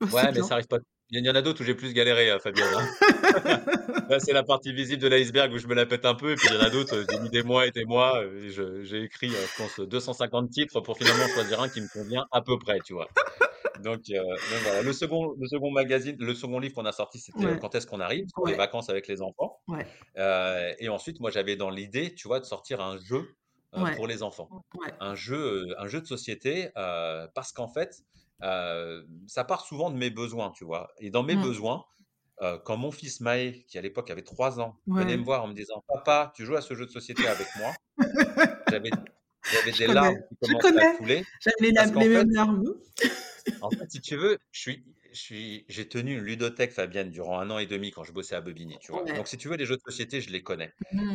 [0.00, 0.78] Ouais, mais ça arrive pas
[1.10, 2.66] il y en a d'autres où j'ai plus galéré, euh, Fabien.
[2.76, 2.86] Hein.
[4.10, 6.32] Là, c'est la partie visible de l'iceberg où je me la pète un peu.
[6.32, 8.22] Et puis, il y en a d'autres, euh, j'ai mis des mois et des mois.
[8.22, 12.42] Euh, j'ai écrit, je pense, 250 titres pour finalement choisir un qui me convient à
[12.42, 13.08] peu près, tu vois.
[13.82, 14.00] Donc,
[14.62, 14.82] voilà.
[14.82, 18.00] Le second, le second magazine, le second livre qu'on a sorti, c'était Quand est-ce qu'on
[18.00, 18.26] arrive?
[18.46, 19.60] Les vacances avec les enfants.
[20.16, 23.36] et ensuite, moi, j'avais dans l'idée, tu vois, de sortir un jeu
[23.96, 24.48] pour les enfants.
[25.00, 28.02] Un, jeu, un jeu de société, parce qu'en fait,
[28.40, 30.90] ça part souvent de mes besoins, tu vois?
[30.98, 31.42] Et dans mes mmh.
[31.42, 31.84] besoins,
[32.64, 35.54] quand mon fils Maë, qui à l'époque avait 3 ans, venait me voir en me
[35.54, 37.72] disant Papa, tu joues à ce jeu de société avec moi,
[38.68, 38.90] j'avais
[39.72, 41.24] des larmes qui commençaient à couler.
[41.40, 42.64] J'avais les, mêmes larmes.
[43.60, 44.60] en fait, si tu veux, je
[45.12, 48.40] suis, j'ai tenu une ludothèque, Fabienne, durant un an et demi quand je bossais à
[48.40, 49.04] Bobigny, tu vois?
[49.04, 50.72] Donc, si tu veux, les jeux de société, je les connais.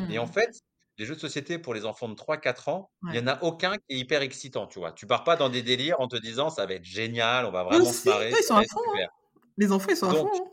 [0.10, 0.32] Et en mmh.
[0.32, 0.62] fait,
[0.98, 3.78] les jeux de société pour les enfants de 3-4 ans, il n'y en a aucun
[3.78, 4.92] qui est hyper excitant, tu vois.
[4.92, 7.64] Tu pars pas dans des délires en te disant ça va être génial, on va
[7.64, 8.32] vraiment se marrer.
[8.38, 8.80] ils sont à fond.
[8.96, 9.08] Hein.
[9.58, 10.30] Les enfants, ils sont à fond.
[10.34, 10.50] Hein.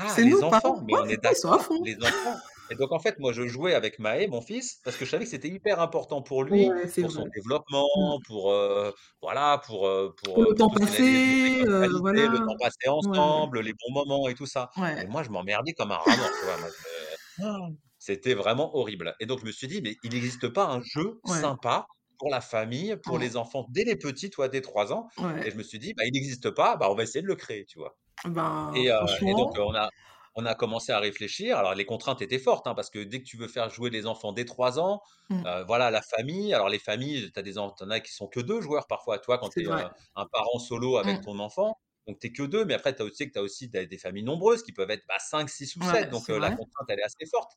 [0.00, 1.68] Ah, c'est nous, enfants, mais on est d'accord.
[1.84, 2.38] Les enfants.
[2.70, 5.24] Et donc, en fait, moi, je jouais avec Maë, mon fils, parce que je savais
[5.24, 6.70] que c'était hyper important pour lui,
[7.00, 8.22] pour son développement, mmh.
[8.26, 12.26] pour, euh, voilà, pour, euh, pour, le temps passé, euh, voilà.
[12.26, 14.70] le temps passé ensemble, les bons moments et tout ça.
[15.02, 17.50] Et moi, je m'emmerdais comme un rat tu vois.
[17.58, 17.68] Moi,
[17.98, 19.14] c'était vraiment horrible.
[19.20, 21.86] Et donc, je me suis dit, mais il n'existe pas un jeu sympa
[22.18, 25.08] pour la famille, pour les enfants dès les petits, toi, dès 3 ans.
[25.44, 27.36] Et je me suis dit, bah, il n'existe pas, bah, on va essayer de le
[27.36, 27.96] créer, tu vois.
[28.24, 29.88] Ben, et, donc, on a,
[30.34, 31.56] on a commencé à réfléchir.
[31.56, 34.06] Alors, les contraintes étaient fortes, hein, parce que dès que tu veux faire jouer les
[34.06, 35.42] enfants dès 3 ans, mmh.
[35.66, 36.54] voilà, la famille.
[36.54, 39.38] Alors, les familles, tu as des en as qui sont que deux joueurs parfois, toi,
[39.38, 41.24] quand tu es un, parent solo avec mmh.
[41.24, 41.78] ton enfant.
[42.08, 44.72] Donc, tu n'es que deux, mais après, tu aussi, as aussi des, familles nombreuses qui
[44.72, 46.10] peuvent être bah, 5, 6 ou 7.
[46.10, 47.52] donc, la contrainte, elle est assez forte.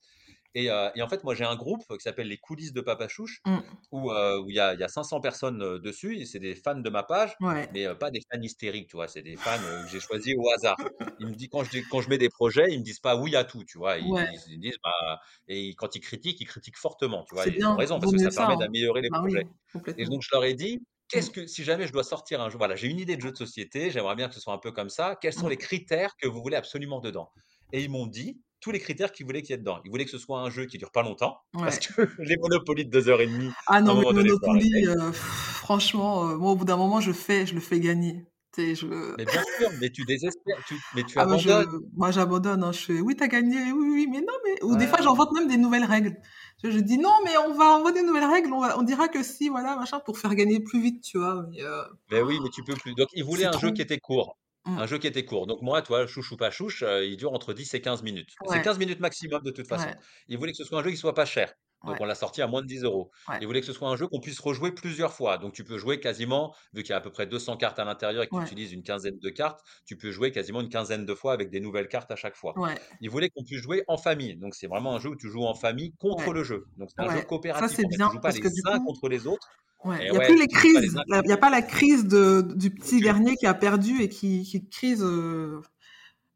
[0.53, 3.41] Et, et en fait, moi, j'ai un groupe qui s'appelle les coulisses de Papa Chouche,
[3.45, 3.57] mmh.
[3.93, 4.11] où
[4.49, 7.33] il y, a, y, a, 500 personnes dessus, et c'est des fans de ma page,
[7.39, 10.75] mais pas des fans hystériques, tu vois, c'est des fans que j'ai choisis au hasard.
[11.19, 13.35] Ils me disent, quand je, quand je mets des projets, ils me disent pas oui
[13.37, 13.97] à tout, tu vois.
[13.97, 17.47] Ils, disent, bah, et quand ils critiquent, ils critiquent fortement, tu vois.
[17.47, 18.57] Ils ont raison, parce que ça, permet hein.
[18.57, 19.47] d'améliorer les bah projets.
[19.97, 20.81] et donc, je leur ai dit,
[21.12, 21.34] qu'est-ce mmh.
[21.34, 23.38] que, si jamais je dois sortir un jeu, voilà, j'ai une idée de jeu de
[23.38, 25.51] société, j'aimerais bien que ce soit un peu comme ça, quels sont mmh.
[25.51, 27.30] les critères que vous voulez absolument dedans?
[27.74, 29.82] Et ils m'ont dit tous les critères qu'ils voulaient qu'il y ait dedans.
[29.84, 32.86] Ils voulaient que ce soit un jeu qui dure pas longtemps, parce que les Monopoly
[32.86, 33.51] de 2h30.
[33.68, 37.55] Ah non, mais Monopoly, euh, franchement, euh, moi, au bout d'un moment, je fais, je
[37.55, 38.24] le fais gagner.
[38.57, 39.15] Je...
[39.17, 41.81] Mais bien sûr, mais tu désespères, tu, mais tu ah, abandonnes.
[41.95, 42.63] Moi, j'abandonne.
[42.63, 44.61] Hein, je fais, oui, t'as gagné, oui, oui, mais non, mais.
[44.63, 46.17] Ou des fois, j'invente même des nouvelles règles.
[46.63, 49.49] Je, dis non, mais on va inventer des nouvelles règles, on, on, dira que si,
[49.49, 51.45] voilà, machin, pour faire gagner plus vite, tu vois.
[51.49, 52.93] Mais, euh, mais oui, mais tu peux plus.
[52.93, 54.37] Donc, ils voulaient un jeu qui était court.
[54.65, 54.77] Mmh.
[54.77, 55.47] Un jeu qui était court.
[55.47, 58.35] Donc moi, toi, chouche ou pas chouche, il dure entre 10 et 15 minutes.
[58.47, 59.89] C'est 15 minutes maximum de toute façon.
[60.27, 61.53] Il voulait que ce soit un jeu qui soit pas cher.
[61.86, 63.11] Donc on l'a sorti à moins de 10 euros.
[63.39, 65.38] Il voulait que ce soit un jeu qu'on puisse rejouer plusieurs fois.
[65.38, 67.86] Donc tu peux jouer quasiment, vu qu'il y a à peu près 200 cartes à
[67.86, 71.05] l'intérieur et que tu utilises une quinzaine de cartes, tu peux jouer quasiment une quinzaine
[71.05, 72.53] de fois avec des nouvelles cartes à chaque fois.
[73.01, 74.36] Il voulait qu'on puisse jouer en famille.
[74.36, 76.65] Donc c'est vraiment un jeu où tu joues en famille contre le jeu.
[76.77, 77.69] Donc c'est un jeu coopératif.
[77.69, 78.07] Ça c'est bien.
[78.09, 79.47] Tu joues pas les uns contre les autres.
[79.86, 80.95] Il n'y a plus les crises.
[81.07, 84.43] Il n'y a pas la crise de, du petit dernier qui a perdu et qui,
[84.43, 85.03] qui crise.
[85.03, 85.61] Euh,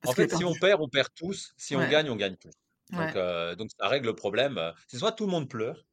[0.07, 1.53] en fait, si on perd, on perd tous.
[1.57, 2.51] Si on gagne, on gagne tous.
[2.91, 4.73] Donc, euh, donc ça règle le problème.
[4.87, 5.85] C'est soit tout le monde pleure,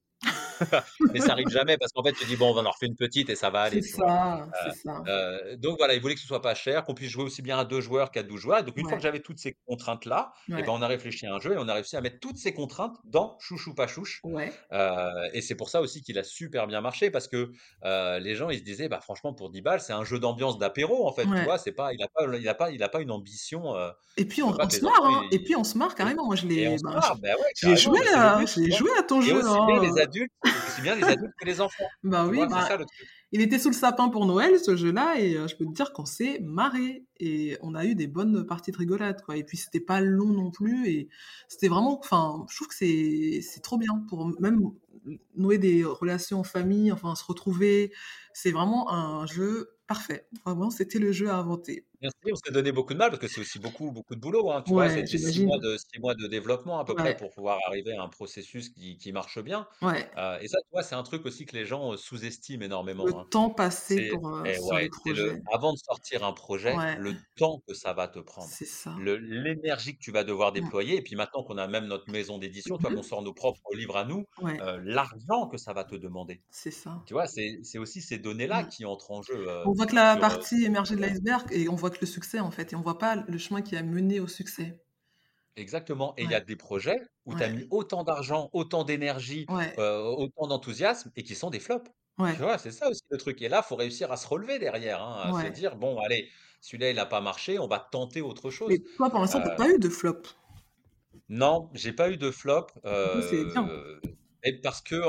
[1.13, 2.97] mais ça arrive jamais parce qu'en fait, tu dis, bon, on va en refaire une
[2.97, 3.83] petite et ça va aller.
[3.83, 4.49] C'est ça,
[4.85, 5.03] ça.
[5.07, 7.59] Euh, donc voilà, il voulait que ce soit pas cher, qu'on puisse jouer aussi bien
[7.59, 8.63] à deux joueurs qu'à 12 joueurs.
[8.65, 11.35] donc une fois que j'avais toutes ces contraintes-là, et eh ben, on a réfléchi à
[11.35, 14.23] un jeu et on a réussi à mettre toutes ces contraintes dans Chouchou pas chouche.
[14.73, 17.53] Euh, et c'est pour ça aussi qu'il a super bien marché parce que
[17.85, 20.59] euh, les gens, ils se disaient, bah franchement, pour 10 balles, c'est un jeu d'ambiance
[20.59, 21.25] d'apéro en fait.
[21.25, 23.75] Tu vois, c'est pas, il a pas, il a pas, il a pas une ambition.
[24.17, 25.25] et puis on, se marre, hein.
[25.31, 25.39] et...
[25.39, 26.27] puis on se marre carrément.
[26.27, 29.41] Moi, je l'ai, bah, bah j'ai joué, à, joué à ton jeu.
[29.45, 29.81] Hein.
[29.81, 30.33] les adultes
[30.69, 31.85] aussi bien les adultes que les enfants.
[32.03, 32.69] Bah oui, bah,
[33.33, 35.93] il était sous le sapin pour Noël, ce jeu-là, et euh, je peux te dire
[35.93, 37.05] qu'on s'est marré.
[37.19, 39.37] Et on a eu des bonnes parties de rigolade, quoi.
[39.37, 41.09] Et puis, c'était pas long non plus, et
[41.49, 44.71] c'était vraiment, enfin, je trouve que c'est trop bien pour même
[45.35, 47.93] nouer des relations en famille, enfin, se retrouver.
[48.35, 50.27] C'est vraiment un jeu parfait.
[50.45, 51.87] Vraiment, c'était le jeu à inventer.
[52.03, 54.51] Merci, on s'est donné beaucoup de mal parce que c'est aussi beaucoup, beaucoup de boulot.
[54.51, 57.31] Hein, tu vois, c'est six mois, de, six mois de développement à peu près pour
[57.31, 59.69] pouvoir arriver à un processus qui, qui marche bien.
[59.83, 60.11] Ouais.
[60.17, 63.05] Euh, et ça, tu vois, c'est un truc aussi que les gens euh, sous-estiment énormément.
[63.05, 63.27] Le hein.
[63.31, 65.43] temps passé pour euh, eh sur projet.
[65.53, 68.49] avant de sortir un projet, le temps que ça va te prendre.
[68.51, 68.97] C'est ça.
[68.99, 70.97] L'énergie que tu vas devoir déployer.
[70.97, 73.97] Et puis maintenant qu'on a même notre maison d'édition, mmh qu'on sort nos propres livres
[73.97, 74.27] à nous,
[74.83, 76.43] l'argent que ça va te demander.
[76.51, 77.01] C'est ça.
[77.07, 79.47] Tu vois, c'est aussi ces données-là qui entrent en jeu.
[79.67, 82.73] on voit que la partie émergée de l'iceberg et on voit le succès en fait,
[82.73, 84.83] et on voit pas le chemin qui a mené au succès.
[85.57, 86.15] Exactement.
[86.17, 90.47] Et il y a des projets où tu as mis autant d'argent, autant d'énergie, autant
[90.47, 91.91] d'enthousiasme et qui sont des flops.
[92.19, 93.43] Tu vois, c'est ça aussi le truc.
[93.43, 96.29] Et là, il faut réussir à se relever derrière, hein, à se dire, bon, allez,
[96.61, 98.69] celui-là, il n'a pas marché, on va tenter autre chose.
[98.71, 100.23] Mais toi, pour l'instant, tu n'as pas eu de flop.
[101.29, 102.69] Non, j'ai pas eu de flop.
[103.29, 103.69] C'est bien.
[104.45, 105.01] Et parce que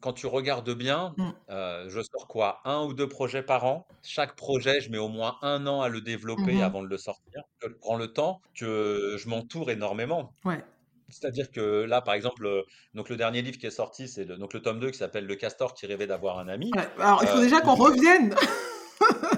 [0.00, 1.30] quand tu regardes bien, mmh.
[1.50, 2.60] euh, je sors quoi?
[2.64, 3.86] Un ou deux projets par an.
[4.02, 6.96] Chaque projet, je mets au moins un an à le développer mmh avant de le
[6.96, 7.42] sortir.
[7.62, 10.32] Je prends le temps, que je m'entoure énormément.
[10.44, 10.64] Ouais.
[11.08, 12.64] C'est-à-dire que là, par exemple,
[12.94, 15.26] donc le dernier livre qui est sorti, c'est le, donc le tome 2 qui s'appelle
[15.26, 16.70] Le castor qui rêvait d'avoir un ami.
[16.98, 18.34] alors, il faut euh, déjà qu'on revienne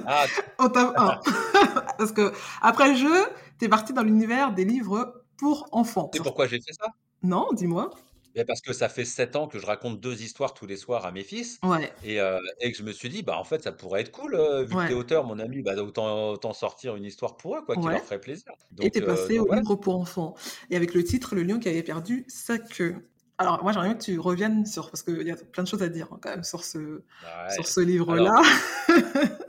[0.06, 0.24] ah,
[0.58, 1.20] au tome 1.
[1.98, 2.32] Parce que
[2.62, 3.26] après le jeu,
[3.58, 6.10] tu es parti dans l'univers des livres pour enfants.
[6.12, 6.88] C'est pourquoi j'ai fait ça?
[7.22, 7.90] Non, dis-moi
[8.46, 11.12] parce que ça fait 7 ans que je raconte deux histoires tous les soirs à
[11.12, 11.58] mes fils.
[12.04, 14.74] Et, et que je me suis dit, bah en fait, ça pourrait être cool, vu
[14.74, 17.86] que t'es auteur, mon ami, bah, autant, autant sortir une histoire pour eux, quoi, qui
[17.86, 18.52] leur ferait plaisir.
[18.80, 20.34] et t'es passé au livre pour enfants.
[20.70, 23.08] Et avec le titre Le lion qui avait perdu sa queue.
[23.40, 25.82] Alors, moi, j'aimerais bien que tu reviennes sur, parce qu'il y a plein de choses
[25.82, 27.02] à dire hein, quand même sur ce,
[27.54, 28.32] sur ce livre-là.
[28.32, 28.44] Alors,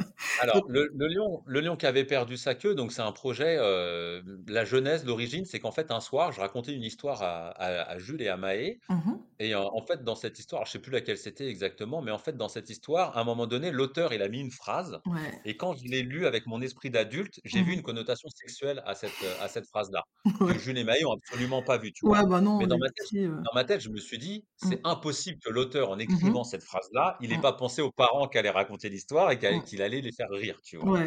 [0.67, 3.57] le, lion, le lion qui avait perdu sa queue, donc c'est un projet.
[3.59, 8.21] Euh, la genèse, l'origine, c'est qu'en fait, un soir, je racontais une histoire à, Jules
[8.21, 8.79] et à Maë.
[8.89, 12.17] Mmh et en, fait, dans cette histoire, je sais plus laquelle c'était exactement, mais en
[12.17, 14.99] fait, dans cette histoire, à un moment donné, l'auteur, il a mis une phrase.
[15.45, 18.83] Et quand je l'ai lu avec mon esprit d'adulte, j'ai vu mmh une connotation sexuelle
[18.85, 19.11] à cette,
[19.41, 20.03] à cette phrase-là.
[20.39, 22.25] Que Jules et Maë ont absolument pas vu, tu vois?
[22.25, 24.83] bah non, mais dans ma, tête, euh dans ma tête, je me suis dit, c'est
[24.83, 24.87] mmh.
[24.87, 28.49] impossible que l'auteur, en écrivant cette phrase-là, il n'ait pas pensé aux parents qui allaient
[28.49, 31.01] raconter l'histoire et qu'il allait les faire rire, tu vois?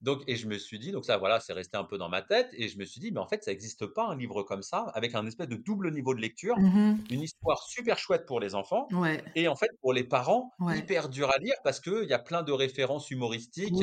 [0.00, 2.22] donc, et je me suis dit, donc ça, voilà, c'est resté un peu dans ma
[2.22, 4.62] tête, et je me suis dit, mais en fait, ça n'existe pas un livre comme
[4.62, 8.40] ça, avec un espèce de double niveau de lecture, mmh une histoire super chouette pour
[8.40, 8.94] les enfants,
[9.34, 12.42] et en fait, pour les parents, hyper dur à lire, parce qu'il y a plein
[12.42, 13.82] de références humoristiques,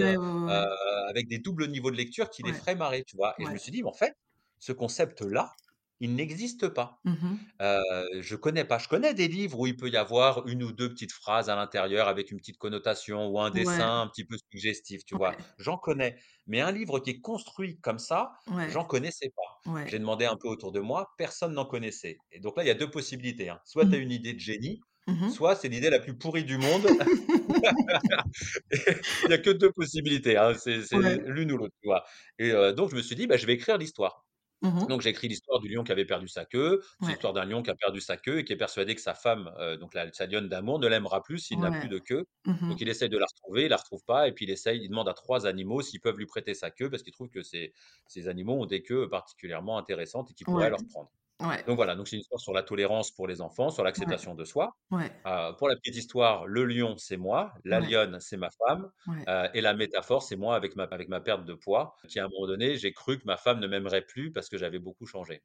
[1.10, 3.36] avec des doubles niveaux de lecture qui les feraient marrer, tu vois?
[3.40, 4.14] Et je me suis dit, mais en fait,
[4.60, 5.52] ce concept-là,
[6.00, 7.04] il n'existe pas.
[7.04, 7.82] Mmh Heu,
[8.22, 8.78] je connais pas.
[8.80, 11.56] Je connais des livres où il peut y avoir une ou 2 petites phrases à
[11.56, 15.38] l'intérieur avec une petite connotation ou un Ouais, dessin un petit peu suggestif, tu vois?
[15.58, 16.18] J'en connais.
[16.48, 19.62] Mais un livre qui est construit comme ça, ouais, j'en connaissais pas.
[19.86, 22.24] J'ai demandé un peu autour de moi, personne n'en connaissait.
[22.32, 23.60] Et donc là, il y a 2 possibilités, hein.
[23.66, 23.98] Soit tu Mmh.
[23.98, 26.96] as une idée de génie, Mmh soit c'est l'idée la plus pourrie du monde.
[29.28, 31.18] Il y a que 2 possibilités, hein, c'est Ouais.
[31.26, 32.04] l'une ou l'autre, tu vois?
[32.40, 34.27] Et donc je me suis dit: «Bah, je vais écrire l'histoire».
[34.62, 36.82] Mmh Donc j'ai écrit l'histoire du lion qui avait perdu sa queue.
[37.00, 39.14] Ouais, l'histoire d'un lion qui a perdu sa queue et qui est persuadé que sa
[39.16, 42.26] femme, heu, donc la sa lionne d'amour, ne l'aimera plus s'il n'a plus de queue.
[42.46, 44.80] Mmh Donc il essaye de la retrouver, il la retrouve pas et puis il essaye
[44.84, 47.42] il demande à 3 animaux s'ils peuvent lui prêter sa queue parce qu'il trouve que
[47.44, 47.74] ces
[48.08, 51.12] ces animaux ont des queues particulièrement intéressantes et qu'il pourrait Ouais, leur prendre.
[51.40, 54.16] Ouais, Donc voilà, donc c'est une histoire sur la tolérance pour les enfants, sur ouais,
[54.16, 54.72] l'acceptation de soi.
[54.92, 58.90] ouais, Heu, pour la petite histoire, le lion, c'est moi, la lionne, c'est ma femme,
[59.30, 62.26] heu et la métaphore, c'est moi avec ma avec ma perte de poids, qui à
[62.26, 65.06] un moment donné, j'ai cru que ma femme ne m'aimerait plus parce que j'avais beaucoup
[65.06, 65.44] changé.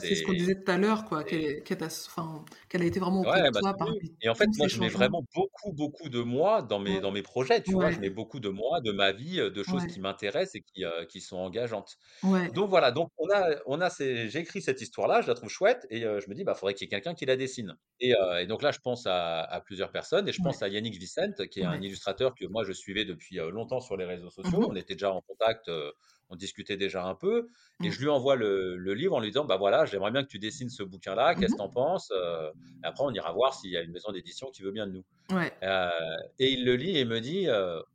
[0.00, 3.60] C'est ce qu'on disait tout à l'heure, quoi, qu'elle a été vraiment auprès de bah,
[3.60, 7.00] toi parmi et en fait, moi, je mets vraiment beaucoup, beaucoup de moi dans mes
[7.00, 7.90] dans mes projets, tu vois?
[7.90, 11.20] Je mets beaucoup de moi, de ma vie, de choses qui m'intéressent et qui, qui
[11.20, 11.96] sont engageantes.
[12.22, 12.50] ouais.
[12.52, 15.48] Donc voilà, donc on a on a ces j'ai écrit cette histoire-là, je la trouve
[15.50, 17.76] chouette et heu, je me dis: «Bah, faudrait qu'il y ait quelqu'un qui la dessine»
[18.00, 20.68] et et donc là, je pense à à plusieurs personnes et je Ouais, pense à
[20.68, 24.04] Yannick Vicente, qui est un illustrateur que moi je suivais depuis, heu, longtemps sur les
[24.04, 24.68] réseaux Mmh sociaux.
[24.70, 25.70] On était déjà en contact,
[26.28, 27.48] on discutait déjà un peu
[27.82, 27.92] et Mmh.
[27.92, 30.38] je lui envoie le le livre en lui disant: «Bah, voilà, j'aimerais bien que tu
[30.38, 31.70] dessines ce bouquin-là, Mmh qu'est-ce que tu en mh.
[31.70, 32.10] penses?
[32.12, 34.92] Et après on ira voir s'il y a une maison d'édition qui veut bien de
[34.92, 35.04] nous».
[35.30, 35.52] Ouais.
[36.38, 37.46] Et il le lit et me dit,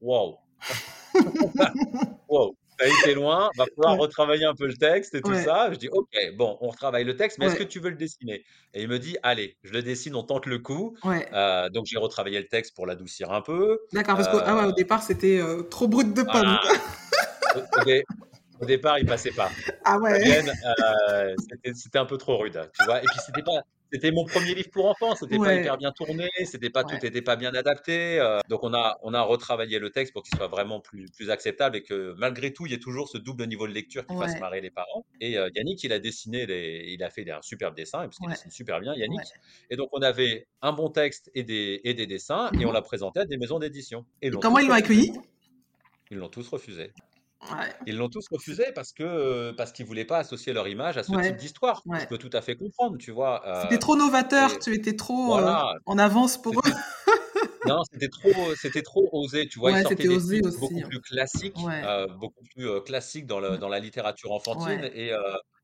[0.01, 0.37] «Waouh,
[2.29, 5.31] Wow, tu as été loin, va falloir Ouais, retravailler un peu le texte et tout
[5.31, 5.69] ouais, ça.
[5.71, 8.43] Je dis: «OK, bon, on retravaille le texte, mais est-ce que tu veux le dessiner?»
[8.73, 10.95] et il me dit: «Allez, je le dessine, on tente le coup».
[11.05, 13.79] Heu, donc j'ai retravaillé le texte pour l'adoucir un peu.
[13.93, 16.57] D'accord, parce que ah au départ, c'était, heu, trop brut de pomme,
[17.55, 18.03] au au dé
[18.59, 19.51] au départ, il passait pas.
[19.85, 20.41] Ah ouais.
[21.73, 22.99] C'était un peu trop rude, tu vois?
[22.99, 23.61] Et puis c'était pas
[23.91, 26.85] c'était mon premier livre pour enfants, c'était pas Ouais, hyper bien tourné, c'était pas ouais.
[26.85, 30.23] tout était pas bien adapté, heu, donc on a on a retravaillé le texte pour
[30.23, 33.17] qu'il soit vraiment plus plus acceptable et que malgré tout, il y ait toujours ce
[33.17, 35.99] double niveau de lecture qui fasse Ouais, marrer les parents et heu, Yannick, il a
[35.99, 38.93] dessiné les il a fait un superbe dessin parce qu'il dessine super bien.
[38.95, 39.35] Yannick
[39.69, 42.81] et donc on avait un bon texte et des et des dessins et on l'a
[42.81, 42.83] mh.
[42.83, 45.11] présenté à des maisons d'édition et Et comment ils l'ont accueilli?
[46.09, 46.93] Ils l'ont tous refusé.
[47.41, 51.03] Ouais, Ils l'ont tous refusé parce que, parce qu'ils voulaient pas associer leur image à
[51.03, 51.87] ce type ouais, d'histoire.
[51.97, 52.07] Je ouais.
[52.07, 53.41] peux tout à fait comprendre, tu vois?
[53.53, 55.37] C'était trop novateur, et tu étais trop,
[55.85, 56.71] en avance pour eux.
[57.63, 59.71] non, c'était trop, c'était trop osé, tu vois?
[59.71, 60.89] Ils sortaient des aussi, beaucoup hein.
[60.89, 61.71] plus classiques,
[62.19, 65.11] beaucoup plus, classiques dans le mmh, dans la littérature enfantine et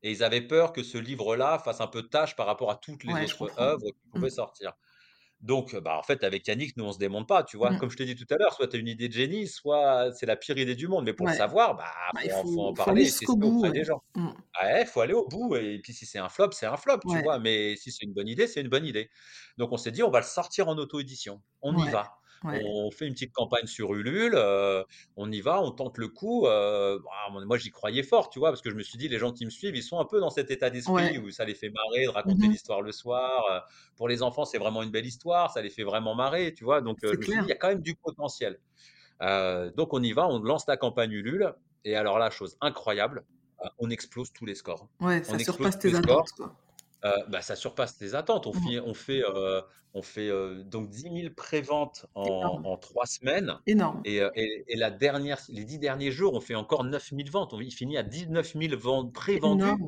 [0.02, 3.20] ils avaient peur que ce livre-là fasse un peu tache par rapport à toutes les
[3.26, 4.72] je autres œuvres qui Mmh, pouvaient sortir.
[5.44, 7.74] Donc, bah, en fait, avec Yannick, nous, on se démonte pas, tu vois?
[7.74, 9.46] mmh, Comme je t'ai dit tout à l'heure, soit tu as une idée de génie,
[9.48, 12.46] soit c'est la pire idée du monde, mais pour le savoir, bah, Bah, il faut
[12.56, 13.72] en faut faut faut parler bout, auprès ouais.
[13.72, 14.02] des gens.
[14.14, 16.76] Mmh, Ah ouais, faut aller au bout et puis si c'est un flop, c'est un
[16.76, 17.38] flop, tu vois?
[17.40, 19.10] Mais si c'est une bonne idée, c'est une bonne idée.
[19.58, 21.42] Donc on s'est dit: «On va le sortir en auto-édition.
[21.62, 22.18] On y va.
[22.42, 22.64] Ouais.
[22.66, 24.84] On fait une petite campagne sur Ulule, heu,
[25.16, 28.50] on y va, on tente le coup», heu, bah, moi j'y croyais fort, tu vois?
[28.50, 30.20] Parce que je me suis dit: «Les gens qui me suivent, ils sont un peu
[30.20, 31.18] dans cet état d'esprit Ouais.
[31.18, 33.60] où ça les fait marrer de Mmh raconter l'histoire le soir, heu,
[33.96, 36.80] pour les enfants, c'est vraiment une belle histoire, ça les fait vraiment marrer», tu vois?
[36.82, 38.58] Donc je me suis dit: «Il y a quand même du potentiel».
[39.76, 41.54] Donc on y va, on lance la campagne Ulule
[41.84, 43.24] et alors là, chose incroyable,
[43.78, 44.88] on explose tous les scores.
[44.98, 46.56] Ouais, On ça explose surpasse tes scores, attentes, quoi.
[47.04, 48.46] Heu, bah, ça surpasse tes attentes.
[48.46, 48.74] On Mmh.
[48.80, 49.62] on fait, heu,
[49.94, 54.64] on fait, heu, donc 10 000 préventes en en 3 semaines énorme, et heu et
[54.68, 57.52] et la dernière les 10 derniers jours, on fait encore 9 000 ventes.
[57.54, 59.86] On il finit à 19 000 ventes prévendues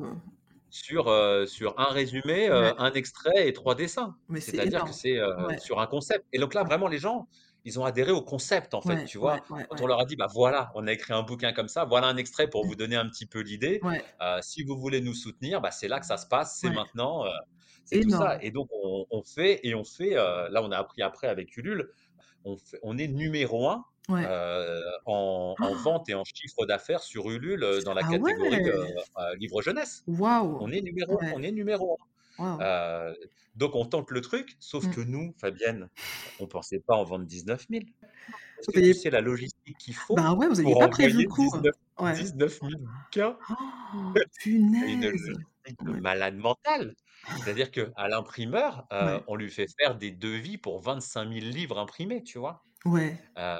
[0.69, 1.09] sur,
[1.47, 4.15] sur un résumé, Ouais, un extrait et 3 dessins.
[4.37, 6.25] C'est-à-dire que c'est, Ouais, sur un concept.
[6.33, 7.27] Et donc là, vraiment les gens,
[7.67, 9.41] ils ont adhéré au concept, en fait, ouais, tu vois?
[9.49, 11.85] ouais, Quand on leur a dit: «Bah, voilà, on a écrit un bouquin comme ça,
[11.85, 13.85] voilà un extrait pour mmh, vous donner un petit peu l'idée.
[14.41, 17.25] si vous voulez nous soutenir, bah, c'est là que ça se passe, c'est maintenant»,
[17.85, 21.01] c'est tout ça et donc on on fait et on fait, là, on a appris
[21.01, 21.89] après avec Ulule,
[22.45, 24.27] on fait on est numéro 1, Ouais.
[24.27, 28.31] heu, en en vente et en chiffre d'affaires sur Ulule, dans la Ah ouais!
[28.35, 28.61] catégorie,
[29.39, 30.05] livre jeunesse.
[30.07, 30.55] Waouh!
[30.59, 31.97] On est numéro Ouais, on est numéro
[32.37, 32.61] 1.
[32.61, 33.15] Heu,
[33.55, 34.91] donc on tente le truc, sauf Mmh.
[34.91, 35.89] que nous, Fabienne,
[36.39, 37.93] on pensait pas en vendre 19 000.
[38.59, 40.89] Est-ce Vous que tu sais la logistique qu'il faut bah, ouais, vous aviez pour pas
[40.89, 42.19] prévu le coup, 19 ouais.
[42.19, 43.39] 19 000 bouquins?
[44.81, 45.27] Une Punaise!
[45.27, 46.93] logistique de malade mental.
[47.33, 51.77] C'est-à-dire qu'à l'imprimeur, heu, ouais, on lui fait faire des devis pour 25 000 livres
[51.79, 52.65] imprimés, tu vois?
[52.85, 53.19] ouais.
[53.37, 53.57] Heu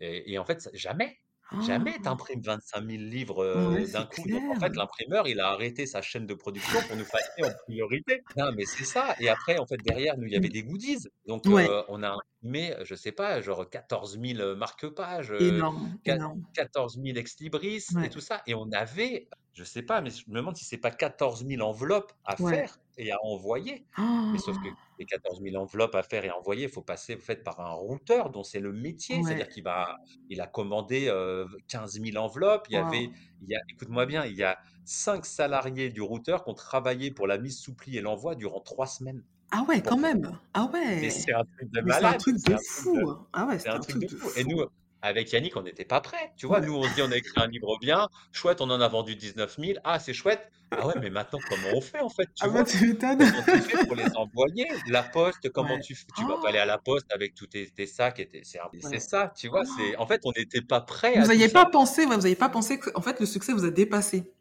[0.00, 1.18] et et en fait, jamais,
[1.58, 4.28] jamais tu imprimes 25 000 livres, Ouais, heu, d'un coup.
[4.28, 7.52] Donc en fait, l'imprimeur, il a arrêté sa chaîne de production pour nous passer en
[7.66, 8.22] priorité.
[8.36, 10.50] Non, mais c'est ça et après, en fait, derrière nous, il y avait Mmh.
[10.50, 11.06] des goodies.
[11.26, 16.00] Donc Ouais, on a imprimé, je sais pas, genre 14 000, heu, marque-pages, heu, énorme,
[16.04, 16.46] qua énorme.
[16.54, 20.24] 14 000 ex libris et tout ça et on avait je sais pas, mais je
[20.28, 22.62] me demande si c'est pas 14 000 enveloppes à Ouais.
[22.62, 23.86] faire et à envoyer.
[24.30, 24.68] Mais sauf que
[24.98, 27.60] les 14 000 enveloppes à faire et à envoyer, il faut passer, vous faites par
[27.60, 29.22] un routeur dont c'est le métier.
[29.22, 29.94] C'est-à-dire qu'il va
[30.28, 32.66] il a commandé, heu, 15 000 enveloppes.
[32.70, 33.14] Il y avait Waouh!
[33.40, 37.10] il y a écoute-moi bien, il y a 5 salariés du routeur qui ont travaillé
[37.12, 39.22] pour la mise sous pli et l'envoi durant 3 semaines
[39.54, 40.38] Ah ouais, quand même!
[40.54, 41.10] Ah ouais!
[41.10, 42.14] c'est un truc de Mais c'est un malade!
[42.14, 43.26] truc C'est de un truc de fou!
[43.32, 44.64] Ah ouais, c'est un un truc truc de fou et nous,
[45.02, 46.60] avec Yannick, on n'était pas prêts, tu vois?
[46.60, 46.62] Ouais.
[46.62, 49.16] Nous, on se dit: «On a écrit un livre bien, chouette, on en a vendu
[49.16, 49.80] 19 000.
[49.84, 50.48] Ah, c'est chouette!
[50.76, 52.64] Ah ouais, mais maintenant, comment on fait, en fait?» tu Ah bah, vois?
[52.64, 53.22] tu m'étonnes!
[53.24, 54.66] Comment tu fais pour les envoyer?
[54.86, 55.80] La poste, comment Ouais.
[55.80, 58.28] tu f tu vas pas aller à la poste avec tous tes tes sacs et
[58.28, 59.00] tes c'est Ouais.
[59.00, 59.64] ça, tu vois?
[59.66, 61.70] C'est en fait, on n'était pas prêts Vous tout aviez pas ça.
[61.70, 64.32] pensé vous avez pas pensé qu'en fait, le succès vous a dépassé?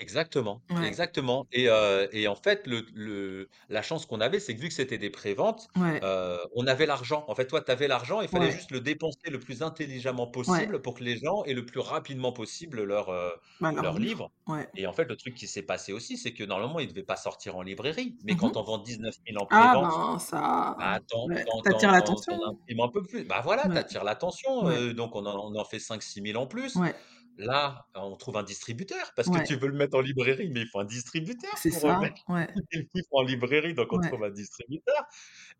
[0.00, 0.92] Exactement, Ouais.
[0.92, 4.68] exactement et heu et en fait, le le la chance qu'on avait, c'est que vu
[4.68, 6.02] que c'était des préventes, Ouais.
[6.04, 7.24] heu, on avait l'argent.
[7.26, 8.52] En fait, toi, tu avais l'argent, il fallait Ouais.
[8.52, 10.68] juste le dépenser le plus intelligemment Ouais.
[10.68, 13.98] possible pour que les gens aient le plus rapidement possible leur, heu, Bah, leur leur
[13.98, 13.98] livre.
[13.98, 14.68] livre Ouais.
[14.76, 17.16] et en fait, le truc qui s'est passé aussi, c'est que normalement, il devait pas
[17.16, 20.76] sortir en librairie, mais Mmh quand on vend 19 000 en Ah prévente, ben, ça
[20.76, 22.50] bah, tu en ouais, tu en tu tu en attires tu en tu en l'attention.
[22.50, 23.24] imprimes un peu plus.
[23.24, 23.80] Bah, voilà, tu Ouais.
[23.80, 24.78] attires l'attention, Ouais.
[24.78, 26.74] heu, donc on en on en fait 5-6 000 en plus.
[26.74, 26.94] Ouais.
[27.38, 30.66] Là, on trouve un distributeur parce que tu veux le mettre en librairie, mais il
[30.68, 32.48] faut un distributeur C'est pour, ça, ouais.
[32.72, 34.12] le livre en librairie, donc on Ouais.
[34.12, 35.04] trouve un distributeur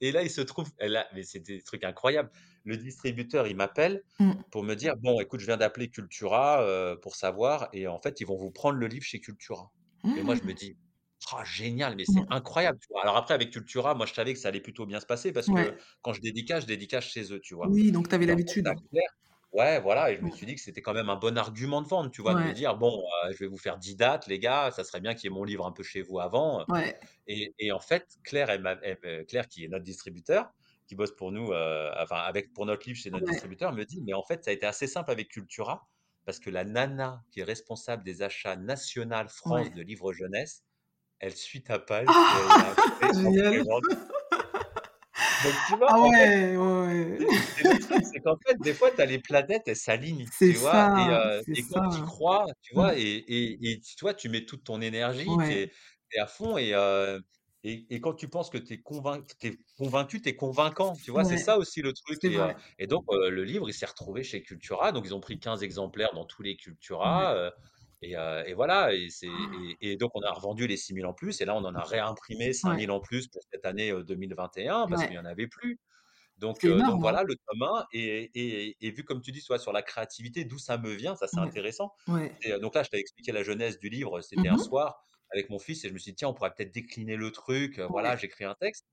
[0.00, 2.30] et là, il se trouve là mais c'est des trucs incroyables.
[2.64, 4.42] Le distributeur, il m'appelle Mmh.
[4.50, 8.20] pour me dire: «Bon, écoute, je viens d'appeler Cultura, heu, pour savoir et en fait,
[8.20, 9.72] ils vont vous prendre le livre chez Cultura»
[10.14, 10.78] et moi, je me dis:
[11.32, 12.28] «Ah génial, mais c'est Mmh.
[12.30, 13.02] incroyable!» tu vois?
[13.02, 15.50] Alors après, avec Cultura, moi, je savais que ça allait plutôt bien se passer parce
[15.50, 15.78] que Ouais.
[16.02, 17.74] quand je dédicace, je dédicace chez eux, tu vois?
[17.74, 18.72] Oui, donc tu avais l'habitude.
[19.52, 21.88] Ouais, voilà et je me suis dit que c'était quand même un bon argument de
[21.88, 22.34] vente, tu vois?
[22.34, 22.54] De me Ouais.
[22.54, 25.26] dire: «Bon, je vais vous faire 10 dates, les gars, ça serait bien qu'il y
[25.32, 26.98] ait mon livre un peu chez vous avant», Ouais.
[27.28, 30.52] et et en fait, Claire, elle m'a elle me Claire qui est notre distributeur,
[30.88, 33.26] qui bosse pour nous, enfin avec pour notre livre chez notre Ouais.
[33.26, 35.88] distributeur, me dit: «Mais en fait, ça a été assez simple avec Cultura
[36.26, 39.74] parce que la nana qui est responsable des achats nationales France Ouais.
[39.74, 40.64] de livres jeunesse,
[41.20, 43.08] elle suit ta page et elle l'a Ah!
[43.08, 43.62] acheté en Génial!
[43.62, 43.84] prévente».
[45.40, 47.20] Donc tu vois, Ah en fait, ouais, ouais, ouais.
[47.20, 50.30] c'est c'est le truc, c'est qu'en fait, des fois, tu as les planètes, elles s'alignent,
[50.42, 50.90] tu vois?
[50.94, 52.96] Et ça, et quand tu crois, tu vois?
[52.96, 52.98] Mmh.
[52.98, 55.70] Et et et tu vois, tu mets toute ton énergie, tu Ouais.
[56.14, 57.20] es à fond et heu
[57.64, 60.98] et et quand tu penses que tu es convain tu es convaincu, tu es convaincant,
[61.02, 61.24] tu vois?
[61.24, 64.42] C'est Ouais, ça aussi le truc c'est et donc le livre, il s'est retrouvé chez
[64.42, 66.56] Cultura, donc ils ont pris 15 exemplaires dans tous les
[67.04, 67.28] Ouais.
[67.36, 67.52] Cultura,
[68.02, 71.40] et voilà et c'est et et donc on a revendu les 6 000 en plus
[71.40, 72.78] et là, on en a réimprimé 5 Ouais.
[72.78, 75.18] 000 en plus pour cette année, heu, 2021 parce qu'il y Ouais.
[75.18, 75.80] en avait plus.
[76.38, 76.92] Donc hein?
[77.00, 80.78] voilà le tome 1 et vu comme tu dis, vois, sur la créativité, d'où ça
[80.78, 81.58] me vient, ça, c'est Ouais.
[81.58, 81.92] intéressant.
[82.62, 84.58] Donc là, je t'avais expliqué la genèse du livre, c'était Mmh un mh.
[84.58, 84.96] soir
[85.32, 87.78] avec mon fils et je me suis dit: «Tiens, on pourrait peut-être décliner le truc»,
[87.80, 88.86] voilà, j'écris un texte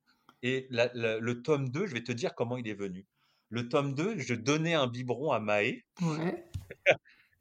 [0.43, 3.07] et la le tome 2, je vais te dire comment il est venu.
[3.49, 6.45] Le tome 2, je donnais un biberon à Maë Ouais.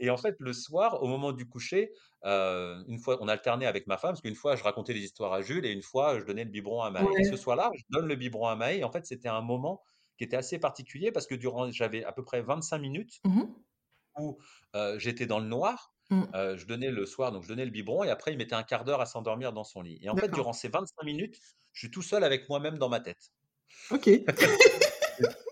[0.01, 1.93] Et en fait, le soir, au moment du coucher,
[2.25, 5.33] heu, une fois on alternait avec ma femme parce qu'une fois, je racontais des histoires
[5.33, 7.39] à Jules et une fois, je donnais le biberon à Maë et ce Ouais.
[7.39, 9.83] soir-là, je donne le biberon à Maë et en fait, c'était un moment
[10.19, 13.65] qui était assez particulier parce que durant j'avais à peu près 25 minutes Mmh mh.
[14.19, 14.39] où,
[14.77, 16.35] heu, j'étais dans le noir, Mmh.
[16.35, 18.63] heu, je donnais le soir, donc je donnais le biberon et après il mettait un
[18.65, 21.39] 1/4 d'heure à s'endormir dans son lit et en fait, durant ces 25 minutes,
[21.73, 23.31] je suis tout seul avec moi-même dans ma tête.
[23.91, 24.25] OK.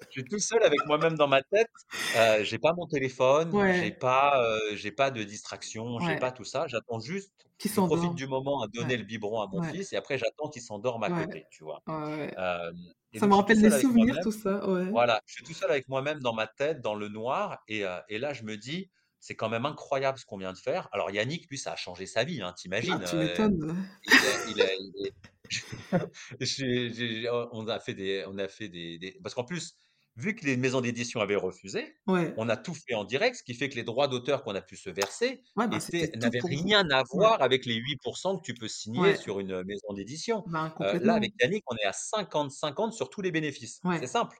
[0.08, 1.68] Je suis tout seul avec moi-même dans ma tête,
[2.14, 3.92] heu, j'ai pas mon téléphone, j'ai Ouais.
[3.92, 4.42] pas,
[4.72, 6.66] heu, j'ai pas de distraction, j'ai pas tout ça.
[6.68, 8.88] J'attends juste Qui je profite du moment à Ouais.
[8.88, 11.82] donner le biberon à mon fils et après j'attends qu'il s'endorme à côté, tu vois?
[13.14, 14.60] Ça me rappelle des souvenirs tout ça,
[14.90, 18.00] voilà, je suis tout seul avec moi-même dans ma tête, dans le noir et heu
[18.08, 18.90] et là, je me dis:
[19.22, 20.88] «C'est quand même incroyable ce qu'on vient de faire».
[20.92, 23.86] Alors Yannick, lui, ça a changé sa vie, hein, tu Bah, imagines, tu m'étonnes.
[27.52, 29.76] on a fait des on a fait des des parce qu'en plus,
[30.16, 32.34] vu que les maisons d'édition avaient refusé, Ouais.
[32.36, 34.60] on a tout fait en direct, ce qui fait que les droits d'auteur qu'on a
[34.60, 35.78] pu se verser Ouais, bah,
[36.16, 36.48] n'avaient vous.
[36.48, 37.04] rien à Ouais.
[37.12, 40.42] voir avec les 8% que tu peux signer sur une, maison d'édition.
[40.48, 43.80] Ben, Heu, là, avec Yannick, on est à 50-50 sur tous les bénéfices.
[44.00, 44.36] C'est simple.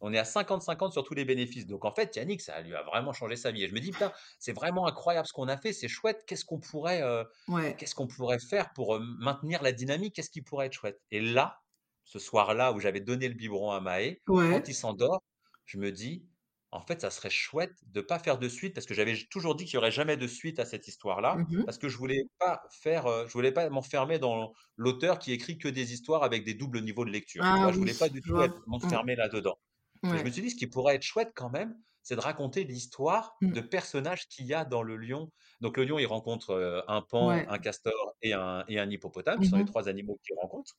[0.00, 1.66] On est à 50-50 sur tous les bénéfices.
[1.66, 3.92] Donc en fait, Yannick, ça lui a vraiment changé sa vie et je me dis:
[3.92, 7.02] «Putain, c'est vraiment incroyable ce qu'on a fait, c'est chouette, qu'est-ce qu'on pourrait,
[7.48, 7.76] Ouais.
[7.76, 10.14] qu'est-ce qu'on pourrait faire pour, heu, maintenir la dynamique?
[10.16, 11.60] Qu'est-ce qui pourrait être chouette?» et là,
[12.04, 15.22] ce soir-là où j'avais donné le biberon à Maë, quand il s'endort,
[15.66, 16.26] je me dis:
[16.72, 19.64] «En fait, ça serait chouette de pas faire de suite» parce que j'avais toujours dit
[19.66, 21.66] qu'il y aurait jamais de suite à cette histoire-là, Mmh mh.
[21.66, 25.58] parce que je voulais pas faire, heu, je voulais pas m'enfermer dans l'auteur qui écrit
[25.58, 27.70] que des histoires avec des doubles niveaux de lecture, tu Ah?
[27.72, 28.50] Je voulais pas du tout Mmh.
[28.66, 29.56] m'enfermer là-dedans
[30.12, 33.36] je me suis dit: «Ce qui pourrait être chouette quand même, c'est de raconter l'histoire
[33.52, 33.62] de Mmh.
[33.62, 35.30] personnages qu'il y a dans le lion».
[35.60, 37.48] Donc le lion, il rencontre, un Ouais.
[37.48, 39.66] un castor et un et un hippopotame qui Mmh sont les mh.
[39.66, 40.74] 3 animaux qu'il rencontre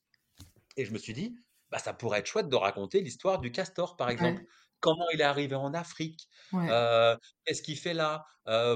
[0.76, 1.36] et je me suis dit:
[1.70, 4.42] bah, ça pourrait être chouette de raconter l'histoire du castor, par exemple.
[4.80, 6.28] Comment il est arrivé en Afrique?
[7.44, 8.24] Qu'est-ce qu'il fait là?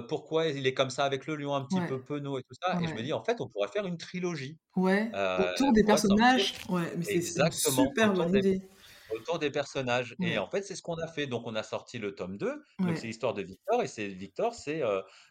[0.08, 2.78] Pourquoi il est comme ça avec le lion, un petit peu penaud et tout ça?
[2.82, 4.58] Et je me dis: «En fait, on pourrait faire une trilogie».
[4.76, 6.54] Ouais, autour des personnages.
[6.68, 8.60] Ouais, mais c'est super bonne idée.
[9.08, 11.26] Autour des personnages et en fait, c'est ce qu'on a fait.
[11.26, 14.54] Donc on a sorti le tome 2, donc c'est l'histoire de Victor et c'est Victor,
[14.54, 14.82] c'est,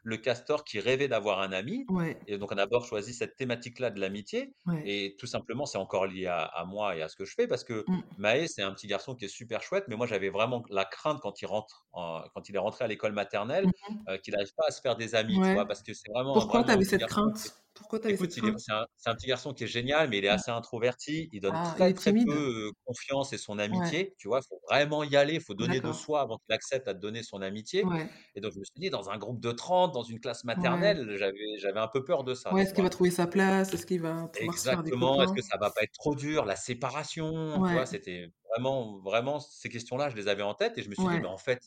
[0.03, 2.17] le castor qui rêvait d'avoir un ami Ouais.
[2.27, 6.05] et donc on a d'abord choisi cette thématique-là de l'amitié et tout simplement, c'est encore
[6.07, 8.15] lié à à moi et à ce que je fais parce que Mmh.
[8.17, 11.19] Maë, c'est un petit garçon qui est super chouette, mais moi j'avais vraiment la crainte
[11.21, 14.65] quand il rentre en quand il est rentré à l'école maternelle, Mmh qu'il n'arrive pas
[14.67, 15.53] à se faire des amis, tu Ouais.
[15.53, 15.67] vois?
[15.67, 17.64] Parce que c'est vraiment Pourquoi tu avais cette crainte?
[17.75, 20.51] Pourquoi tu écoute, il c'est un petit garçon qui est génial, mais il est assez
[20.51, 21.29] introverti.
[21.31, 23.95] Il donne Ah, il très, est très peu, confiance et son Ouais.
[23.97, 24.39] amitié, tu vois?
[24.43, 26.99] Il faut vraiment y aller, il faut donner de soi avant qu'il accepte à te
[26.99, 28.09] donner son amitié Ouais.
[28.35, 30.95] et donc je me suis dit: «Dans un groupe de 30, dans une classe Ouais.
[30.95, 33.73] maternelle», j'avais j'avais un peu peur de ça, est-ce qu'il va trouver sa place?
[33.73, 36.43] Est-ce qu'il va Exactement, est-ce que ça va pas être trop dur?
[36.45, 37.85] La séparation, tu vois?
[37.85, 41.19] C'était vraiment vraiment ces questions-là, je les avais en tête et je me suis dit:
[41.19, 41.59] «Mais en fait,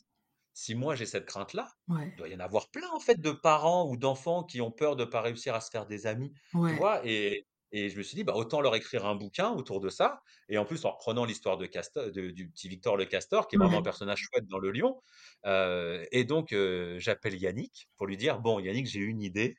[0.59, 1.69] si moi j'ai cette crainte-là,
[2.13, 4.95] il doit y en avoir plein en fait de parents ou d'enfants qui ont peur
[4.95, 6.33] de pas réussir à se faire des amis».
[6.65, 7.01] Tu vois?
[7.05, 10.21] Et et je me suis dit: «Bah, autant leur écrire un bouquin autour de ça»
[10.49, 13.59] et en plus en reprenant l'histoire de de du petit Victor le castor qui est
[13.59, 15.01] vraiment un personnage chouette dans Le Lion.
[16.11, 16.53] Et donc
[16.97, 19.55] j'appelle Yannick pour lui dire: «Bon Yannick, j'ai une idée».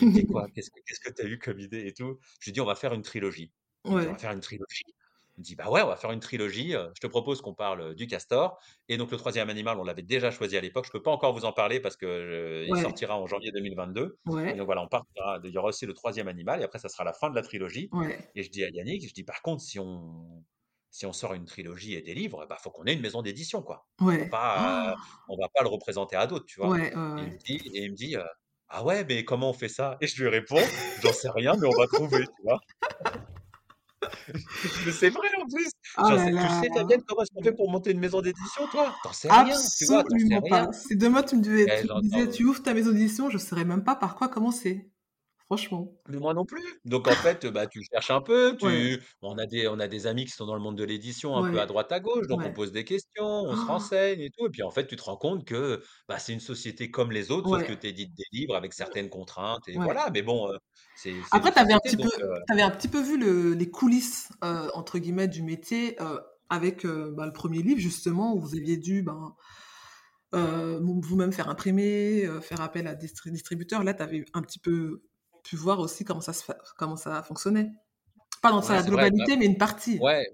[0.00, 0.48] Il me dit: «Quoi?
[0.54, 0.70] Qu'est-ce
[1.00, 3.02] que tu as eu comme idée et tout?» je lui dis: «On va faire une
[3.02, 3.52] trilogie».
[3.84, 4.95] «On va faire une trilogie?»
[5.38, 7.54] Il me dit: «Bah ouais, on va faire une trilogie, heu, je te propose qu'on
[7.54, 8.58] parle, du castor»
[8.88, 10.86] et donc le 3e animal, on l'avait déjà choisi à l'époque.
[10.86, 12.76] Je peux pas encore vous en parler parce il Ouais.
[12.76, 16.28] sortira en janvier 2022 et donc voilà, on partira il y aura aussi le 3e
[16.28, 18.28] animal et après ça sera la fin de la trilogie Ouais.
[18.34, 20.44] et je dis à Yannick, je dis: «Par contre, si on
[20.90, 23.62] si on sort une trilogie et des livres, bah, faut qu'on ait une maison d'édition,
[23.62, 23.86] quoi.
[24.06, 24.30] On va Ouais.
[24.30, 24.94] pas, heu,
[25.28, 26.78] on va pas le représenter à d'autres», tu vois?
[27.16, 28.24] Et il me dit et il me dit, heu:
[28.68, 31.66] «Ah ouais, mais comment on fait ça?» et je lui réponds: «J'en sais rien, mais
[31.68, 32.58] on va trouver», tu vois?
[34.84, 35.70] Mais c'est vrai en plus!
[35.98, 36.48] Oh J'en là sais tu là!
[36.48, 38.98] sais Fabienne comment est-ce qu'on fait pour monter une maison d'édition toi?
[39.02, 40.04] Tu en sais rien, tu vois?
[40.28, 40.66] Sais rien.
[40.66, 40.72] pas.
[40.72, 43.38] Si demain tu me devais Et tu me disais: «Tu ouvres ta maison d'édition», je
[43.38, 44.90] saurais même pas par quoi commencer.
[45.50, 45.96] Franchement.
[46.08, 46.62] Mais moi non plus.
[46.84, 48.96] Donc en fait, bah, tu cherches un peu, Ouais.
[49.22, 51.42] on a des on a des amis qui sont dans le monde de l'édition un
[51.44, 54.46] peu à droite à gauche, donc on pose des questions, on se renseigne et tout
[54.46, 57.32] et puis en fait, tu te rends compte que, bah, c'est une société comme les
[57.32, 60.48] autres, sauf que tu édites des livres avec certaines contraintes et voilà, mais bon,
[60.94, 62.88] c'est une Après, tu avais un société petit peu donc heu tu avais un petit
[62.88, 65.96] peu vu le les «coulisses», heu, entre guillemets du métier,
[66.48, 69.34] avec, bah, le 1er livre justement où vous aviez dû, ben,
[70.32, 73.84] vous-même faire imprimer, faire appel à des distri distributeurs.
[73.84, 75.02] Là, tu avais un petit peu
[75.46, 77.72] pu voir aussi comment ça se fa comment ça fonctionnait.
[78.42, 80.00] Pas dans Ouais, sa vrai, bah globalité, mais une partie.
[80.00, 80.26] ouais,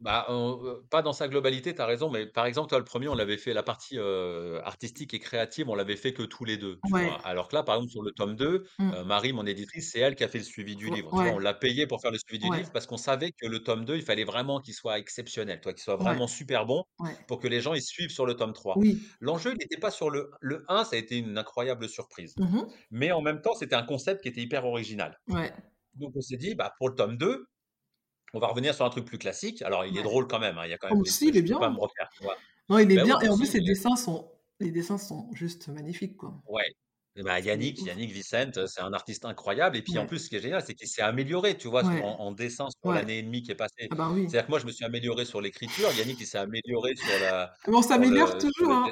[0.00, 2.84] bah, heu, pas dans sa globalité, tu as raison, mais par exemple, tu vois, le
[2.84, 6.44] 1er, on l'avait fait la partie, heu, artistique et créative, on l'avait fait que tous
[6.44, 7.14] les 2, tu vois?
[7.14, 7.26] Ouais.
[7.26, 8.92] Alors que là, par exemple, sur le tome 2, Mmh.
[8.92, 11.32] heu, Marie, mon éditrice, c'est elle qui a fait le suivi du livre, tu vois?
[11.32, 11.34] ouais.
[11.34, 12.58] On l'a payée pour faire le suivi du Ouais.
[12.58, 15.64] livre parce qu'on savait que le tome 2, il fallait vraiment qu'il soit exceptionnel, tu
[15.64, 15.72] vois?
[15.74, 16.16] Qu'il soit Ouais.
[16.16, 17.16] vraiment super bon Ouais.
[17.26, 18.76] pour que les gens, ils suivent sur le tome 3.
[18.76, 19.16] Oui.
[19.20, 22.52] L'enjeu, il était pas sur le le 1, ça a été une incroyable surprise, Mmh
[22.56, 22.86] mh.
[22.90, 25.18] mais en même temps, c'était un concept qui était hyper original.
[25.28, 25.52] Ouais.
[25.94, 27.46] Donc on s'est dit: «Bah, pour le tome 2,
[28.34, 29.62] on va revenir sur un truc plus classique».
[29.62, 30.04] Alors il est Ouais.
[30.04, 31.58] drôle quand même, hein, il y a quand même Oh des il est bien.
[31.58, 32.10] pas me refaire?
[32.68, 35.68] Non, il est Bah bien et en plus ses dessins sont les dessins sont juste
[35.68, 36.42] magnifiques, quoi.
[36.44, 36.64] Ouais.
[37.16, 37.84] Et bah, Yannick.
[37.86, 40.74] Yannick Vicente, c'est un artiste incroyable et puis en plus, ce qui est génial, c'est
[40.74, 41.84] qu'il s'est amélioré, tu vois?
[41.98, 43.90] En en dessin sur l'année et demie qui est passée.
[43.90, 44.28] Ah bah, oui.
[44.28, 47.52] C'est-à-dire que moi, je me suis amélioré sur l'écriture, Yannick, il s'est amélioré sur la
[47.66, 48.90] Mais on s'améliore toujours, hein.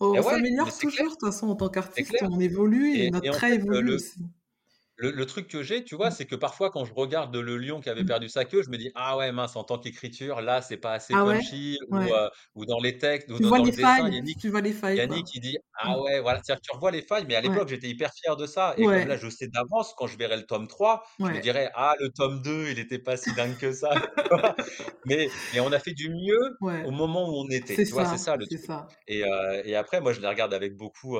[0.00, 3.54] On s'améliore toujours de toute façon en tant qu'artiste, on évolue et et notre trait
[3.72, 4.18] heu, évolue aussi.
[4.20, 4.26] le
[5.10, 6.12] le truc que j'ai, tu vois, Mmh.
[6.12, 8.06] c'est que parfois quand je regarde le lion qui avait Mmh.
[8.06, 10.92] perdu sa queue, je me dis: «Ah ouais, mince, en tant qu'écriture, là, c'est pas
[10.94, 11.42] assez Ah ouais?
[11.42, 11.78] punchy»
[12.54, 14.48] ou dans les textes ou Tu dans vois dans le les dessin, failles, Yannick tu
[14.48, 15.94] vois les failles, Yannick, il dit: Mmh.
[15.94, 16.40] «Ah ouais, voilà».
[16.42, 17.60] C'est-à-dire que tu revois les failles, mais à Ouais.
[17.60, 20.36] l'époque, j'étais hyper fier de ça et comme là, je sais d'avance quand je verrai
[20.38, 21.40] le tome 3, je me Ouais.
[21.40, 23.90] dirai: «Ah, le tome 2, il était pas si dingue que ça»?
[25.04, 28.04] Mais mais on a fait du mieux au moment où on était, tu vois?
[28.06, 28.96] C'est ça, le truc ça.
[29.08, 31.18] et après, moi, je les regarde avec beaucoup,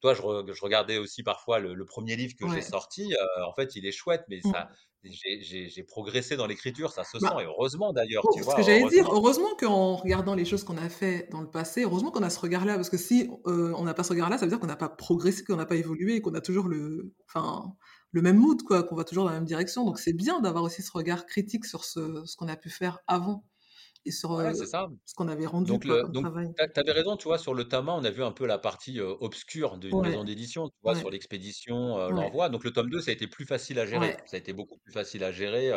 [0.00, 3.14] tu vois, je re je regardais aussi parfois le le 1er livre que j'ai sorti,
[3.46, 4.68] en fait, il est chouette, mais ça
[5.02, 5.08] Mmh.
[5.42, 8.62] j'ai j'ai progressé dans l'écriture, ça se sent et Bah, heureusement d'ailleurs, oh, ce que
[8.62, 9.54] j'allais dire, Heureusement.
[9.58, 12.74] qu'en regardant les choses qu'on a fait dans le passé, heureusement qu'on a ce regard-là
[12.76, 15.42] parce que si, on n'a pas ce regard-là, ça veut dire qu'on n'a pas progressé,
[15.44, 17.72] qu'on n'a pas évolué qu'on a toujours le enfin,
[18.12, 19.84] le même mood, quoi, qu'on va toujours dans la même direction.
[19.86, 22.98] Donc c'est bien d'avoir aussi ce regard critique sur ce ce qu'on a pu faire
[23.06, 23.44] avant
[24.04, 24.88] et sur, Ouais, ça.
[25.06, 26.54] ce qu'on avait rendu, Donc le donc travail.
[26.74, 27.38] tu avais raison, tu vois?
[27.38, 30.00] Sur le 1, on a vu un peu la partie, obscure d'une Ouais.
[30.00, 30.94] maison d'édition, tu vois?
[30.94, 30.96] Ouais.
[30.96, 32.48] Sur l'expédition, l'envoi.
[32.50, 34.16] Donc le tome 2, ça a été plus facile à gérer.
[34.26, 35.70] Ça a été beaucoup plus facile à gérer,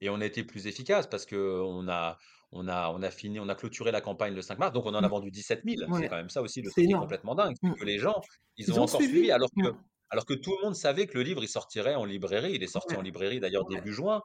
[0.00, 2.18] et on a été plus efficace parce qu'on a
[2.52, 4.94] on a on a fini on a clôturé la campagne le 5 mars, donc on
[4.94, 5.08] en a Mmh.
[5.08, 5.88] vendu 17 000.
[5.92, 7.74] C'est quand même ça aussi le truc qui est complètement dingue, Mmh.
[7.78, 8.20] que les gens,
[8.56, 9.04] ils ont Ils ont encore suivi.
[9.04, 9.68] suivi alors que
[10.12, 12.52] Alors que tout le monde savait que le livre, il sortirait en librairie.
[12.52, 14.20] Il est sorti en librairie d'ailleurs début juin.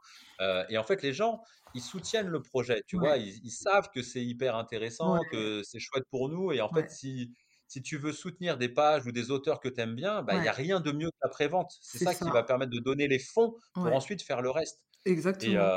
[0.68, 1.40] et en fait, les gens,
[1.74, 3.16] ils soutiennent le projet, tu vois?
[3.16, 6.52] Ils, savent que c'est hyper intéressant, que c'est chouette pour nous.
[6.52, 7.32] Et en fait, si,
[7.66, 10.42] si tu veux soutenir des pages ou des auteurs que tu aimes bien, bah, il
[10.42, 11.72] n'y a rien de mieux que la prévente.
[11.80, 14.82] C'est ça, qui va permettre de donner les fonds pour ensuite faire le reste.
[15.06, 15.70] Exactement.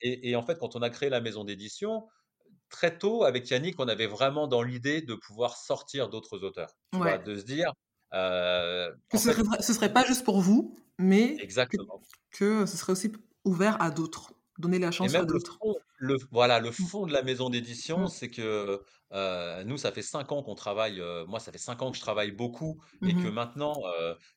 [0.00, 2.08] Et, et, en fait, quand on a créé la maison d'édition,
[2.70, 6.70] très tôt, avec Yannick, on avait vraiment dans l'idée de pouvoir sortir d'autres auteurs.
[6.92, 7.72] de se dire.
[8.14, 12.00] Que ce, serait, serait pas juste pour vous, mais exactement.
[12.32, 13.12] Que, ce serait aussi
[13.44, 14.32] ouvert à d'autres.
[14.58, 15.58] Donner la chance à d'autres.
[15.98, 16.72] Le, voilà, le mmh.
[16.72, 18.08] fond de la maison d'édition, mmh.
[18.08, 18.80] c'est que
[19.64, 21.02] nous, ça fait cinq ans qu'on travaille.
[21.26, 23.74] moi, ça fait cinq ans que je travaille beaucoup et que mmh maintenant,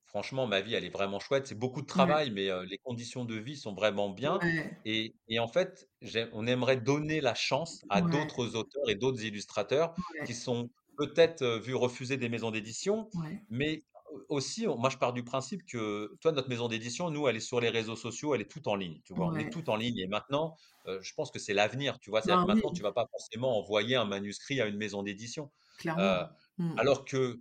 [0.05, 1.45] franchement, ma vie, elle est vraiment chouette.
[1.45, 4.39] C'est beaucoup de travail, mais les conditions de vie sont vraiment bien.
[4.85, 5.87] Et, en fait,
[6.33, 9.93] on aimerait donner la chance à d'autres auteurs et d'autres illustrateurs
[10.25, 13.09] qui sont peut-être vus refuser des maisons d'édition,
[13.49, 13.83] mais
[14.29, 17.59] aussi, moi, je pars du principe que, toi, notre maison d'édition, nous, elle est sur
[17.59, 18.99] les réseaux sociaux, elle est toute en ligne.
[19.03, 19.99] Tu vois, on est tout en ligne.
[19.99, 20.55] Et maintenant,
[20.85, 21.99] je pense que c'est l'avenir.
[21.99, 25.03] Tu vois, c'est-à-dire que maintenant, tu vas pas forcément envoyer un manuscrit à une maison
[25.03, 25.51] d'édition.
[25.77, 26.29] Clairement.
[26.57, 26.79] Mmh.
[26.79, 27.39] Alors que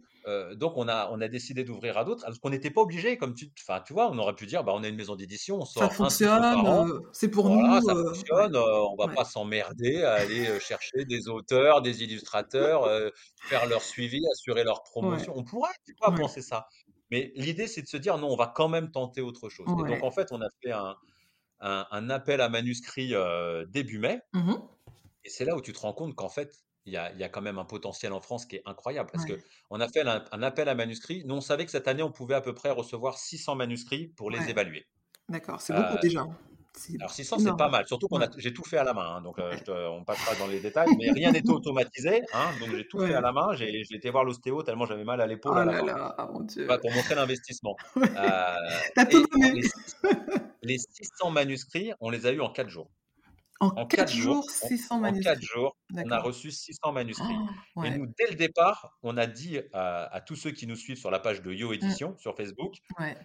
[0.55, 3.35] donc on a, on a décidé d'ouvrir à d'autres, alors qu'on n'était pas obligé, comme
[3.35, 5.65] tu, enfin tu vois, on aurait pu dire, bah on a une maison d'édition, on
[5.65, 11.05] sort ça fonctionne, c'est pour nous, ça fonctionne, on va pas s'emmerder à aller chercher
[11.05, 12.89] des auteurs, des illustrateurs,
[13.43, 15.33] faire leur suivi, assurer leur promotion.
[15.37, 16.67] On pourrait, tu vois, penser ça.
[17.11, 19.67] Mais l'idée c'est de se dire non, on va quand même tenter autre chose.
[19.69, 20.97] Et donc en fait, on a fait un,
[21.61, 23.15] un, appel à manuscrits
[23.69, 24.21] début mai.
[24.33, 24.55] Mmh
[25.27, 27.59] et c'est là où tu te rends compte qu'en fait, il y, a, quand même
[27.59, 31.25] un potentiel en France qui est incroyable parce qu'on a fait un, appel à manuscrits.
[31.27, 34.31] Nous, on savait que cette année, on pouvait à peu près recevoir 600 manuscrits pour
[34.31, 34.87] les évaluer.
[35.29, 36.25] D'accord, c'est beaucoup euh, déjà.
[37.01, 39.23] Alors 600, c'est pas mal, surtout qu'on a, j'ai tout fait à la main, hein,
[39.23, 42.87] donc euh, on passe pas dans les détails, mais rien n'est automatisé, hein, donc j'ai
[42.87, 43.55] tout fait à la main.
[43.55, 45.57] J'ai, été voir l'ostéo tellement j'avais mal à l'épaule.
[45.57, 46.67] Oh là là, mon Dieu.
[46.67, 47.77] pour montrer l'investissement.
[48.17, 48.55] Euh,
[50.63, 52.91] les, 600 manuscrits, on les a eus en 4 jours.
[53.61, 55.31] En, 4, jours, 600 manuscrits.
[55.31, 57.37] En 4 jours, on a reçu 600 manuscrits.
[57.75, 60.99] Oh, et nous, dès le départ, on a dit à, tous ceux qui nous suivent
[60.99, 61.75] sur la page de Yo mmh.
[61.75, 62.75] Édition sur Facebook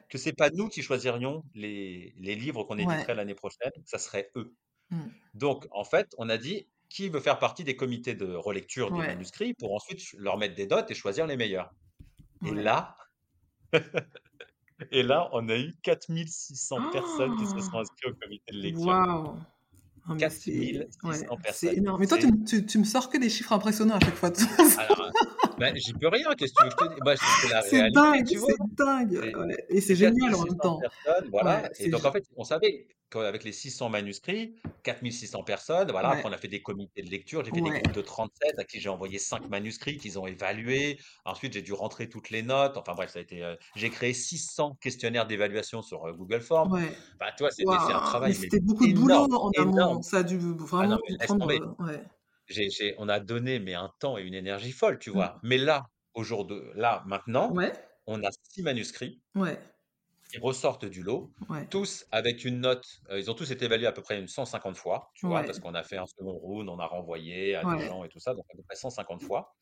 [0.09, 4.31] que c'est pas nous qui choisirions les, les livres qu'on éditerait l'année prochaine, ça serait
[4.35, 4.53] eux.
[4.89, 5.01] Mmh.
[5.33, 8.99] Donc, en fait, on a dit qui veut faire partie des comités de relecture des
[8.99, 11.73] manuscrits pour ensuite leur mettre des notes et choisir les meilleurs.
[12.45, 12.97] Et là,
[14.91, 18.85] et là, on a eu 4600 personnes qui se sont inscrites au comité de lecture.
[18.85, 19.37] Wow.
[20.17, 21.69] 4600 personnes.
[21.69, 21.99] C'est énorme.
[21.99, 24.29] Mais toi, tu, tu, me sors que des chiffres impressionnants à chaque fois.
[24.79, 25.11] Alors,
[25.57, 26.33] ben, j'y peux rien.
[26.35, 27.03] Qu'est-ce que tu veux que je te dise?
[27.05, 27.91] Bah, C'est.
[27.91, 29.33] Dingue, c'est dingue.
[29.69, 30.79] Et c'est génial en même temps.
[31.31, 31.69] voilà.
[31.79, 36.09] et donc, en fait, on savait qu'avec les 600 manuscrits, 4600 personnes, voilà.
[36.09, 37.43] Après, on a fait des comités de lecture.
[37.45, 40.99] J'ai fait des groupes de 37 à qui j'ai envoyé 5 manuscrits qu'ils ont évalués.
[41.25, 42.77] Ensuite, j'ai dû rentrer toutes les notes.
[42.77, 43.43] Enfin, bref, ça a été.
[43.43, 46.71] Euh, j'ai créé 600 questionnaires d'évaluation sur euh, Google Forms.
[46.71, 46.91] Ouais.
[47.19, 48.33] Bah, tu vois, c'était un travail.
[48.33, 50.01] C'était beaucoup de boulot en amont.
[50.01, 51.45] Ça a dû ah vraiment prendre.
[51.79, 52.01] Ouais
[52.97, 55.13] on a donné mais un temps et une énergie folle, tu mmh.
[55.13, 55.39] vois.
[55.43, 57.53] Mais là, au jour de, là, maintenant,
[58.07, 59.21] on a six manuscrits
[60.31, 61.31] qui ressortent du lot,
[61.69, 62.85] tous avec une note.
[63.09, 65.59] Euh, ils ont tous été évalués à peu près une 150 fois, tu vois, parce
[65.59, 68.33] qu'on a fait un second round, on a renvoyé à des gens et tout ça,
[68.33, 69.53] donc à peu près 150 fois.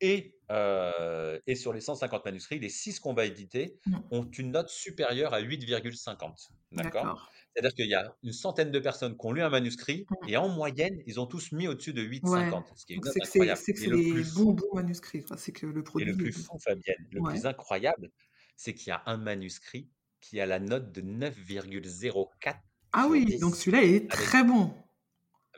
[0.00, 3.96] Et, euh, et sur les 150 manuscrits, les 6 qu'on va éditer mmh.
[4.10, 6.50] ont une note supérieure à 8,50.
[6.72, 7.30] D'accord?
[7.54, 10.48] C'est-à-dire qu'il y a une centaine de personnes qui ont lu un manuscrit et en
[10.48, 12.64] moyenne, ils ont tous mis au-dessus de 8,50.
[12.74, 13.60] Ce qui est une note incroyable.
[13.64, 15.24] C'est que c'est les bons, bons manuscrits.
[15.36, 16.08] C'est que le produit.
[16.08, 18.10] Et le plus fou, Fabienne, le plus incroyable,
[18.56, 19.88] c'est qu'il y a un manuscrit
[20.24, 22.54] qui a la note de 9,04.
[22.92, 24.72] Ah oui, donc celui-là est très bon.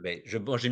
[0.02, 0.68] Mais je, bon, je,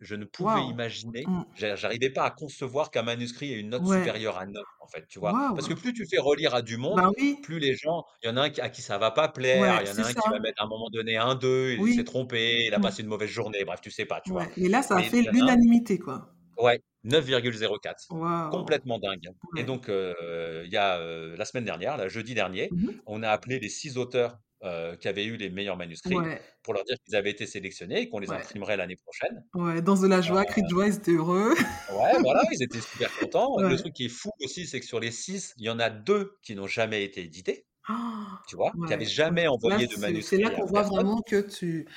[0.00, 1.44] je, ne pouvais imaginer, mmh.
[1.74, 5.18] j'arrivais pas à concevoir qu'un manuscrit ait une note supérieure à 9, en fait, tu
[5.18, 5.32] vois.
[5.54, 7.10] Parce que plus tu fais relire à du monde, bah
[7.42, 9.88] plus les gens, il y en a un à qui ça va pas plaire, il
[9.88, 12.04] y en a un qui va mettre à un moment donné un 2, il s'est
[12.04, 12.82] trompé, il a mmh.
[12.82, 14.46] passé une mauvaise journée, bref, tu sais pas, tu vois.
[14.56, 16.32] Et là, ça a fait l'unanimité, quoi.
[16.60, 18.50] Ouais, 9,04.
[18.50, 19.28] Complètement dingue.
[19.56, 20.98] Et donc, il y a
[21.36, 25.24] la semaine dernière, jeudi dernier, mmh on a appelé les six auteurs euh, qui avaient
[25.24, 26.18] eu les meilleurs manuscrits
[26.62, 29.42] pour leur dire qu'ils avaient été sélectionnés et qu'on les imprimerait l'année prochaine.
[29.54, 31.54] Ouais, dans de la joie, cri de joie, ils étaient heureux.
[31.54, 33.56] ouais, voilà, ils étaient super contents.
[33.58, 35.88] Le truc qui est fou aussi, c'est que sur les six, il y en a
[35.88, 37.64] deux qui n'ont jamais été édités.
[37.88, 40.36] Ah, tu vois, qui n'avaient jamais envoyé de manuscrits.
[40.36, 41.88] C'est là qu'on voit vraiment que tu.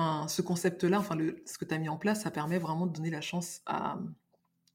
[0.00, 2.86] Enfin, ce concept-là, enfin, le, ce que tu as mis en place, ça permet vraiment
[2.86, 3.98] de donner la chance à,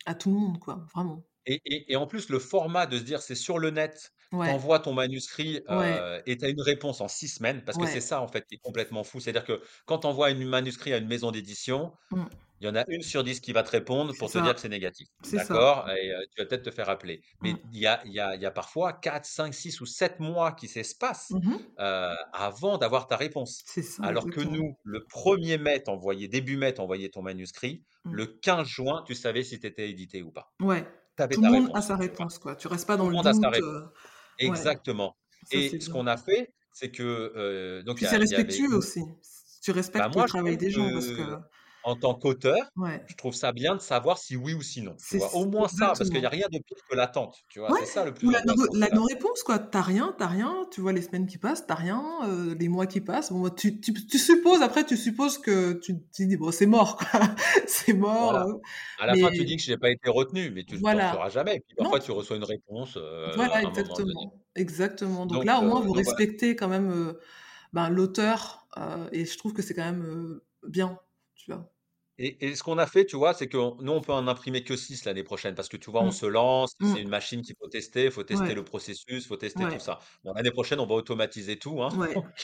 [0.05, 1.23] à tout le monde, quoi, vraiment.
[1.47, 4.93] Et, en plus, le format de se dire c'est sur le net, tu envoies ton
[4.93, 5.61] manuscrit
[6.25, 8.55] et tu as une réponse en six semaines, parce que c'est ça en fait qui
[8.55, 9.19] est complètement fou.
[9.19, 12.23] C'est-à-dire que quand tu envoies un manuscrit à une maison d'édition, mmh.
[12.61, 14.61] Il y en a une sur dix qui va te répondre pour te dire que
[14.61, 15.07] c'est négatif.
[15.31, 15.89] D'accord?
[15.89, 17.21] Et tu vas peut-être te faire appeler.
[17.41, 17.59] Mais mmh.
[17.73, 20.67] il y, a, y, a, y, a, parfois 4, 5, 6 ou 7 mois qui
[20.67, 23.63] s'espacent mmh avant d'avoir ta réponse.
[23.65, 27.83] Ça, Alors que nous, le 1er mai, envoyé, début mai, envoyé ton manuscrit.
[28.05, 28.13] Mmh.
[28.13, 30.53] Le 15 juin, tu savais si tu étais édité ou pas.
[30.61, 30.85] Ouais.
[31.17, 32.55] Tout le monde a sa réponse, quoi.
[32.55, 33.43] Tu restes pas dans le, le monde doute.
[33.43, 33.89] A sa réponse.
[34.39, 35.15] Exactement.
[35.51, 37.81] Et ce qu'on a fait, c'est que.
[37.85, 39.01] donc, c'est respectueux aussi.
[39.61, 40.89] Tu respectes bah, le travail des gens.
[40.91, 41.37] Parce que
[41.85, 42.57] en tant qu'auteur,
[43.07, 44.95] je trouve ça bien de savoir si oui ou si non.
[45.33, 47.37] Au moins ça, parce qu'il n'y a rien de pire que l'attente.
[47.47, 49.59] Tu vois, c'est ça le plus Ou la, non-réponse, quoi.
[49.59, 50.65] T'as rien, t'as rien.
[50.71, 52.03] Tu vois les semaines qui passent, t'as rien.
[52.23, 53.31] Euh, les mois qui passent.
[53.31, 57.19] Bon, tu, tu, supposes, après, tu supposes que tu, dis, bon, c'est mort, quoi.
[57.67, 58.35] c'est mort.
[58.35, 58.53] Euh,
[58.99, 61.11] à la fin, tu dis que je n'ai pas été retenu, mais tu ne le
[61.11, 61.61] sauras jamais.
[61.67, 62.97] Puis parfois, tu reçois une réponse.
[62.97, 64.41] Euh, voilà, exactement.
[64.55, 65.25] Exactement.
[65.27, 67.13] Donc, là, au moins, vous respectez quand même
[67.73, 68.65] ben, l'auteur.
[69.11, 70.97] et je trouve que c'est quand même bien.
[71.35, 71.69] Tu vois.
[72.17, 74.77] Et, ce qu'on a fait, tu vois, c'est que nous, on peut en imprimer que
[74.77, 76.11] 6 l'année prochaine parce que tu vois, on mmh.
[76.11, 76.97] se lance, c'est mmh.
[76.97, 79.99] une machine qu'il faut tester, il faut tester le processus, il faut tester tout ça.
[80.23, 81.81] Bon, l'année prochaine, on va automatiser tout.
[81.83, 81.89] Hein,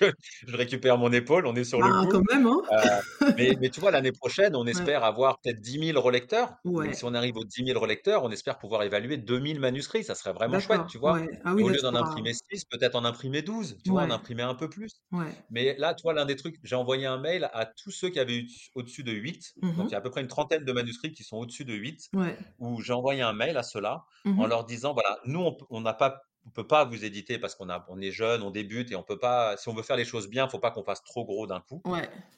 [0.47, 2.09] je récupère mon épaule, on est sur le bah, coup.
[2.09, 2.61] quand même, hein.
[2.71, 6.55] Euh, mais, tu vois, l'année prochaine, on espère avoir peut-être 10 000 relecteurs.
[6.91, 10.03] si on arrive aux 10 000 relecteurs, on espère pouvoir évaluer 2000 manuscrits.
[10.03, 11.19] Ça serait vraiment chouette, tu vois.
[11.45, 14.55] Ah Au lieu d'en imprimer 6, peut-être en imprimer 12, tu vois, en imprimer un
[14.55, 15.01] peu plus.
[15.49, 18.19] Mais là, tu vois, l'un des trucs, j'ai envoyé un mail à tous ceux qui
[18.19, 19.53] avaient eu au-dessus de 8.
[19.61, 21.65] Donc, mmh il y a à peu près une trentaine de manuscrits qui sont au-dessus
[21.65, 22.11] de 8,
[22.59, 25.93] où j'ai envoyé un mail à ceux-là mmh en leur disant voilà, nous, on n'a
[25.93, 28.95] pas on peut pas vous éditer parce qu'on a, on est jeune, on débute et
[28.95, 29.57] on peut pas.
[29.57, 31.81] Si on veut faire les choses bien, faut pas qu'on fasse trop gros d'un coup.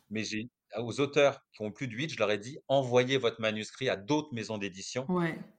[0.10, 3.40] Mais j'ai aux auteurs qui ont plus de 8, je leur ai dit envoyez votre
[3.40, 5.06] manuscrit à d'autres maisons d'édition.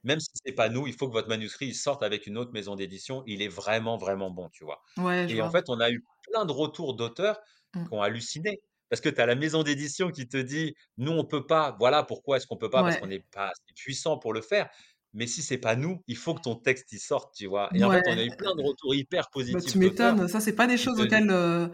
[0.03, 2.75] Même si c'est pas nous, il faut que votre manuscrit sorte avec une autre maison
[2.75, 3.23] d'édition.
[3.25, 4.81] Il est vraiment vraiment bon, tu vois.
[5.27, 7.39] et en fait, on a eu plein de retours d'auteurs
[7.73, 7.87] mmh.
[7.87, 8.61] qui ont halluciné.
[8.89, 11.75] Parce que tu as la maison d'édition qui te dit, nous, on peut pas.
[11.79, 14.69] Voilà pourquoi est-ce qu'on peut pas, parce qu'on n'est pas assez puissant pour le faire.
[15.13, 17.69] Mais si c'est pas nous, il faut que ton texte y sorte, tu vois.
[17.73, 19.71] Et en fait, on a eu plein de retours hyper bah, positifs.
[19.71, 21.29] tu m'étonnes, ça, c'est pas des choses auxquelles.
[21.29, 21.67] Euh,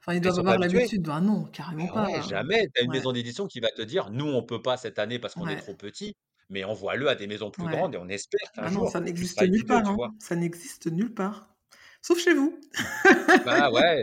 [0.00, 1.02] enfin, ils doivent avoir l'habitude.
[1.02, 2.20] Ben non, carrément pas.
[2.22, 2.68] jamais.
[2.74, 5.18] Tu as une maison d'édition qui va te dire, nous, on peut pas cette année
[5.18, 6.14] parce qu'on est trop petit
[6.50, 9.40] mais envoie-le à des maisons plus grandes et on espère qu'un ah non, ça n'existe
[9.42, 9.86] nulle part.
[9.86, 10.14] Hein.
[10.18, 11.48] Ça n'existe nulle part.
[12.08, 12.58] Sauf chez vous.
[13.44, 14.02] bah ouais,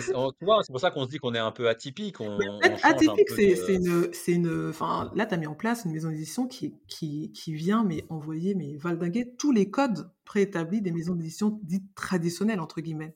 [0.00, 2.20] c'est pour ça qu'on se dit qu'on est un peu atypique.
[2.20, 2.40] On,
[2.82, 4.68] atypique, c'est une, une.
[4.68, 8.04] Enfin, là, tu as mis en place une maison d'édition qui, qui, qui, vient mais
[8.08, 13.14] envoyer, mais valdinguer tous les codes préétablis des maisons d'édition dites traditionnelles, entre guillemets.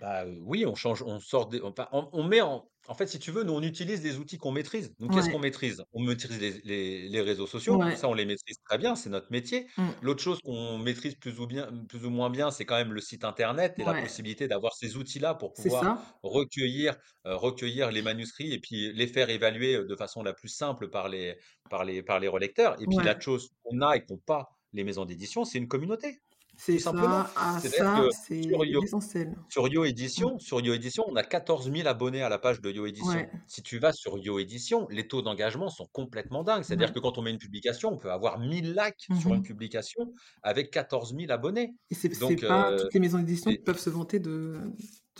[0.00, 1.50] Bah oui, on change, on sort,
[1.92, 4.94] on met en, en fait, si tu veux, nous, on utilise des outils qu'on maîtrise.
[4.98, 5.82] Donc, qu'est-ce qu'on maîtrise?
[5.92, 7.80] On maîtrise les, réseaux sociaux.
[7.96, 8.94] Ça, on les maîtrise très bien.
[8.94, 9.66] C'est notre métier.
[9.78, 9.88] Mmh.
[10.02, 13.00] L'autre chose qu'on maîtrise plus ou, bien, plus ou moins bien, c'est quand même le
[13.00, 16.96] site Internet et la possibilité d'avoir ces outils-là pour pouvoir recueillir,
[17.26, 20.88] euh, recueillir les manuscrits et puis les faire évaluer euh, de façon la plus simple
[20.90, 21.36] par les,
[21.70, 22.80] par les, par les relecteurs.
[22.82, 26.20] Et puis, la chose qu'on a et qu'on pas les maisons d'édition, c'est une communauté.
[26.56, 27.24] C'est simplement.
[27.36, 28.40] Ah, ça, c'est
[28.82, 29.34] essentiel.
[29.48, 30.40] Sur Yo Édition, mmh.
[30.40, 33.26] sur Yo Édition, on a 14 000 abonnés à la page de Yo Édition.
[33.46, 36.62] Si tu vas sur Yo Édition, les taux d'engagement sont complètement dingues.
[36.62, 39.44] C'est-à-dire que quand on met une publication, on peut avoir 1000 likes sur une mmh
[39.44, 40.12] publication
[40.42, 41.74] avec 14 000 abonnés.
[41.90, 42.08] Et c'est
[42.40, 44.58] pas euh, toutes les maisons d'édition qui peuvent se vanter de,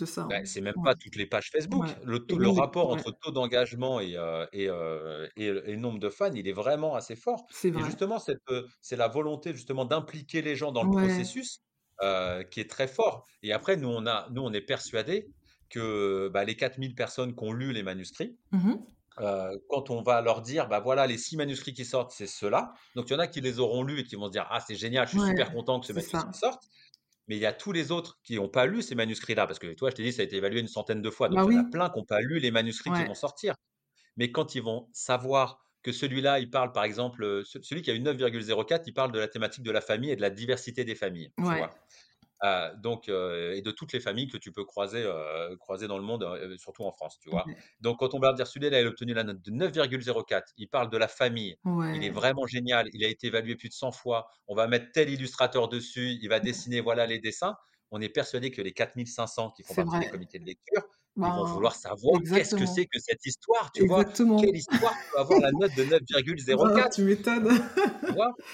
[0.03, 0.23] ça.
[0.29, 1.85] Bah, c'est même pas toutes les pages Facebook.
[2.03, 6.53] Le, rapport entre taux d'engagement et, euh, euh, et, et, nombre de fans, il est
[6.53, 7.45] vraiment assez fort.
[7.63, 11.61] Et justement, euh, c'est la volonté justement d'impliquer les gens dans le processus
[12.51, 13.25] qui est très fort.
[13.41, 15.29] Et après, nous, on, a, nous, on est persuadés
[15.69, 18.73] que bah, les 4000 personnes qui ont lu les manuscrits, mmh
[19.69, 22.73] quand on va leur dire, bah voilà, les six manuscrits qui sortent, c'est ceux-là.
[22.97, 24.59] Donc il y en a qui les auront lus et qui vont se dire, ah
[24.59, 26.63] c'est génial, je suis super content que ce manuscrit sorte
[27.27, 29.73] mais il y a tous les autres qui n'ont pas lu ces manuscrits-là, parce que
[29.73, 31.55] toi, je t'ai dit, ça a été évalué une centaine de fois, donc bah il
[31.55, 33.55] y en a plein qui n'ont pas lu les manuscrits qui vont sortir.
[34.17, 37.99] Mais quand ils vont savoir que celui-là, il parle, par exemple, celui qui a eu
[37.99, 41.31] 9,04, il parle de la thématique de la famille et de la diversité des familles.
[41.47, 41.75] Tu vois?
[42.45, 45.97] Euh, donc, euh, et de toutes les familles que tu peux croiser, euh, croiser dans
[45.97, 46.27] le monde,
[46.57, 47.45] surtout en France, tu vois.
[47.81, 50.53] Donc, quand on va dire celui-là, il a obtenu la note de 9,04.
[50.57, 51.57] Il parle de la famille.
[51.95, 52.87] Il est vraiment génial.
[52.93, 54.27] Il a été évalué plus de 100 fois.
[54.47, 56.17] On va mettre tel illustrateur dessus.
[56.21, 57.55] Il va dessiner, voilà les dessins.
[57.91, 60.83] On est persuadé que les 4500 qui font partie des comités de lecture,
[61.17, 64.03] ils vont bah, vouloir savoir qu'est-ce que c'est que cette histoire, tu vois?
[64.03, 67.49] Quelle histoire peut avoir la note de 9,04 Tu m'étonnes.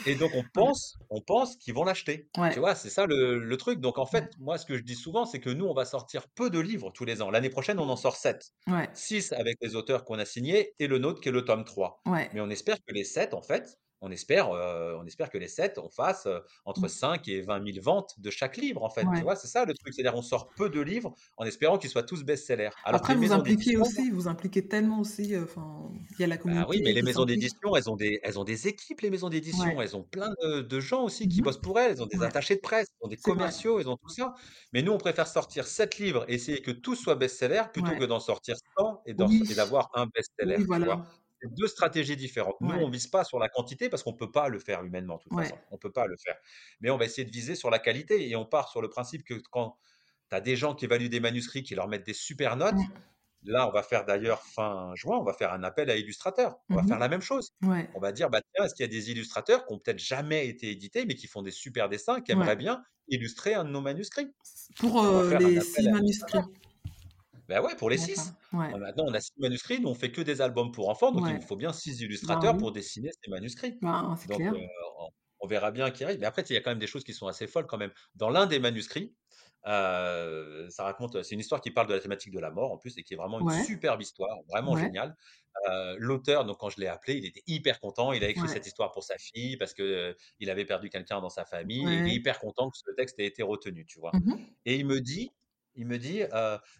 [0.06, 2.30] Et donc on pense, on pense qu'ils vont l'acheter.
[2.54, 3.80] Tu vois, c'est ça le, truc.
[3.80, 6.28] Donc en fait, moi ce que je dis souvent, c'est que nous on va sortir
[6.30, 7.32] peu de livres tous les ans.
[7.32, 8.54] L'année prochaine, on en sort 7.
[8.94, 12.04] 6 avec les auteurs qu'on a signés et le nôtre qui est le tome 3.
[12.34, 15.48] Mais on espère que les 7 en fait, on espère, euh, on espère que les
[15.48, 17.30] 7, on fasse euh, entre 5 mmh.
[17.30, 19.12] et 20 000 ventes de chaque livre, en fait.
[19.14, 19.94] Tu vois, c'est ça le truc.
[19.94, 22.72] C'est-à-dire, on sort peu de livres en espérant qu'ils soient tous best-sellers.
[22.92, 25.34] Après, vous impliquez aussi, vous impliquez tellement aussi.
[25.36, 25.46] Euh,
[26.18, 28.40] Il y a la Bah, oui, mais communauté les maisons d'édition, elles ont des elles
[28.40, 29.78] ont des équipes, les maisons d'édition.
[29.78, 29.80] Ouais.
[29.80, 31.92] Elles ont plein de de gens aussi Mmh qui bossent pour elles.
[31.92, 34.34] Elles ont des Ouais, attachés de presse, elles ont des commerciaux, elles ont tout ça.
[34.74, 38.04] Mais nous, on préfère sortir 7 livres et essayer que tous soient best-sellers plutôt que
[38.06, 39.44] d'en sortir 100 et Oui.
[39.54, 41.04] d'avoir un best-seller, Oui, voilà.
[41.42, 42.58] C'est 2 stratégies différentes.
[42.62, 42.84] Nous, Ouais.
[42.84, 45.34] on vise pas sur la quantité parce qu'on peut pas le faire humainement, de toute
[45.36, 45.58] façon.
[45.72, 46.36] On peut pas le faire.
[46.82, 49.24] Mais on va essayer de viser sur la qualité et on part sur le principe
[49.26, 49.78] que quand
[50.30, 52.76] tu as des gens qui évaluent des manuscrits, qui leur mettent des super notes.
[53.44, 56.60] Là, on va faire d'ailleurs fin juin, on va faire un appel à illustrateurs.
[56.70, 57.52] On va Mmh faire la même chose.
[57.64, 57.90] Ouais.
[57.94, 60.48] On va dire, bah, tiens, est-ce qu'il y a des illustrateurs qui ont peut-être jamais
[60.48, 62.34] été édités, mais qui font des super dessins, qui Ouais.
[62.34, 64.32] aimeraient bien illustrer un de nos manuscrits?
[64.78, 66.40] Pour, un les appel 6 à manuscrits?
[67.52, 67.98] Ben ouais, pour les.
[67.98, 68.34] 6.
[68.54, 68.78] Ouais.
[68.80, 71.36] Maintenant, on a 6 manuscrits, nous on fait que des albums pour enfants, donc il
[71.36, 73.80] nous faut bien 6 Ben illustrateurs pour dessiner ces manuscrits.
[73.82, 74.54] Ben, c'est Donc, clair.
[74.54, 74.60] heu,
[75.42, 76.20] on verra bien qui arrive.
[76.20, 77.92] Mais après, il y a quand même des choses qui sont assez folles quand même.
[78.16, 79.16] Dans l'un des manuscrits,
[79.68, 82.78] heu, ça raconte, c'est une histoire qui parle de la thématique de la mort en
[82.78, 83.66] plus et qui est vraiment une Ouais.
[83.66, 84.92] superbe histoire, vraiment Ouais.
[84.92, 85.16] géniale.
[85.70, 88.14] Heu, l'auteur, donc quand je l'ai appelé, il était hyper content.
[88.14, 88.48] Il a écrit Ouais.
[88.50, 92.00] cette histoire pour sa fille parce que, il avait perdu quelqu'un dans sa famille et
[92.00, 94.14] il est hyper content que ce texte ait été retenu, tu vois?
[94.14, 95.32] Mmh Et il me dit
[95.76, 96.22] il me dit,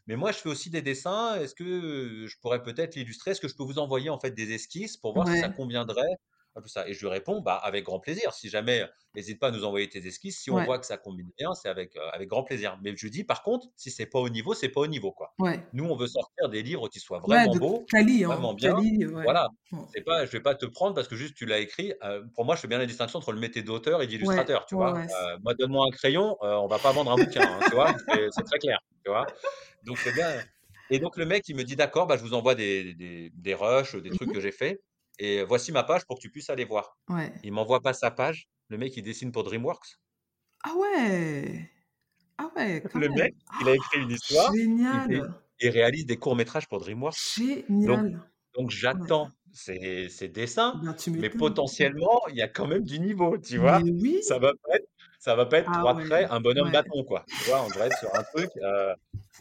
[0.08, 3.32] «Mais moi je fais aussi des dessins, est-ce que, je pourrais peut-être l'illustrer?
[3.32, 6.18] Est-ce que je peux vous envoyer en fait des esquisses pour voir si ça conviendrait?»
[6.62, 8.34] Peu ça et je lui réponds: «Bah, avec grand plaisir.
[8.34, 10.40] Si jamais, hésite pas à nous envoyer tes esquisses.
[10.42, 10.66] Si on Ouais.
[10.66, 12.78] voit que ça combine bien, c'est avec, heu, avec grand plaisir».
[12.84, 15.12] Mais je lui dis: «Par contre, si c'est pas au niveau, c'est pas au niveau,
[15.14, 15.36] quoi.
[15.40, 15.64] Ouais.
[15.72, 18.54] Nous, on veut sortir des livres qui soient Ouais, vraiment de beaux, quali, hein, vraiment
[18.54, 18.74] bien».
[19.14, 19.22] ouais.
[19.24, 19.48] Voilà.
[19.94, 21.94] C'est pas je vais pas te prendre parce que juste tu l'as écrit.
[22.04, 24.66] Heu, pour moi, je fais bien la distinction entre le métier d'auteur et Ouais, d'illustrateur,
[24.66, 24.94] tu ouais, vois?
[24.94, 25.08] ouais,
[25.44, 27.94] moi, donne-moi un crayon, on va pas vendre un bouquin, hein, tu vois?
[28.10, 29.32] C'est très clair, tu vois?
[29.84, 30.44] Donc c'est bien
[30.90, 33.54] et donc le mec, il me dit: «D'accord, bah, je vous envoie des des des
[33.56, 34.82] rushs, des trucs Mmh que j'ai faits
[35.22, 36.98] et voici ma page pour que tu puisses aller voir».
[37.10, 37.32] Ouais.
[37.44, 38.50] Il m'envoie pas sa page.
[38.70, 39.98] Le mec, il dessine pour DreamWorks.
[40.64, 41.70] Ah ouais!
[42.38, 43.18] Ah ouais, quand Le même.
[43.18, 44.54] mec, il a écrit une histoire,
[44.90, 45.42] il fait Génial!
[45.64, 47.20] il réalise des courts métrages pour DreamWorks.
[47.26, 48.22] Génial!
[48.56, 49.12] donc Ouais.
[49.12, 53.38] j'attends ses ses dessins, Ben, tu mais potentiellement, il y a quand même du niveau,
[53.38, 53.84] tu vois?
[54.02, 54.20] oui!
[54.20, 54.88] Ça va pas être
[55.20, 56.72] ça va pas être Ah 3 ouais, traits, un bonhomme ouais.
[56.72, 57.26] bâton, quoi.
[57.38, 57.64] Tu vois?
[57.66, 58.94] On devrait être sur un truc, heu,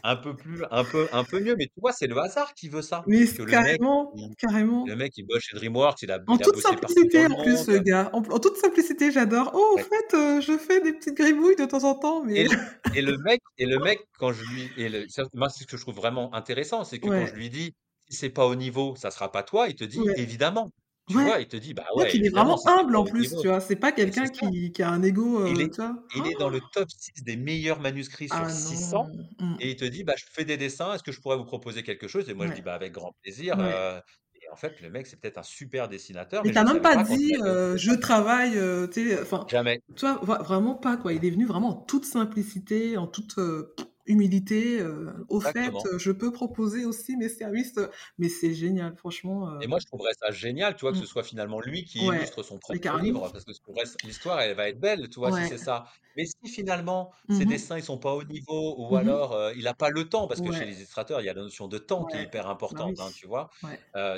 [0.03, 2.69] un peu plus un peu un peu mieux, mais tu vois, c'est le hasard qui
[2.69, 3.07] veut ça.
[3.07, 3.81] Oui, Parce c que le mec,
[4.13, 4.95] carrément, le carrément.
[4.95, 7.79] mec, il bosse chez DreamWorks, il a En il a toute simplicité, en plus, le
[7.79, 8.09] gars.
[8.13, 9.51] En en toute simplicité, j'adore.
[9.55, 9.85] «Oh, Ouais.
[9.89, 12.49] fait, heu, je fais des petites gribouilles de temps en temps, mais» Et le
[12.93, 15.77] et le mec et le mec, quand je lui et le moi, c'est ce que
[15.77, 17.73] je trouve vraiment intéressant, c'est que quand je lui dis:
[18.09, 20.15] «Si c'est pas au niveau, ça sera pas toi», il te dit: Ouais.
[20.15, 20.71] «Évidemment».
[21.07, 21.23] Tu Ouais.
[21.23, 21.39] vois?
[21.39, 23.47] Il te dit: «Bah Ouais, il est vraiment humble en plus, tu niveau».
[23.47, 23.61] vois?
[23.61, 25.95] C'est pas quelqu'un qui qui a un ego, Il heu, est tu vois?
[26.13, 29.27] il est dans le top 6 des meilleurs manuscrits sur Ah 600 non!
[29.39, 29.57] Mmh.
[29.59, 31.83] et il te dit: «Bah, je fais des dessins, est-ce que je pourrais vous proposer
[31.83, 32.61] quelque chose?» et moi, je dis.
[32.61, 33.75] «Bah, avec grand plaisir», Ouais.
[33.75, 34.01] heu
[34.35, 36.81] et en fait, le mec, c'est peut-être un super dessinateur, mais je t'a le même
[36.81, 38.53] pas dit, au «Je travaille»,
[38.91, 39.81] tu sais, enfin, Jamais.
[39.95, 40.15] tu vois?
[40.23, 41.13] Vra vraiment pas, quoi.
[41.13, 43.37] Il est venu vraiment en toute simplicité, en toute,
[44.11, 48.95] humilité, heu: «Au fait, heu, je peux proposer aussi mes services», heu, mais c'est génial,
[48.97, 50.97] franchement, Et moi, je trouverais ça génial, tu vois, que Mmh.
[50.97, 53.51] ce soit finalement lui qui Ouais, illustre son propre livre, parce que
[54.03, 55.83] l'histoire, elle va être belle, tu vois, si c'est ça.
[56.15, 57.61] Mais si finalement, ses Mmh mh.
[57.61, 59.21] dessins, ils sont pas au niveau ou Mmh mh.
[59.21, 61.41] alors, il a pas le temps, parce que chez les illustrateurs, il y a la
[61.43, 62.99] notion de temps qui est hyper Bah importante, oui.
[62.99, 63.49] hein, tu vois?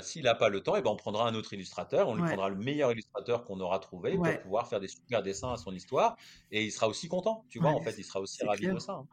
[0.01, 2.47] S'il a pas le temps et ben, on prendra un autre illustrateur, on lui prendra
[2.49, 6.15] le meilleur illustrateur qu'on aura trouvé pour pouvoir faire des super dessins à son histoire
[6.51, 7.73] et il sera aussi content, tu vois?
[7.73, 8.79] En fait, il sera aussi ravi de clair.
[8.79, 9.07] ça, hein.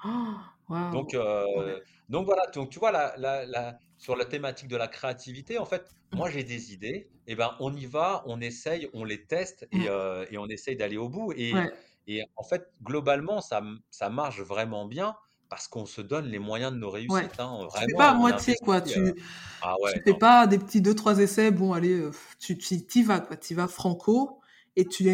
[0.68, 1.10] Donc Ouais.
[1.14, 5.58] heu, donc voilà, donc tu vois la la la sur la thématique de la créativité,
[5.58, 9.26] en fait, moi j'ai des idées et ben, on y va, on essaye, on les
[9.26, 9.90] teste et Mmh.
[9.90, 11.80] heu et on essaye d'aller au bout et Ouais.
[12.06, 15.16] et en fait, globalement, ça ça marche vraiment bien
[15.48, 17.28] parce qu'on se donne les moyens de nos Ouais.
[17.30, 17.68] réussites, hein.
[17.68, 18.80] Tu fais pas à moitié, quoi.
[18.80, 19.14] Tu
[19.60, 20.18] ah tu ouais, fais non.
[20.18, 22.02] pas des petits 2-3 essais, bon allez,
[22.40, 23.36] tu tu y vas, quoi.
[23.36, 24.40] Tu y vas franco
[24.76, 25.04] et tu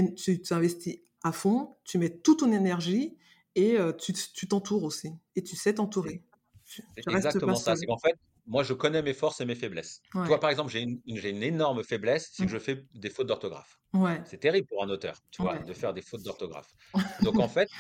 [0.43, 3.19] t'investis à fond, tu mets toute ton énergie
[3.57, 6.24] et tu t'entoures aussi et tu sais t'entourer.
[6.65, 7.77] C'est exactement ça.
[7.77, 7.87] C'est seul.
[7.87, 8.15] qu'en fait,
[8.47, 10.01] moi je connais mes forces et mes faiblesses.
[10.23, 10.41] Tu vois, Ouais.
[10.41, 12.55] par exemple, j'ai une une énorme faiblesse, c'est que Mmh.
[12.55, 13.77] je fais des fautes d'orthographe.
[13.95, 14.23] Ouais.
[14.24, 15.65] C'est terrible pour un auteur, tu vois, Ouais.
[15.65, 16.70] de faire des fautes d'orthographe.
[17.20, 17.70] Donc en fait,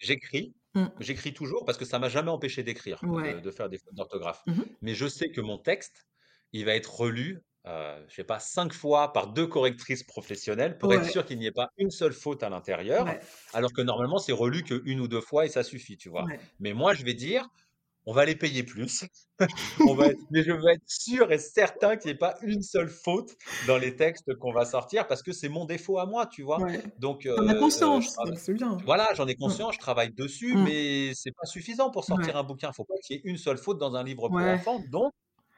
[0.00, 0.86] j'écris, Mmh.
[1.00, 3.40] j'écris toujours parce que ça m'a jamais empêché d'écrire, de Ouais.
[3.40, 4.42] de faire des fautes d'orthographe.
[4.46, 4.64] Mmh mh.
[4.82, 6.06] Mais je sais que mon texte,
[6.52, 10.94] il va être relu, heu, je sais pas, 5 fois par 2 correctrices professionnelles pour
[10.94, 13.20] être sûr qu'il n'y ait pas une seule faute à l'intérieur, Ouais.
[13.52, 16.30] alors que normalement c'est relu qu'1 ou 2 fois et ça suffit, tu vois?
[16.30, 16.54] Ouais.
[16.60, 17.48] Mais moi je vais dire:
[18.06, 19.04] «On va les payer plus,
[19.84, 22.62] on va être mais je veux être sûr et certain qu'il y ait pas une
[22.62, 26.26] seule faute dans les textes qu'on va sortir parce que c'est mon défaut à moi,
[26.26, 26.66] tu vois?
[26.98, 28.78] Donc heu, je conscience, c'est bien.
[28.84, 29.56] voilà, j'en ai Mmh.
[29.56, 30.58] conscience, je travaille dessus, Mmh.
[30.58, 32.72] mais c'est pas suffisant pour sortir un bouquin.
[32.72, 35.12] Faut pas qu'il y ait une seule faute dans un livre pour enfants, donc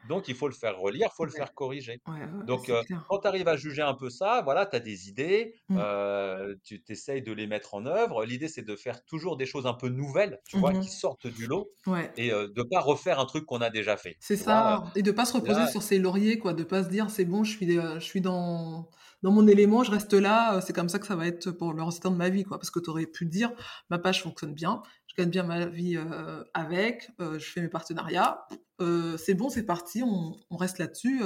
[0.06, 2.00] Donc, il faut le faire relire, il faut le faire corriger.
[2.06, 3.04] Ouais, ouais, Donc, clair.
[3.06, 5.86] quand tu arrives à juger un peu ça, voilà, tu as des idées, Mmh.
[5.86, 8.24] heu, tu tu essayes de les mettre en œuvre.
[8.24, 10.72] L'idée, c'est de faire toujours des choses un peu nouvelles, tu vois?
[10.72, 11.72] Mmh Qui sortent du lot
[12.16, 14.80] et heu, de pas refaire un truc qu'on a déjà fait, C'est vois?
[14.82, 17.10] Ça et de pas se reposer là sur ses lauriers quoi, de pas se dire:
[17.10, 18.90] «C'est bon, je suis, je suis dans
[19.22, 21.82] dans mon élément, je reste là, c'est comme ça que ça va être pour le
[21.82, 22.58] restant de ma vie», quoi.
[22.58, 23.52] Parce que tu aurais pu dire:
[23.90, 24.82] «Ma page fonctionne bien,
[25.16, 28.46] gagne bien ma vie, heu, avec, heu, je fais mes partenariats,
[28.80, 31.20] heu, c'est bon, c'est parti, on reste là-dessus,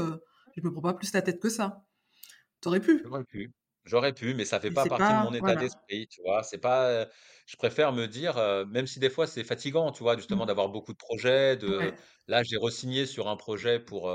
[0.57, 1.85] je me prends pas plus la tête que ça».
[2.63, 3.53] Tu aurais pu, J'aurais pu,
[3.91, 5.57] j'aurais pu, mais ça fait pas c'est partie de pas mon état voilà.
[5.57, 6.43] d'esprit, tu vois?
[6.43, 7.07] C'est pas,
[7.47, 8.37] je préfère me dire,
[8.69, 10.17] même si des fois c'est fatigant, tu vois?
[10.17, 10.47] Justement Mmh.
[10.47, 11.99] d'avoir beaucoup de projets, de Ouais,
[12.29, 14.11] là, j'ai re-signé sur un projet pour,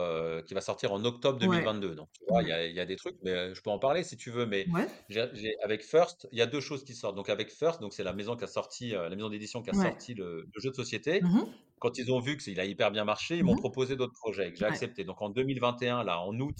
[0.48, 2.42] qui va sortir en octobre ouais, 2022, donc tu vois?
[2.44, 4.18] Il y ouais, a il y a des trucs, mais je peux en parler si
[4.18, 7.16] tu veux, mais ouais, j'ai j'ai avec First, il y a 2 choses qui sortent.
[7.16, 9.74] Donc avec First, donc c'est la maison qui a sorti, la maison d'édition qui a
[9.74, 9.96] ouais.
[9.96, 11.24] sorti le le jeu de société.
[11.24, 11.66] Mmh mh.
[11.80, 13.96] Quand ils ont vu que c'est il a hyper bien marché, ils m'ont Mmh proposé
[13.96, 15.04] d'autres projets que j'ai Ouais, acceptés.
[15.04, 16.58] Donc en 2021, là, en août,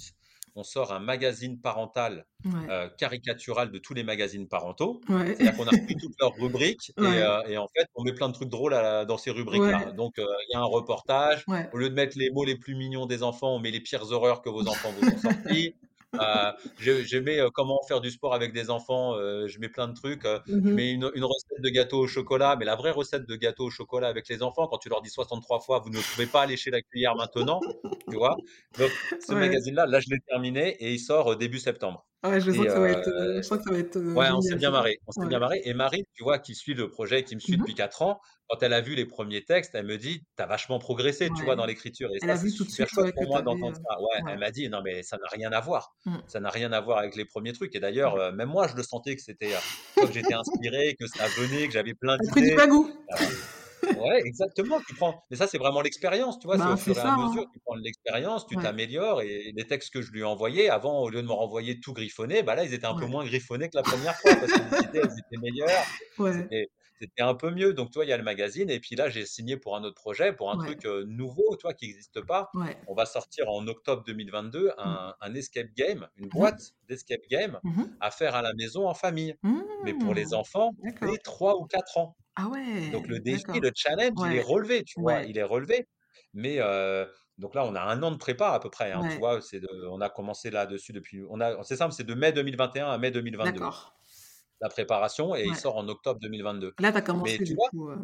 [0.56, 5.04] on sort un magazine parental, ouais, heu, caricatural de tous les magazines parentaux.
[5.08, 8.02] ouais, C'est-à-dire qu'on a repris toutes leurs rubriques et ouais, heu et en fait, on
[8.04, 9.92] met plein de trucs drôles à dans ces rubriques-là.
[9.92, 12.74] Donc heu, il y a un reportage, au lieu de mettre les mots les plus
[12.76, 15.76] mignons des enfants, on met les pires horreurs que vos enfants vous ont sorties.
[16.20, 19.68] Heu, je je mets, heu, comment faire du sport avec des enfants, heu, je mets
[19.68, 22.64] plein de trucs, heu, Mmh je mets une une recette de gâteau au chocolat, mais
[22.64, 25.60] la vraie recette de gâteau au chocolat avec les enfants, quand tu leur dis 63
[25.60, 27.66] fois: «Vous ne pouvez pas lécher la cuillère maintenant»,
[28.08, 28.36] tu vois?
[28.76, 29.34] Donc ce Ouais.
[29.34, 32.72] magazine-là, là, je l'ai terminé et il sort, début septembre Ouais, je sens et que
[32.72, 34.56] ça va heu être, heu, je sens que ça va être, heu, Ouais, on s'est
[34.56, 37.34] bien marré, on s'est bien marré et Marie, tu vois, qui suit le projet, qui
[37.34, 37.74] me suit Mmh depuis mh.
[37.74, 40.78] 4 ans, quand elle a vu les premiers textes, elle me dit: «Tu as vachement
[40.78, 43.12] progressé, tu vois, dans l'écriture» et Elle ça, a c'est vu tout de suite, chouette
[43.14, 44.00] pour moi d'entendre ça.
[44.00, 46.22] Ouais, elle m'a dit: «Non, mais ça n'a rien à voir, Mmh.
[46.26, 48.82] ça n'a rien à voir avec les premiers trucs» et d'ailleurs, même moi, je le
[48.82, 49.52] sentais que c'était,
[50.00, 52.56] que j'étais inspiré, que ça venait, que j'avais plein as pris du d'idées.
[52.56, 53.06] bagou.
[53.92, 56.58] Ouais, exactement, tu prends mais ça, c'est vraiment l'expérience, tu vois?
[56.58, 57.50] C'est Ben, au fur et à ça, mesure, hein.
[57.52, 61.00] tu prends l'expérience, tu Ouais, t'améliores et les textes que je lui ai envoyés avant,
[61.02, 63.68] au lieu de me renvoyer tout griffonné, bah, là, ils étaient un peu moins griffonnés
[63.70, 65.86] que la première fois parce que les idées, elles étaient meilleures,
[66.18, 66.68] ouais, c'était
[67.00, 67.72] c'était un peu mieux.
[67.74, 69.84] Donc, tu vois, il y a le magazine et puis là, j'ai signé pour un
[69.84, 72.50] autre projet, pour un ouais, truc, nouveau, tu vois, qui existe pas.
[72.54, 72.76] ouais.
[72.86, 74.96] On va sortir en octobre 2022 Mmh.
[74.98, 76.50] un un escape game, une Mmh mh.
[76.50, 77.90] boîte d'escape game Mmh mh.
[78.00, 79.34] à faire à la maison en famille,
[79.80, 80.34] mais pour les Mmh.
[80.34, 80.70] enfants
[81.02, 82.16] dès 3 ou 4 ans.
[82.34, 82.48] Ah
[82.88, 85.24] Donc ouais, le défi, le challenge, il est relevé, tu vois?
[85.24, 85.88] Il est relevé.
[86.34, 86.58] Mais
[87.38, 89.40] donc là, on a un an de prépa à peu près, hein, tu vois?
[89.42, 89.60] C'est
[89.90, 93.10] on a commencé là-dessus depuis on a c'est simple, c'est de mai 2021 à mai
[93.10, 93.95] 2022, d'accord.
[94.60, 96.72] La préparation et il sort en octobre 2022.
[96.78, 97.68] Là, tu as Mais commencé tu du vois?
[97.70, 97.98] coup, heu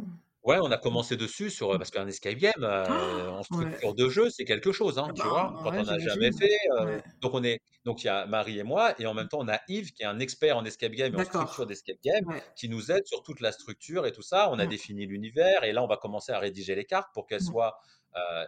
[0.45, 3.79] Ouais, on a commencé dessus sur, heu, parce qu'un escape game, heu, en ouais.
[3.79, 5.53] structure de jeu, c'est quelque chose, Ah hein, tu vois?
[5.53, 7.03] ben, Quand ouais, on n'a jamais fait, Ouais.
[7.23, 9.49] donc on est donc il y a Marie et moi et en même temps, on
[9.49, 12.25] a Yves qui est un expert en escape game et en structure d'escape game,
[12.57, 14.51] qui nous aide sur toute la structure et tout ça.
[14.53, 14.69] On a Mmh.
[14.69, 17.53] défini l'univers et là, on va commencer à rédiger les cartes pour qu'elles Mmh.
[17.53, 17.77] soient,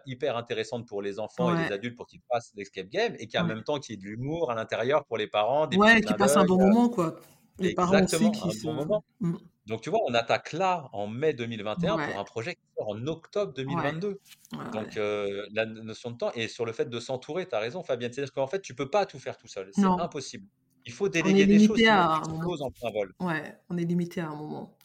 [0.06, 3.44] hyper intéressantes pour les enfants et les adultes pour qu'ils fassent l'escape game et qu'en
[3.44, 3.46] ouais.
[3.46, 6.14] même temps, qu'il y ait de l'humour à l'intérieur pour les parents, des Ouais, qui
[6.14, 7.16] clins passent un bon moment, quoi.
[7.58, 9.04] Les parents aussi exactement, qui un bon moment.
[9.20, 9.36] mmh.
[9.66, 12.88] Donc tu vois, on attaque là, en mai 2021 Ouais, pour un projet qui sort
[12.90, 14.20] en octobre ouais, 2022.
[14.52, 17.54] ouais, Donc heu, la no notion de temps et sur le fait de s'entourer, tu
[17.56, 18.12] as raison Fabienne.
[18.12, 20.48] C'est-à-dire qu'en fait, tu peux pas tout faire tout seul, c'est impossible.
[20.86, 23.12] Il faut on déléguer des choses, à exploses en plein vol.
[23.20, 24.78] Ouais, on est limité à un moment.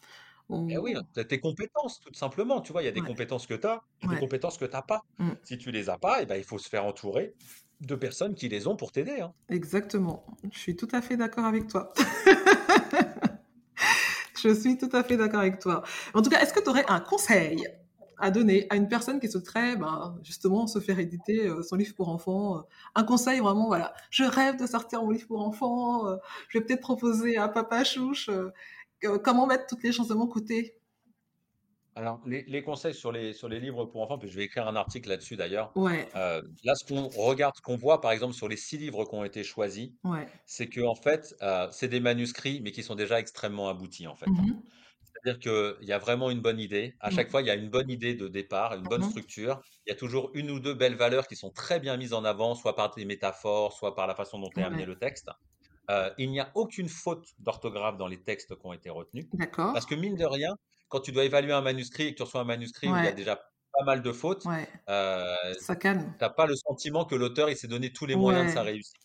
[0.68, 2.82] Eh oui, On tes compétences, tout simplement, tu vois?
[2.82, 5.00] Il y a des compétences que tu as, des compétences que tu as pas.
[5.18, 7.34] mmh, Si tu les as pas, et ben, il faut se faire entourer
[7.80, 9.32] de personnes qui les ont pour t'aider, hein.
[9.48, 10.24] exactement.
[10.52, 11.92] Je suis tout à fait d'accord avec toi.
[14.42, 15.82] Je suis tout à fait d'accord avec toi.
[16.14, 17.66] En tout cas, est-ce que tu aurais un conseil
[18.18, 21.94] à donner à une personne qui souhaiterait, ben, justement se faire éditer, heu, son livre
[21.94, 22.62] pour enfants, heu?
[22.94, 26.64] Un conseil vraiment, voilà: «Je rêve de sortir mon livre pour enfants, heu, je vais
[26.64, 28.30] peut-être proposer à papa chouche,
[29.24, 30.79] comment mettre toutes les chances de mon côté?»
[31.94, 34.68] Alors, les les conseils sur les sur les livres pour enfants, puis je vais écrire
[34.68, 35.74] un article là-dessus d'ailleurs.
[35.74, 39.04] Ouais, Heu, là, ce qu'on regarde, ce qu'on voit, par exemple, sur les 6 livres
[39.04, 40.28] qui ont été choisis, ouais.
[40.46, 44.32] c'est qu'en fait, heu, c'est des manuscrits, mais qui sont déjà extrêmement aboutis, en fait,
[44.38, 44.46] hein.
[44.46, 44.70] mh.
[45.04, 45.40] C'est-à-dire
[45.78, 46.94] qu'il y a vraiment une bonne idée.
[47.00, 47.32] À chaque Mmh.
[47.32, 49.60] fois, il y a une bonne idée de départ, une bonne Mmh structure.
[49.86, 52.24] Il y a toujours une ou 2 belles valeurs qui sont très bien mises en
[52.24, 55.30] avant, soit par des métaphores, soit par la façon dont est amené le texte.
[55.90, 59.26] Heu, il n'y a aucune faute d'orthographe dans les textes qui ont été retenus.
[59.32, 59.72] d'accord.
[59.72, 60.54] Parce que mine de rien,
[60.90, 63.08] quand tu dois évaluer un manuscrit et que tu reçois un manuscrit où il y
[63.08, 66.14] a déjà pas mal de fautes, ouais, heu, ça calme.
[66.18, 68.62] tu as pas le sentiment que l'auteur, il s'est donné tous les moyens de sa
[68.62, 68.96] réussite?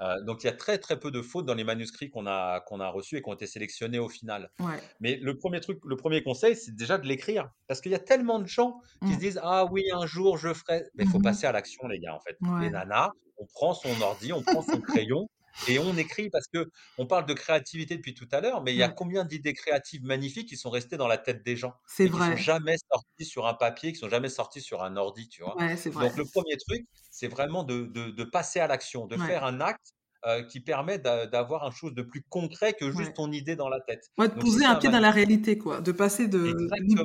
[0.00, 2.60] Heu, donc il y a très, très peu de fautes dans les manuscrits qu'on a
[2.60, 4.50] qu'on a reçus et qui ont été sélectionnés au final.
[4.60, 4.82] ouais.
[5.00, 7.50] Mais le premier truc le premier conseil, c'est déjà de l'écrire.
[7.68, 9.20] Parce qu'il y a tellement de gens qui se Mmh.
[9.20, 11.98] disent: «Ah oui, un jour je ferai» mais il faut Mmh passer à l'action les
[12.00, 12.38] gars, en fait.
[12.58, 15.28] Les nanas, on prend son ordi, on prend son crayon
[15.66, 18.76] Et on écrit parce que on parle de créativité depuis tout à l'heure, mais il
[18.78, 22.06] y a combien d'idées créatives magnifiques qui sont restées dans la tête des gens C'est
[22.06, 22.36] et qui sont vrai.
[22.36, 25.58] jamais sorties sur un papier, qui sont jamais sorties sur un ordi, tu vois?
[25.58, 26.10] Ouais, c'est vrai.
[26.10, 29.34] Donc le premier truc, c'est vraiment de de de passer à l'action, de Ouais.
[29.36, 29.92] faire un acte,
[30.26, 33.16] heu, qui permet d'a d'avoir un chose de plus concret que juste Ouais.
[33.16, 34.10] ton idée dans la tête.
[34.18, 35.80] Ouais, de Donc poser un pied dans la réalité, quoi.
[35.80, 36.52] De passer de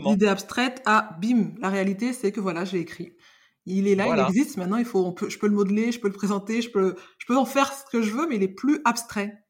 [0.03, 3.15] l'idée abstraite à bim, la réalité, c'est que voilà, j'ai écrit.
[3.65, 5.99] Il est là, il existe, maintenant il faut on peut je peux le modeler, je
[5.99, 8.43] peux le présenter, je peux je peux en faire ce que je veux, mais il
[8.43, 9.45] est plus abstrait.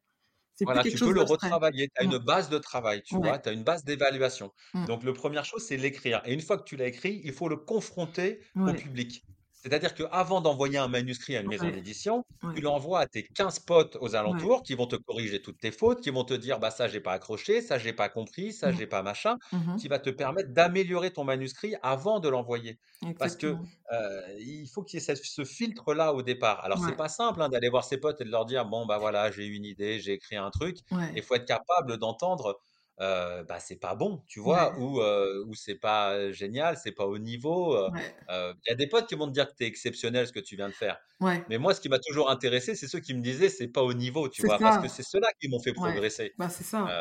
[0.55, 1.89] C'est plus Voilà, quelque tu peux le retravailler.
[1.89, 2.11] Tu as Mmh.
[2.11, 3.37] une base de travail, tu vois?
[3.39, 4.51] Tu as une base d'évaluation.
[4.73, 4.85] Mmh.
[4.85, 6.21] Donc, le première chose, c'est l'écrire.
[6.25, 9.25] Et une fois que tu l'as écrit, il faut le confronter au public.
[9.63, 11.71] C'est-à-dire qu'avant d'envoyer un manuscrit à une maison Ouais.
[11.71, 12.23] d'édition,
[12.53, 14.47] tu l'envoies à tes 15 potes aux Ouais.
[14.47, 16.99] alentours qui vont te corriger toutes tes fautes, qui vont te dire, bah ça, j'ai
[16.99, 19.77] pas accroché, ça, j'ai pas compris, ça, j'ai pas machin, Mmh mh.
[19.77, 22.79] qui va te permettre d'améliorer ton manuscrit avant de l'envoyer.
[23.17, 23.59] Parce que
[23.93, 26.63] euh, il faut qu'il y ait ce filtre-là au départ.
[26.65, 28.97] Alors, c'est pas simple hein, d'aller voir ses potes et de leur dire, bon, bah
[28.97, 30.77] voilà, j'ai une idée, j'ai écrit un truc.
[31.15, 32.59] Il faut être capable d'entendre,
[33.01, 34.77] heu, bah, c'est pas bon, tu vois?
[34.79, 38.13] Ou, heu, ou c'est pas, génial, c'est pas au niveau, Ouais.
[38.29, 40.33] heu, il y a des potes qui vont te dire que tu es exceptionnel ce
[40.33, 40.99] que tu viens de faire.
[41.19, 41.45] Ouais.
[41.47, 43.93] Mais moi, ce qui m'a toujours intéressé, c'est ceux qui me disaient: «C'est pas au
[43.93, 44.61] niveau», tu vois?
[44.61, 46.35] Parce que c'est ceux-là qui m'ont fait progresser.
[46.37, 46.99] Bah, c'est ça.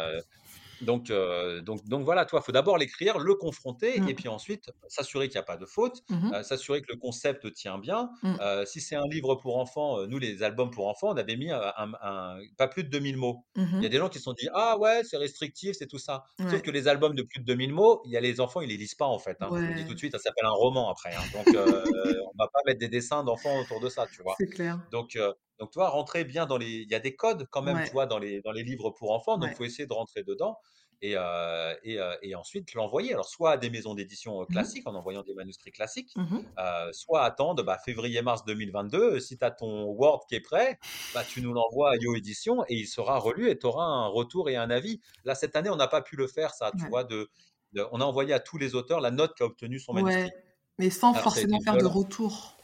[0.83, 4.17] Donc, heu, donc donc voilà, toi, faut d'abord l'écrire, le confronter et Mmh.
[4.17, 6.35] puis ensuite s'assurer qu'il y a pas de faute, Mmh mh.
[6.35, 8.11] heu, s'assurer que le concept tient bien.
[8.23, 8.39] Mmh.
[8.67, 11.55] Si c'est un livre pour enfants, nous, les albums pour enfants, on avait mis, heu,
[11.77, 13.47] un un pas plus de 2000 mots.
[13.81, 15.99] Il y a des gens qui se sont dit: «Ah ouais, c'est restrictif, c'est tout
[15.99, 16.25] ça».
[16.47, 16.63] Sauf Ouais.
[16.63, 18.77] que les albums de plus de 2000 mots, il y a les enfants, ils les
[18.77, 19.53] lisent pas, en fait, hein.
[19.57, 19.87] Je vous le dis Ouais.
[19.87, 21.29] tout de suite, ça s'appelle un roman après, hein.
[21.33, 24.39] Donc, on va pas mettre des dessins d'enfants autour de ça, tu vois?
[24.39, 24.81] C'est clair.
[24.89, 25.19] Donc,
[25.63, 27.93] donc tu vois, rentrer bien dans les il y a des codes quand même, tu
[27.93, 29.57] vois, dans les dans les livres pour enfants, donc Ouais.
[29.57, 30.59] faut essayer de rentrer dedans
[31.01, 33.13] et heu et heu et ensuite l'envoyer.
[33.15, 34.73] Alors soit à des maisons d'édition, Mmh mh.
[34.73, 36.53] classiques, en envoyant des manuscrits classiques, Mmh mh.
[36.59, 40.79] heu, soit attendre, bah, février-mars 2022, si tu as ton Word qui est prêt,
[41.13, 44.07] bah, tu nous l'envoies à Yo Édition et il sera relu et tu auras un
[44.09, 45.01] retour et un avis.
[45.25, 46.91] Là, cette année, on n'a pas pu le faire ça, tu Ouais.
[46.91, 47.05] vois?
[47.05, 47.29] De
[47.73, 50.33] de on a envoyé à tous les auteurs la note qu'a obtenu son manuscrit.
[50.79, 51.87] mais sans Alors forcément faire de violent.
[51.87, 52.57] retour.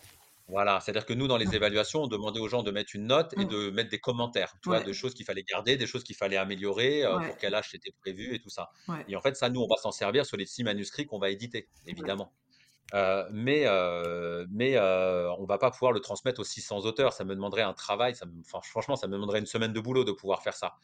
[0.48, 1.54] Voilà, c'est-à-dire que nous, dans les Mmh.
[1.54, 3.48] évaluations, on demandait aux gens de mettre une note et Mmh.
[3.48, 4.80] de mettre des commentaires, tu vois?
[4.80, 4.82] Ouais.
[4.82, 8.34] De choses qu'il fallait garder, des choses qu'il fallait améliorer, pour quel âge c'était prévu
[8.34, 8.70] et tout ça.
[8.88, 9.06] Ouais.
[9.06, 11.28] Et en fait, ça, nous, on va s'en servir sur les 6 manuscrits qu'on va
[11.30, 12.32] éditer, évidemment.
[13.32, 17.12] Mais heu, mais on va pas pouvoir le transmettre aux 600 auteurs.
[17.12, 20.04] Ça me demanderait un travail, ça me franchement, ça me demanderait une semaine de boulot
[20.04, 20.76] de pouvoir faire ça.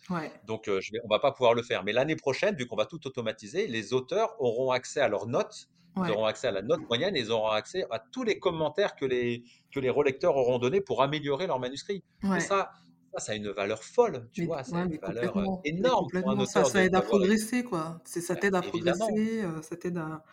[0.44, 1.84] Donc je vais on va pas pouvoir le faire.
[1.84, 5.68] Mais l'année prochaine, vu qu'on va tout automatiser, les auteurs auront accès à leurs notes.
[5.96, 8.96] Ils auront accès à la note moyenne et ils auront accès à tous les commentaires
[8.96, 12.04] que les que les relecteurs auront donnés pour améliorer leur manuscrit.
[12.34, 12.70] Et ça
[13.14, 14.64] ça, ça a une valeur folle, tu Mais vois?
[14.64, 16.64] Ça a une valeur, énorme pour un complètement.
[16.64, 18.00] Ça aide à progresser, quoi.
[18.04, 20.24] Ça t'aide à progresser, heu, ça t'aide à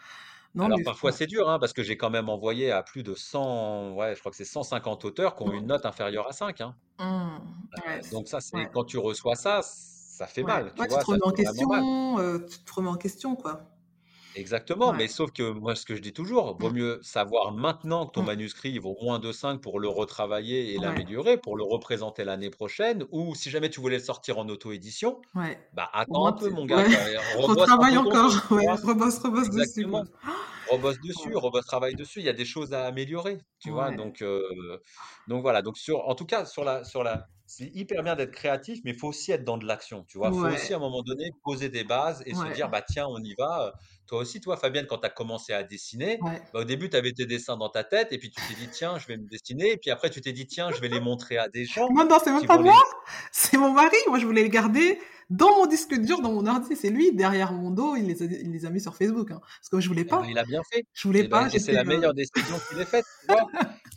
[0.55, 3.15] non, Alors parfois c'est dur, hein, parce que j'ai quand même envoyé à plus de
[3.15, 6.61] 100 ouais, je crois que c'est 150 auteurs qui ont une note inférieure à 5,
[6.61, 6.75] hein.
[6.99, 7.39] Mmh.
[7.88, 8.69] Ouais, c donc ça, c'est ouais.
[8.69, 12.73] quand tu reçois ça, ça fait mal, tu te remets en question, heu, tu te
[12.73, 13.70] remets en question, quoi.
[14.33, 14.97] Exactement, Ouais.
[14.97, 18.21] mais sauf que moi, ce que je dis toujours, vaut mieux savoir maintenant que ton
[18.21, 18.23] Mmh.
[18.23, 20.79] manuscrit il vaut moins de 5 pour le retravailler et Ouais.
[20.79, 25.19] l'améliorer, pour le représenter l'année prochaine ou si jamais tu voulais le sortir en auto-édition,
[25.35, 25.57] Ouais.
[25.73, 27.91] bah, Au attends un moins peu tu mon gars, ouais, quoi et rebosse un retravaille
[27.91, 28.77] peu ton encore, truc, tu ouais, vois?
[28.83, 30.01] rebosse, rebosse dessus, quoi.
[30.01, 30.11] Exactement.
[30.65, 31.37] Rebosse dessus, Ouais.
[31.37, 33.91] rebosse travaille dessus, il y a des choses à améliorer, tu vois?
[33.91, 33.93] Ouais.
[33.93, 34.43] Donc heu,
[35.27, 38.31] donc voilà, donc sur en tout cas sur la sur la c'est hyper bien d'être
[38.31, 40.29] créatif, mais il faut aussi être dans de l'action, tu vois?
[40.29, 43.07] Il faut aussi à un moment donné poser des bases et se dire: «Bah tiens,
[43.09, 43.71] on y va», heu.
[44.07, 46.41] Toi aussi, toi Fabienne, quand tu as commencé à dessiner, Ouais.
[46.53, 48.69] bah, au début tu avais tes dessins dans ta tête et puis tu t'es dit:
[48.69, 50.99] «Tiens, je vais me dessiner» et puis après tu t'es dit: «Tiens, je vais les
[50.99, 52.83] montrer à des gens Non, non, c'est même pas moi, les»
[53.31, 53.95] c'est mon mari.
[54.07, 54.99] Moi, je voulais les garder
[55.29, 56.75] dans mon disque dur, dans mon ordi.
[56.75, 59.39] C'est lui, derrière mon dos, il les a il les a mis sur Facebook, hein,
[59.41, 60.27] parce que je voulais bah, pas.
[60.27, 60.83] il a bien fait.
[60.93, 63.05] Je voulais pas, et c'est la meilleure décision qu'il ait faite?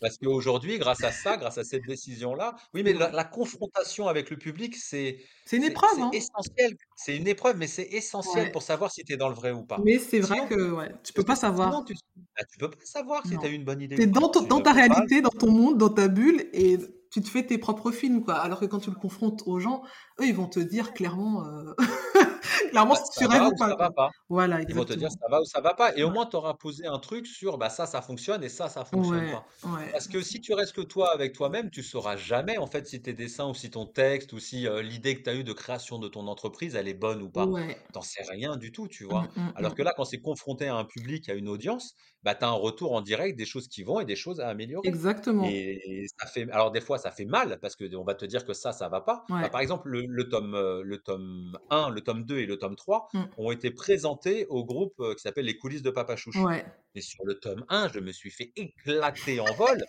[0.05, 4.36] Parce qu'aujourd'hui, grâce à ça, grâce à cette décision-là oui, mais la confrontation avec le
[4.39, 6.10] public, c'est C'est une épreuve, hein.
[6.12, 6.76] essentiel.
[6.94, 8.52] C'est une épreuve, mais c'est essentiel Ouais.
[8.52, 9.82] pour savoir si tu es dans le vrai ou pas.
[9.85, 11.85] Mais c'est vrai que, ouais, tu peux pas sinon savoir.
[11.85, 11.94] tu
[12.36, 14.60] bah, tu peux pas savoir si tu as eu une bonne idée es dans ton
[14.60, 16.78] ta pas réalité, dans ton monde, dans ta bulle et
[17.10, 18.35] tu te fais tes propres films, quoi.
[18.35, 19.82] Alors que quand tu le confrontes aux gens,
[20.20, 21.74] eux, ils vont te dire clairement, heu,
[22.71, 24.11] clairement bah, si tu rêves ou pas, ça va pas.
[24.29, 25.11] Voilà, Ils vont te dire.
[25.12, 27.59] «Ça va ou ça va pas» et au moins tu auras posé un truc sur,
[27.59, 29.47] bah, ça, ça fonctionne et ça, ça fonctionne Ouais, pas.
[29.65, 29.93] ouais.
[29.93, 33.03] Parce que si tu restes que toi avec toi-même, tu sauras jamais, en fait, si
[33.03, 35.53] tes dessins ou si ton texte ou si, heu, l'idée que tu as eue de
[35.53, 37.47] création de ton entreprise, elle est bonne ou pas.
[37.47, 37.79] Ouais.
[37.93, 39.29] Tu en sais rien du tout, tu vois?
[39.37, 39.85] Mmh, mmh, Alors que mmh.
[39.85, 41.95] là, quand c'est confronté à un public, à une audience,
[42.25, 44.49] bah, tu as un retour en direct, des choses qui vont et des choses à
[44.49, 44.89] améliorer.
[44.91, 45.47] Exactement.
[45.47, 48.55] Et ça fait alors des fois, ça fait mal parce qu'on va te dire que
[48.55, 49.25] ça, ça va pas.
[49.41, 50.53] Bah, par exemple, le le tome,
[50.83, 53.23] le tome 1, le tome 2 2 et le tome 3 mmh.
[53.39, 56.44] ont été présentés au groupe qui s'appelle Les coulisses de Papa Chouchou.
[56.44, 56.65] Ouais.
[56.94, 59.85] Et sur le tome 1, je me suis fait éclater en vol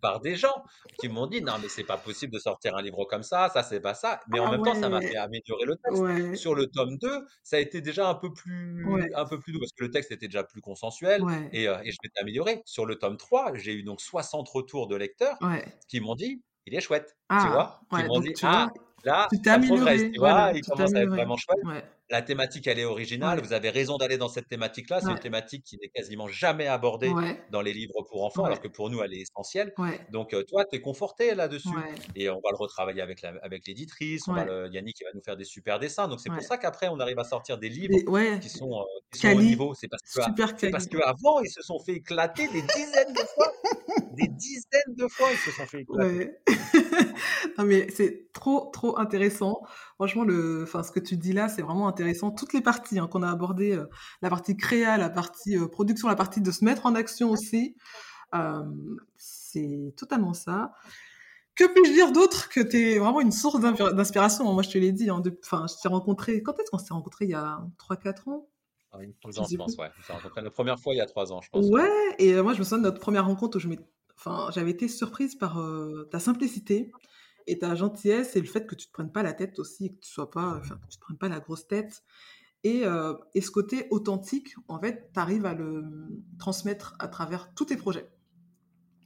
[0.00, 0.64] par des gens
[1.00, 3.62] qui m'ont dit non mais c'est pas possible de sortir un livre comme ça, ça
[3.62, 4.20] c'est pas ça.
[4.28, 6.36] Mais en ah même temps, ça m'a fait améliorer le texte.
[6.40, 7.08] Sur le tome 2,
[7.42, 10.12] ça a été déjà un peu plus un peu plus doux parce que le texte
[10.12, 11.22] était déjà plus consensuel
[11.52, 12.62] et, et je m'étais amélioré.
[12.64, 15.38] Sur le tome 3, j'ai eu donc 60 retours de lecteurs
[15.88, 17.48] qui m'ont dit il est chouette, tu ah,
[17.90, 18.00] vois.
[18.00, 18.70] Qui m'ont dit ah
[19.04, 22.84] là, ça progresse, tu vois, il commence à être vraiment chouette la thématique, elle est
[22.84, 23.40] originale.
[23.40, 25.00] Vous avez raison d'aller dans cette thématique-là.
[25.00, 27.12] C'est une thématique qui n'est quasiment jamais abordée
[27.50, 29.72] dans les livres pour enfants, alors que pour nous, elle est essentielle.
[30.10, 31.68] Donc, euh, toi, tu es conforté là-dessus.
[32.14, 34.24] Et on va le retravailler avec, avec l'éditrice.
[34.70, 36.08] Yannick qui va nous faire des super dessins.
[36.08, 37.94] Donc, c'est pour ça qu'après, on arrive à sortir des livres
[38.40, 39.74] qui sont, euh, qui sont au niveau.
[39.74, 43.52] C'est parce qu'avant, ils se sont fait éclater des dizaines de fois.
[44.12, 46.30] des dizaines de fois, ils se sont fait éclater.
[47.58, 49.62] non, mais c'est trop, trop intéressant.
[49.96, 52.30] Franchement, le, enfin, ce que tu dis là, c'est vraiment intéressant.
[52.30, 53.86] Toutes les parties hein, qu'on a abordées, euh,
[54.20, 57.76] la partie créa, la partie euh, production, la partie de se mettre en action aussi,
[58.34, 58.62] euh,
[59.16, 60.72] c'est totalement ça.
[61.54, 64.92] Que puis-je dire d'autre que tu es vraiment une source d'inspiration Moi, je te l'ai
[64.92, 65.10] dit.
[65.10, 66.42] Hein, enfin, je t'ai rencontré.
[66.42, 67.26] Quand est-ce qu'on s'est rencontré?
[67.26, 68.48] Il y a 3-4 ans?
[68.92, 69.90] Ah, une ans, je pense, ouais.
[70.36, 71.66] La première fois il y a 3 ans, je pense.
[71.66, 71.88] Ouais,
[72.18, 73.68] et moi, je me souviens de notre première rencontre où je
[74.18, 75.58] enfin, j'avais été surprise par
[76.10, 76.90] ta simplicité,
[77.46, 80.00] et ta gentillesse et le fait que tu te prennes pas la tête aussi, que
[80.00, 82.02] tu sois pas, enfin, tu te prennes pas la grosse tête.
[82.64, 85.84] Et, euh, et ce côté authentique, en fait, tu arrives à le
[86.38, 88.08] transmettre à travers tous tes projets.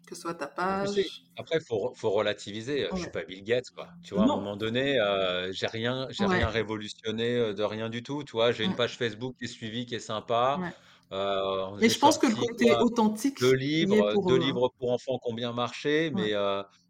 [0.06, 0.90] Que ce soit ta page.
[1.36, 2.86] Après, il faut, faut, relativiser.
[2.92, 3.88] Je Je suis pas Bill Gates, quoi.
[4.04, 7.88] Tu vois, à un moment donné, euh, j'ai rien, j'ai rien révolutionné euh, de rien
[7.88, 8.22] du tout.
[8.22, 10.60] Tu vois, j'ai une page Facebook qui est suivie, qui est sympa.
[11.12, 13.40] Euh, mais je pense que le côté authentique.
[13.40, 16.34] Deux livres, deux livres pour enfants qui ont bien marché, mais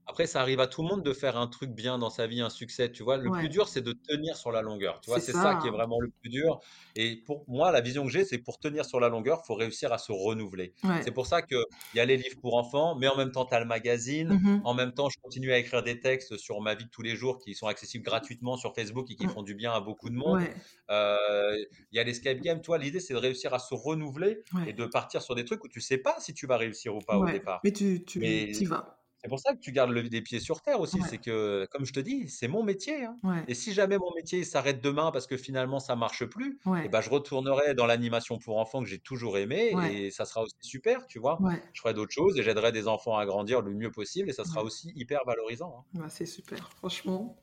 [0.08, 2.40] après, ça arrive à tout le monde de faire un truc bien dans sa vie,
[2.40, 3.16] un succès, tu vois?
[3.16, 5.18] Le plus dur, c'est de tenir sur la longueur, tu vois?
[5.18, 5.56] C'est ça.
[5.56, 6.60] qui est vraiment le plus dur.
[6.94, 9.54] Et pour moi, la vision que j'ai, c'est pour tenir sur la longueur, il faut
[9.54, 10.74] réussir à se renouveler.
[11.02, 11.62] C'est pour ça qu'il
[11.94, 14.34] y a les livres pour enfants, mais en même temps, tu as le magazine.
[14.34, 17.02] Mmh en même temps, je continue à écrire des textes sur ma vie de tous
[17.02, 19.30] les jours qui sont accessibles gratuitement sur Facebook et qui mmh.
[19.30, 20.42] font du bien à beaucoup de monde.
[20.88, 22.60] Il y a l'escape game.
[22.60, 25.68] Toi, l'idée, c'est de réussir à se renouveler et de partir sur des trucs où
[25.68, 27.60] tu sais pas si tu vas réussir ou pas au départ.
[27.64, 28.96] Mais tu, tu y vas.
[29.26, 31.00] C'est pour ça que tu gardes le, les pieds sur terre aussi.
[31.10, 33.04] C'est que, comme je te dis, c'est mon métier.
[33.04, 33.16] Hein.
[33.48, 36.88] Et si jamais mon métier s'arrête demain parce que finalement ça marche plus, et eh
[36.88, 40.54] ben, je retournerai dans l'animation pour enfants que j'ai toujours aimé et ça sera aussi
[40.60, 41.40] super, tu vois.
[41.72, 44.44] Je ferai d'autres choses et j'aiderai des enfants à grandir le mieux possible et ça
[44.44, 45.84] sera aussi hyper valorisant.
[45.98, 46.06] Hein.
[46.08, 47.36] c'est super, franchement.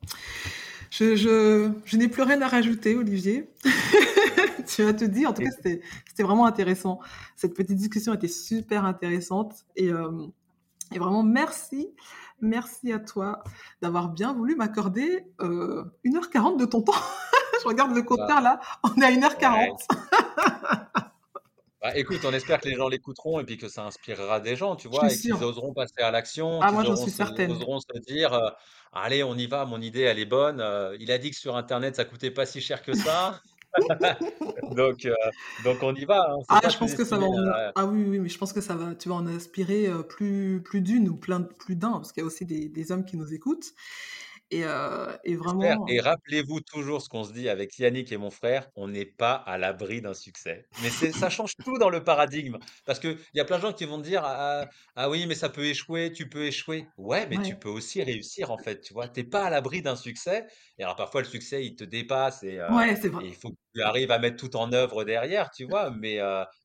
[0.90, 3.50] Je, je, je n'ai plus rien à rajouter, Olivier.
[4.66, 7.00] tu vas te dire, en tout cas, c'était vraiment intéressant.
[7.36, 10.26] Cette petite discussion était super intéressante et euh,
[10.92, 11.88] et vraiment, merci.
[12.40, 13.42] Merci à toi
[13.80, 16.92] d'avoir bien voulu m'accorder euh, 1h40 de ton temps.
[17.62, 20.94] Je regarde le compteur là, on est à 1h40.
[21.84, 24.74] Bah, écoute, on espère que les gens l'écouteront et puis que ça inspirera des gens,
[24.74, 26.58] tu vois, et qu'ils oseront passer à l'action.
[26.62, 27.50] Ah, moi, j'en suis certaine.
[27.50, 28.48] Ils oseront se dire euh,
[28.94, 30.62] Allez, on y va, mon idée, elle est bonne.
[30.62, 33.42] Euh, il a dit que sur Internet, ça coûtait pas si cher que ça.
[34.74, 35.14] donc, euh,
[35.64, 36.30] donc on y va.
[36.30, 36.42] Hein.
[36.48, 37.26] Ah, je pense que ça va.
[37.74, 38.94] Ah oui, oui, mais je pense que ça va.
[38.94, 42.24] Tu vas en inspirer euh, plus, plus d'une ou plein, plus d'un, parce qu'il y
[42.24, 43.74] a aussi des, des, hommes qui nous écoutent.
[44.54, 45.84] Et, euh, et vraiment.
[45.88, 49.34] Et rappelez-vous toujours ce qu'on se dit avec Yannick et mon frère on n'est pas
[49.34, 50.68] à l'abri d'un succès.
[50.80, 52.58] Mais ça change tout dans le paradigme.
[52.84, 55.48] Parce qu'il y a plein de gens qui vont dire ah, ah, oui, mais ça
[55.48, 56.86] peut échouer, tu peux échouer.
[56.98, 58.80] Ouais, mais tu peux aussi réussir en fait.
[58.80, 60.46] Tu vois, tu n'es pas à l'abri d'un succès.
[60.78, 62.60] Et alors parfois, le succès, il te dépasse et,
[63.24, 65.90] il faut que tu arrives à mettre tout en œuvre derrière, tu vois?
[65.90, 66.20] Mais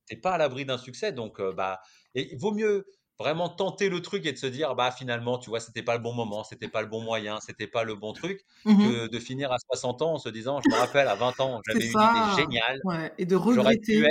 [0.08, 1.12] tu n'es pas à l'abri d'un succès.
[1.12, 1.80] Donc, bah,
[2.14, 2.86] il vaut mieux
[3.20, 6.02] vraiment tenter le truc et de se dire bah finalement tu vois c'était pas le
[6.02, 9.20] bon moment c'était pas le bon moyen c'était pas le bon truc mmh que de
[9.20, 11.92] finir à 60 ans en se disant je me rappelle à 20 ans j'avais une
[11.92, 13.12] idée géniale.
[13.18, 14.06] Et de regretter.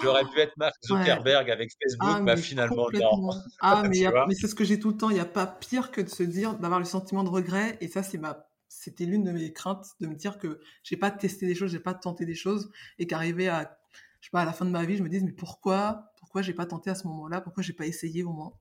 [0.00, 3.30] j'aurais pu, être Mark Zuckerberg avec Facebook ah, bah finalement non.
[3.60, 5.90] ah mais, mais c'est ce que j'ai tout le temps il n'y a pas pire
[5.90, 9.24] que de se dire d'avoir le sentiment de regret et ça c'est ma c'était l'une
[9.24, 12.24] de mes craintes de me dire que j'ai pas testé des choses j'ai pas tenté
[12.26, 12.70] des choses
[13.00, 13.76] et qu'arriver à
[14.20, 16.40] je sais pas à la fin de ma vie je me dise mais pourquoi pourquoi
[16.40, 18.54] j'ai pas tenté à ce moment-là, pourquoi j'ai pas essayé au moins.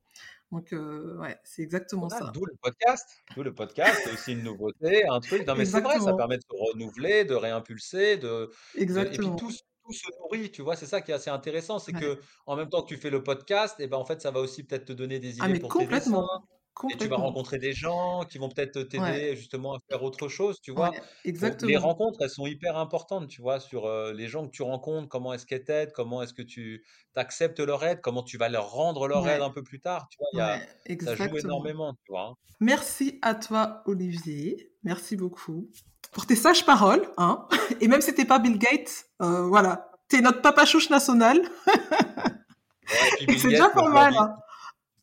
[0.52, 2.30] Donc euh, ouais, c'est exactement ça.
[2.34, 3.08] D'où le podcast.
[3.34, 5.48] D'où le podcast, c'est aussi une nouveauté, un truc.
[5.48, 8.52] Non mais c'est vrai, ça permet de se renouveler, de réimpulser, de.
[8.76, 9.32] Exactement.
[9.34, 9.54] Et puis tout,
[9.86, 10.76] tout se nourrit, tu vois.
[10.76, 13.24] C'est ça qui est assez intéressant, c'est que en même temps que tu fais le
[13.24, 15.62] podcast, et eh ben en fait ça va aussi peut-être te donner des ah, idées
[15.62, 16.28] pour complètement.
[16.28, 16.61] tes.
[16.90, 20.60] Et tu vas rencontrer des gens qui vont peut-être t'aider justement à faire autre chose,
[20.62, 20.92] tu vois?
[21.26, 21.70] exactement.
[21.70, 25.34] les rencontres, elles sont hyper importantes, tu vois, sur les gens que tu rencontres, comment
[25.34, 26.84] est-ce qu'elles t'aident, comment est-ce que tu
[27.16, 30.18] acceptes leur aide, comment tu vas leur rendre leur aide un peu plus tard, tu
[30.20, 30.58] vois?
[30.88, 32.30] Y a, ça joue énormément, tu vois.
[32.30, 32.36] Hein.
[32.60, 34.72] Merci à toi, Olivier.
[34.84, 35.70] Merci beaucoup.
[36.12, 37.08] pour tes sages paroles.
[37.18, 37.48] Hein.
[37.82, 41.42] Et même si t'es pas Bill Gates, euh, voilà, t'es notre papa chouche national.
[43.28, 44.16] c'est déjà pas mal.
[44.16, 44.36] Hein.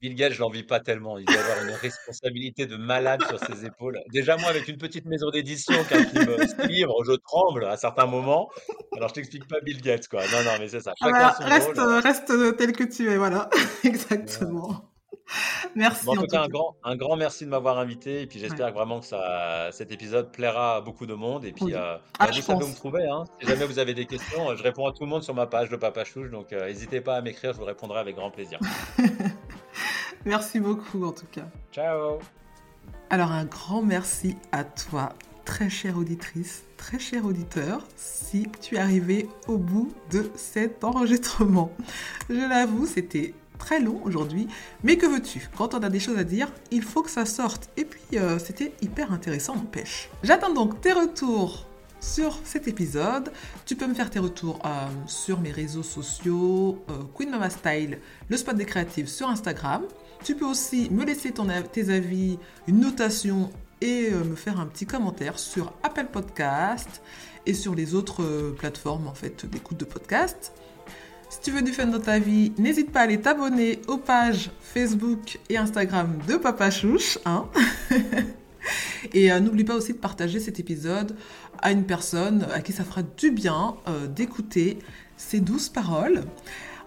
[0.01, 1.19] Bill Gates, je l'envie pas tellement.
[1.19, 4.01] Il doit avoir une responsabilité de malade sur ses épaules.
[4.13, 8.49] Déjà, moi, avec une petite maison d'édition qui me livre, je tremble à certains moments.
[8.97, 10.23] Alors, je t'explique pas Bill Gates, quoi.
[10.33, 10.95] Non, non, mais c'est ça.
[11.01, 13.51] Ah reste, reste tel que tu es, voilà.
[13.85, 14.85] Exactement.
[15.75, 16.09] Merci.
[16.09, 18.23] en, tout cas, un grand, un grand merci de m'avoir invité.
[18.23, 21.45] Et puis, j'espère vraiment que ça, cet épisode plaira à beaucoup de monde.
[21.45, 23.05] Et puis, euh, ah, bah, vous savez me trouver.
[23.07, 23.25] Hein.
[23.41, 25.71] Si jamais vous avez des questions, je réponds à tout le monde sur ma page
[25.71, 26.31] de Papa Chouche.
[26.31, 27.53] Donc, euh, n'hésitez pas à m'écrire.
[27.53, 28.59] Je vous répondrai avec grand plaisir.
[30.25, 31.47] merci beaucoup, en tout cas.
[31.73, 32.19] Ciao.
[33.11, 35.15] Alors, un grand merci à toi,
[35.45, 41.73] très chère auditrice, très cher auditeur, si tu es arrivé au bout de cet enregistrement.
[42.29, 44.47] Je l'avoue, c'était très long aujourd'hui,
[44.85, 45.49] mais que veux-tu?
[45.57, 47.71] Quand on a des choses à dire, il faut que ça sorte.
[47.77, 50.09] Et puis, euh, c'était hyper intéressant, pêche.
[50.23, 51.67] J'attends donc tes retours
[52.01, 53.33] sur cet épisode.
[53.67, 54.69] Tu peux me faire tes retours euh,
[55.07, 59.83] sur mes réseaux sociaux, euh, Queen Mama Style, le spot des créatives sur Instagram.
[60.25, 63.51] Tu peux aussi me laisser ton, tes avis, une notation
[63.81, 67.01] et me faire un petit commentaire sur Apple Podcast
[67.47, 70.53] et sur les autres plateformes en fait d'écoute de podcast.
[71.31, 74.51] Si tu veux du fun dans ta vie, n'hésite pas à aller t'abonner aux pages
[74.63, 77.19] Facebook et Instagram de Papa Chouche.
[77.27, 77.47] Hein
[79.13, 81.17] et euh, n'oublie pas aussi de partager cet épisode
[81.61, 84.79] à une personne à qui ça fera du bien euh, d'écouter
[85.19, 86.23] ces douces paroles.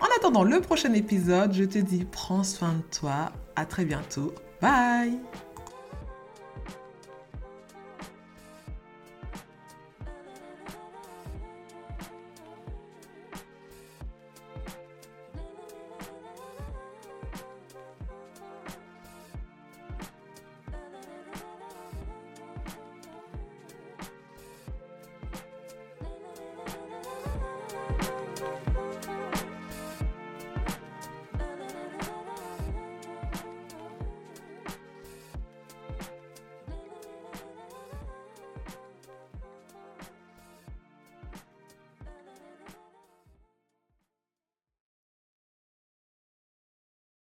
[0.02, 3.32] En attendant le prochain épisode, je te dis prends soin de toi.
[3.56, 4.34] À très bientôt.
[4.60, 5.20] Bye